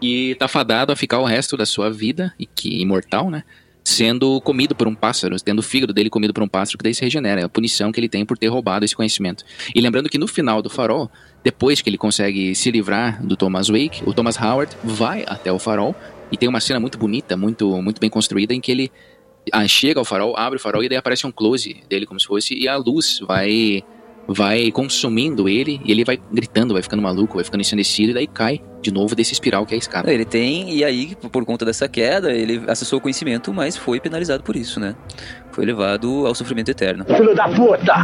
e 0.00 0.34
tá 0.34 0.48
fadado 0.48 0.90
a 0.90 0.96
ficar 0.96 1.20
o 1.20 1.24
resto 1.24 1.56
da 1.56 1.64
sua 1.64 1.90
vida, 1.90 2.34
e 2.36 2.44
que 2.44 2.82
imortal, 2.82 3.30
né, 3.30 3.44
sendo 3.84 4.40
comido 4.40 4.74
por 4.74 4.86
um 4.86 4.94
pássaro, 4.94 5.36
tendo 5.40 5.58
o 5.58 5.62
fígado 5.62 5.92
dele 5.92 6.08
comido 6.08 6.32
por 6.32 6.42
um 6.42 6.48
pássaro, 6.48 6.78
que 6.78 6.84
daí 6.84 6.94
se 6.94 7.02
regenera, 7.02 7.40
é 7.40 7.44
a 7.44 7.48
punição 7.48 7.90
que 7.90 7.98
ele 7.98 8.08
tem 8.08 8.24
por 8.24 8.38
ter 8.38 8.48
roubado 8.48 8.84
esse 8.84 8.94
conhecimento. 8.94 9.44
E 9.74 9.80
lembrando 9.80 10.08
que 10.08 10.18
no 10.18 10.28
final 10.28 10.62
do 10.62 10.70
farol, 10.70 11.10
depois 11.42 11.80
que 11.80 11.90
ele 11.90 11.98
consegue 11.98 12.54
se 12.54 12.70
livrar 12.70 13.24
do 13.24 13.36
Thomas 13.36 13.68
Wake, 13.68 14.02
o 14.06 14.14
Thomas 14.14 14.40
Howard 14.40 14.76
vai 14.84 15.24
até 15.26 15.52
o 15.52 15.58
farol 15.58 15.94
e 16.30 16.36
tem 16.36 16.48
uma 16.48 16.60
cena 16.60 16.78
muito 16.78 16.96
bonita, 16.96 17.36
muito, 17.36 17.82
muito 17.82 18.00
bem 18.00 18.08
construída, 18.08 18.54
em 18.54 18.60
que 18.60 18.70
ele 18.70 18.92
ah, 19.52 19.66
chega 19.66 19.98
ao 19.98 20.04
farol, 20.04 20.36
abre 20.36 20.58
o 20.58 20.60
farol 20.60 20.84
e 20.84 20.88
daí 20.88 20.98
aparece 20.98 21.26
um 21.26 21.32
close 21.32 21.82
dele 21.88 22.06
como 22.06 22.20
se 22.20 22.26
fosse, 22.26 22.54
e 22.54 22.68
a 22.68 22.76
luz 22.76 23.20
vai 23.26 23.82
vai 24.26 24.70
consumindo 24.70 25.48
ele 25.48 25.80
e 25.84 25.90
ele 25.90 26.04
vai 26.04 26.18
gritando, 26.32 26.74
vai 26.74 26.82
ficando 26.82 27.02
maluco, 27.02 27.34
vai 27.34 27.44
ficando 27.44 27.60
ensandecido 27.60 28.10
e 28.10 28.14
daí 28.14 28.26
cai 28.26 28.60
de 28.80 28.92
novo 28.92 29.14
desse 29.14 29.32
espiral 29.32 29.64
que 29.64 29.74
é 29.74 29.76
a 29.76 29.78
escada. 29.78 30.12
Ele 30.12 30.24
tem, 30.24 30.74
e 30.74 30.84
aí, 30.84 31.16
por 31.30 31.44
conta 31.44 31.64
dessa 31.64 31.88
queda, 31.88 32.32
ele 32.32 32.62
acessou 32.66 32.98
o 32.98 33.02
conhecimento, 33.02 33.52
mas 33.52 33.76
foi 33.76 34.00
penalizado 34.00 34.42
por 34.42 34.56
isso, 34.56 34.80
né? 34.80 34.96
Foi 35.52 35.64
levado 35.64 36.26
ao 36.26 36.34
sofrimento 36.34 36.70
eterno. 36.70 37.04
Filho 37.04 37.34
da 37.34 37.48
puta! 37.48 37.94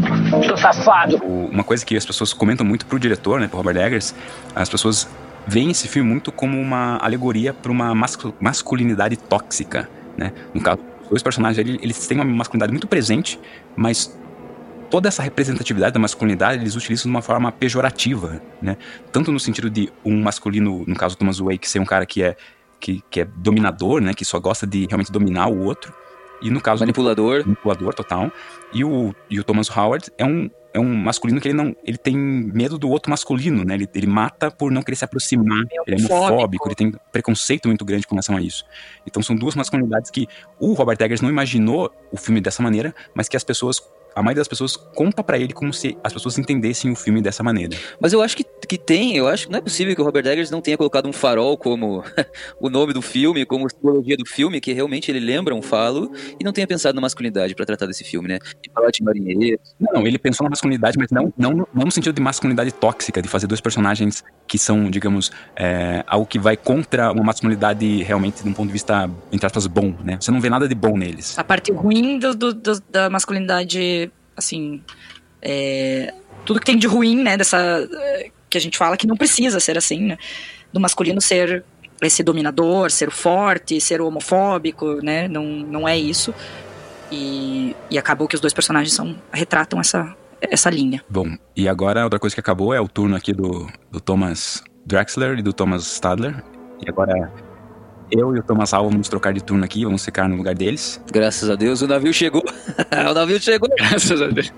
Estou 0.41 0.57
safado! 0.57 1.17
Uma 1.17 1.65
coisa 1.65 1.85
que 1.85 1.97
as 1.97 2.07
pessoas 2.07 2.33
comentam 2.33 2.65
muito 2.65 2.87
pro 2.87 2.99
diretor, 2.99 3.41
né, 3.41 3.49
pro 3.49 3.57
Robert 3.57 3.77
Eggers, 3.77 4.15
as 4.55 4.69
pessoas 4.69 5.09
veem 5.47 5.71
esse 5.71 5.89
filme 5.89 6.09
muito 6.09 6.31
como 6.31 6.61
uma 6.61 6.99
alegoria 6.99 7.53
para 7.53 7.73
uma 7.73 7.93
masculinidade 8.41 9.17
tóxica, 9.17 9.89
né? 10.17 10.33
No 10.55 10.61
caso, 10.61 10.79
os 11.05 11.09
dois 11.09 11.23
personagens 11.23 11.59
eles, 11.59 11.83
eles 11.83 12.07
têm 12.07 12.19
uma 12.19 12.25
masculinidade 12.25 12.71
muito 12.71 12.87
presente, 12.87 13.41
mas 13.75 14.17
toda 14.91 15.09
essa 15.09 15.23
representatividade 15.23 15.93
da 15.93 16.01
masculinidade 16.01 16.63
eles 16.63 16.75
utilizam 16.77 17.05
de 17.05 17.11
uma 17.11 17.23
forma 17.23 17.51
pejorativa, 17.53 18.41
né? 18.61 18.77
Tanto 19.13 19.31
no 19.33 19.39
sentido 19.41 19.69
de 19.71 19.93
um 20.05 20.21
masculino, 20.23 20.85
no 20.87 20.97
caso 20.97 21.15
do 21.15 21.19
Thomas 21.19 21.39
Wake, 21.39 21.69
ser 21.69 21.79
um 21.79 21.85
cara 21.85 22.05
que 22.07 22.23
é 22.23 22.37
que, 22.81 23.03
que 23.11 23.21
é 23.21 23.25
dominador, 23.25 24.01
né? 24.01 24.15
Que 24.15 24.25
só 24.25 24.39
gosta 24.39 24.67
de 24.67 24.87
realmente 24.87 25.11
dominar 25.11 25.49
o 25.49 25.65
outro, 25.65 25.93
E 26.41 26.51
no 26.51 26.61
caso 26.61 26.81
Manipulador. 26.81 27.41
do 27.43 27.47
manipulador 27.49 27.93
total. 27.95 28.31
E 28.73 28.85
o, 28.85 29.13
e 29.29 29.41
o 29.41 29.45
Thomas 29.45 29.69
Howard 29.69 30.11
é 30.17 30.25
um, 30.25 30.49
é 30.73 30.79
um 30.79 30.95
masculino 30.95 31.41
que 31.41 31.49
ele 31.49 31.57
não. 31.57 31.75
Ele 31.85 31.99
tem 31.99 32.17
medo 32.17 32.79
do 32.79 32.89
outro 32.89 33.11
masculino, 33.11 33.65
né? 33.65 33.75
Ele, 33.75 33.89
ele 33.93 34.07
mata 34.07 34.49
por 34.49 34.71
não 34.71 34.81
querer 34.83 34.95
se 34.95 35.05
aproximar. 35.05 35.65
Ele 35.87 35.97
é 35.97 35.99
homofóbico. 35.99 36.15
homofóbico, 36.33 36.69
ele 36.69 36.75
tem 36.77 36.93
preconceito 37.11 37.67
muito 37.67 37.85
grande 37.85 38.07
com 38.07 38.15
relação 38.15 38.37
a 38.37 38.41
isso. 38.41 38.65
Então 39.05 39.21
são 39.23 39.35
duas 39.35 39.57
masculinidades 39.57 40.11
que 40.13 40.29
o 40.61 40.73
Robert 40.75 40.99
Eggers 41.01 41.21
não 41.21 41.29
imaginou 41.29 41.93
o 42.13 42.17
filme 42.17 42.41
dessa 42.41 42.63
maneira, 42.63 42.95
mas 43.15 43.29
que 43.29 43.37
as 43.37 43.43
pessoas. 43.45 43.83
A 44.19 44.23
maioria 44.23 44.41
das 44.41 44.49
pessoas 44.49 44.77
conta 44.77 45.23
pra 45.23 45.39
ele 45.39 45.53
como 45.53 45.73
se 45.73 45.97
as 46.03 46.13
pessoas 46.13 46.37
entendessem 46.39 46.91
o 46.91 46.97
filme 46.97 47.23
dessa 47.23 47.41
maneira. 47.45 47.77
Mas 48.01 48.13
eu 48.13 48.21
acho 48.21 48.37
que, 48.37 48.45
que 48.69 48.77
tem, 48.77 49.17
eu 49.17 49.27
acho 49.27 49.47
que 49.47 49.53
não 49.53 49.59
é 49.59 49.63
possível 49.63 49.95
que 49.95 50.01
o 50.01 50.05
Robert 50.05 50.27
Eggers 50.27 50.51
não 50.51 50.61
tenha 50.61 50.77
colocado 50.77 51.09
um 51.09 51.13
farol 51.13 51.57
como 51.57 52.05
o 52.61 52.69
nome 52.69 52.93
do 52.93 53.01
filme, 53.01 53.47
como 53.47 53.69
simbologia 53.71 54.17
do 54.17 54.27
filme, 54.27 54.61
que 54.61 54.73
realmente 54.73 55.11
ele 55.11 55.21
lembra 55.21 55.55
um 55.55 55.63
falo, 55.63 56.13
e 56.39 56.45
não 56.45 56.53
tenha 56.53 56.67
pensado 56.67 56.95
na 56.95 57.01
masculinidade 57.01 57.55
pra 57.55 57.65
tratar 57.65 57.87
desse 57.87 58.05
filme, 58.05 58.29
né? 58.29 58.39
De 58.63 58.71
falar 58.73 58.91
de 58.91 59.03
marinheiro. 59.03 59.59
Não, 59.81 60.07
ele 60.07 60.19
pensou 60.19 60.45
na 60.45 60.51
masculinidade, 60.51 60.99
mas 60.99 61.11
não, 61.11 61.33
não, 61.37 61.67
não 61.73 61.85
no 61.87 61.91
sentido 61.91 62.15
de 62.15 62.21
masculinidade 62.21 62.71
tóxica, 62.73 63.23
de 63.23 63.29
fazer 63.29 63.47
dois 63.47 63.61
personagens 63.61 64.23
que 64.47 64.59
são, 64.59 64.91
digamos, 64.91 65.31
é, 65.57 66.05
algo 66.07 66.27
que 66.27 66.39
vai 66.39 66.57
contra 66.57 67.11
uma 67.11 67.25
masculinidade 67.25 68.03
realmente 68.03 68.43
de 68.43 68.49
um 68.49 68.53
ponto 68.53 68.67
de 68.67 68.73
vista, 68.75 69.11
entre 69.33 69.47
aspas, 69.47 69.67
bom, 69.67 69.95
né? 70.05 70.19
Você 70.21 70.31
não 70.31 70.41
vê 70.41 70.51
nada 70.51 70.69
de 70.69 70.75
bom 70.75 70.97
neles. 70.97 71.39
A 71.39 71.45
parte 71.45 71.73
ruim 71.73 72.19
do, 72.19 72.35
do- 72.35 72.53
do- 72.55 72.83
da 72.91 73.09
masculinidade, 73.09 74.13
assim. 74.37 74.83
é, 75.41 76.13
tudo 76.45 76.61
que 76.61 76.67
tem 76.67 76.77
de 76.77 76.87
ruim, 76.87 77.23
né? 77.23 77.37
Dessa. 77.37 77.57
Que 78.49 78.59
a 78.59 78.61
gente 78.61 78.77
fala 78.79 78.97
que 78.97 79.07
não 79.07 79.17
precisa 79.17 79.61
ser 79.61 79.77
assim, 79.77 80.01
né? 80.01 80.19
Do 80.73 80.81
masculino 80.81 81.21
ser 81.21 81.65
esse 82.03 82.23
dominador, 82.23 82.91
ser 82.91 83.09
o 83.09 83.13
forte, 83.13 83.81
ser 83.81 84.01
o 84.01 84.07
homofóbico, 84.07 85.03
né? 85.03 85.29
Não, 85.29 85.45
não 85.45 85.89
é 85.89 85.97
isso. 85.97 86.35
E, 87.11 87.75
e 87.91 87.99
acabou 87.99 88.29
que 88.29 88.35
os 88.35 88.41
dois 88.41 88.53
personagens 88.53 88.93
são, 88.93 89.17
retratam 89.33 89.81
essa, 89.81 90.15
essa 90.41 90.71
linha. 90.71 91.03
Bom, 91.09 91.37
e 91.57 91.69
agora 91.69 92.05
outra 92.05 92.19
coisa 92.19 92.35
que 92.35 92.41
acabou 92.41 92.73
é 92.73 92.81
o 92.81 92.89
turno 92.89 93.17
aqui 93.17 93.33
do, 93.33 93.67
do 93.91 94.01
Thomas 94.01 94.63
Drexler 94.87 95.39
e 95.39 95.43
do 95.43 95.53
Thomas 95.53 95.85
Stadler. 95.87 96.43
E 96.85 96.89
agora 96.89 97.33
eu 98.11 98.35
e 98.35 98.39
o 98.39 98.43
Thomas 98.43 98.73
Alva 98.73 98.91
vamos 98.91 99.09
trocar 99.09 99.33
de 99.33 99.43
turno 99.43 99.65
aqui, 99.65 99.85
vamos 99.85 100.05
ficar 100.05 100.29
no 100.29 100.37
lugar 100.37 100.55
deles. 100.55 101.03
Graças 101.11 101.51
a 101.51 101.55
Deus 101.55 101.83
o 101.83 101.87
navio 101.87 102.13
chegou. 102.13 102.43
o 103.11 103.15
navio 103.15 103.41
chegou. 103.41 103.69
Graças 103.77 104.21
a 104.21 104.29
Deus. 104.29 104.53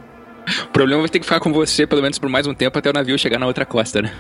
O 0.65 0.69
problema 0.69 1.01
vai 1.03 1.09
ter 1.09 1.19
que 1.19 1.25
ficar 1.27 1.41
com 1.41 1.53
você, 1.53 1.87
pelo 1.87 2.03
menos 2.03 2.19
por 2.19 2.29
mais 2.29 2.47
um 2.47 2.55
tempo, 2.55 2.79
até 2.79 2.91
o 2.91 2.93
navio 2.93 3.19
chegar 3.19 3.39
na 3.39 3.47
outra 3.47 3.65
costa, 3.65 4.03
né? 4.03 4.13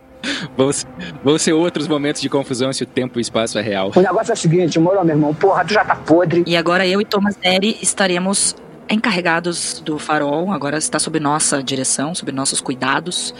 vão, 0.56 0.72
ser- 0.72 0.86
vão 1.24 1.38
ser 1.38 1.52
outros 1.52 1.86
momentos 1.88 2.20
de 2.20 2.28
confusão 2.28 2.72
se 2.72 2.82
o 2.82 2.86
tempo 2.86 3.18
e 3.18 3.20
o 3.20 3.22
espaço 3.22 3.58
é 3.58 3.62
real. 3.62 3.92
O 3.94 4.00
negócio 4.00 4.32
é 4.32 4.34
o 4.34 4.36
seguinte, 4.36 4.78
moro, 4.78 5.04
meu 5.04 5.14
irmão. 5.14 5.34
Porra, 5.34 5.64
tu 5.64 5.72
já 5.72 5.84
tá 5.84 5.96
podre. 5.96 6.44
E 6.46 6.56
agora 6.56 6.86
eu 6.86 7.00
e 7.00 7.04
Thomas 7.04 7.36
Neri 7.42 7.78
estaremos 7.80 8.54
encarregados 8.88 9.80
do 9.84 9.98
farol. 9.98 10.52
Agora 10.52 10.76
está 10.76 10.98
sob 10.98 11.18
nossa 11.20 11.62
direção, 11.62 12.14
sob 12.14 12.30
nossos 12.32 12.60
cuidados. 12.60 13.34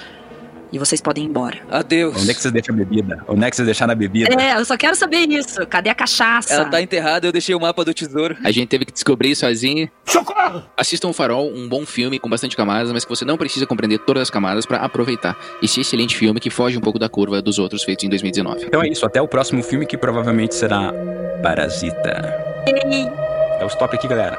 E 0.72 0.78
vocês 0.78 1.00
podem 1.00 1.24
ir 1.24 1.28
embora. 1.28 1.58
Adeus. 1.70 2.16
Onde 2.16 2.30
é 2.30 2.34
que 2.34 2.40
vocês 2.40 2.52
deixam 2.52 2.74
a 2.74 2.78
bebida? 2.78 3.24
Onde 3.26 3.44
é 3.44 3.50
que 3.50 3.56
vocês 3.56 3.66
deixaram 3.66 3.92
a 3.92 3.94
bebida? 3.94 4.34
É, 4.40 4.58
eu 4.58 4.64
só 4.64 4.76
quero 4.76 4.94
saber 4.94 5.28
isso. 5.28 5.66
Cadê 5.66 5.90
a 5.90 5.94
cachaça? 5.94 6.54
Ela 6.54 6.64
tá 6.66 6.80
enterrada, 6.80 7.26
eu 7.26 7.32
deixei 7.32 7.54
o 7.54 7.60
mapa 7.60 7.84
do 7.84 7.92
tesouro. 7.92 8.36
A 8.44 8.50
gente 8.50 8.68
teve 8.68 8.84
que 8.84 8.92
descobrir 8.92 9.34
sozinho. 9.34 9.90
Socorro! 10.04 10.62
Assistam 10.76 11.08
o 11.08 11.12
Farol, 11.12 11.52
um 11.52 11.68
bom 11.68 11.84
filme 11.84 12.18
com 12.18 12.28
bastante 12.28 12.56
camadas, 12.56 12.92
mas 12.92 13.04
que 13.04 13.10
você 13.10 13.24
não 13.24 13.36
precisa 13.36 13.66
compreender 13.66 13.98
todas 13.98 14.22
as 14.22 14.30
camadas 14.30 14.66
pra 14.66 14.78
aproveitar. 14.78 15.36
Esse 15.62 15.80
excelente 15.80 16.16
filme 16.16 16.38
que 16.38 16.50
foge 16.50 16.76
um 16.78 16.80
pouco 16.80 16.98
da 16.98 17.08
curva 17.08 17.42
dos 17.42 17.58
outros 17.58 17.82
feitos 17.82 18.04
em 18.04 18.08
2019. 18.08 18.66
Então 18.66 18.82
é 18.82 18.88
isso, 18.88 19.04
até 19.04 19.20
o 19.20 19.28
próximo 19.28 19.62
filme 19.62 19.86
que 19.86 19.96
provavelmente 19.96 20.54
será 20.54 20.92
Parasita. 21.42 22.50
É 23.58 23.64
o 23.64 23.66
stop 23.66 23.94
aqui, 23.94 24.06
galera. 24.06 24.38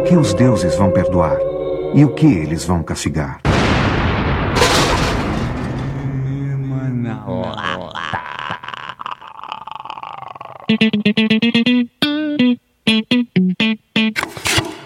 O 0.00 0.02
que 0.02 0.16
os 0.16 0.32
deuses 0.32 0.74
vão 0.76 0.90
perdoar? 0.90 1.36
E 1.94 2.06
o 2.06 2.14
que 2.14 2.26
eles 2.26 2.64
vão 2.64 2.82
castigar? 2.82 3.38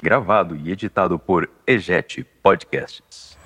Gravado 0.03 0.57
e 0.57 0.73
editado 0.73 1.17
por 1.17 1.49
Egete 1.65 2.27
Podcasts. 2.43 3.39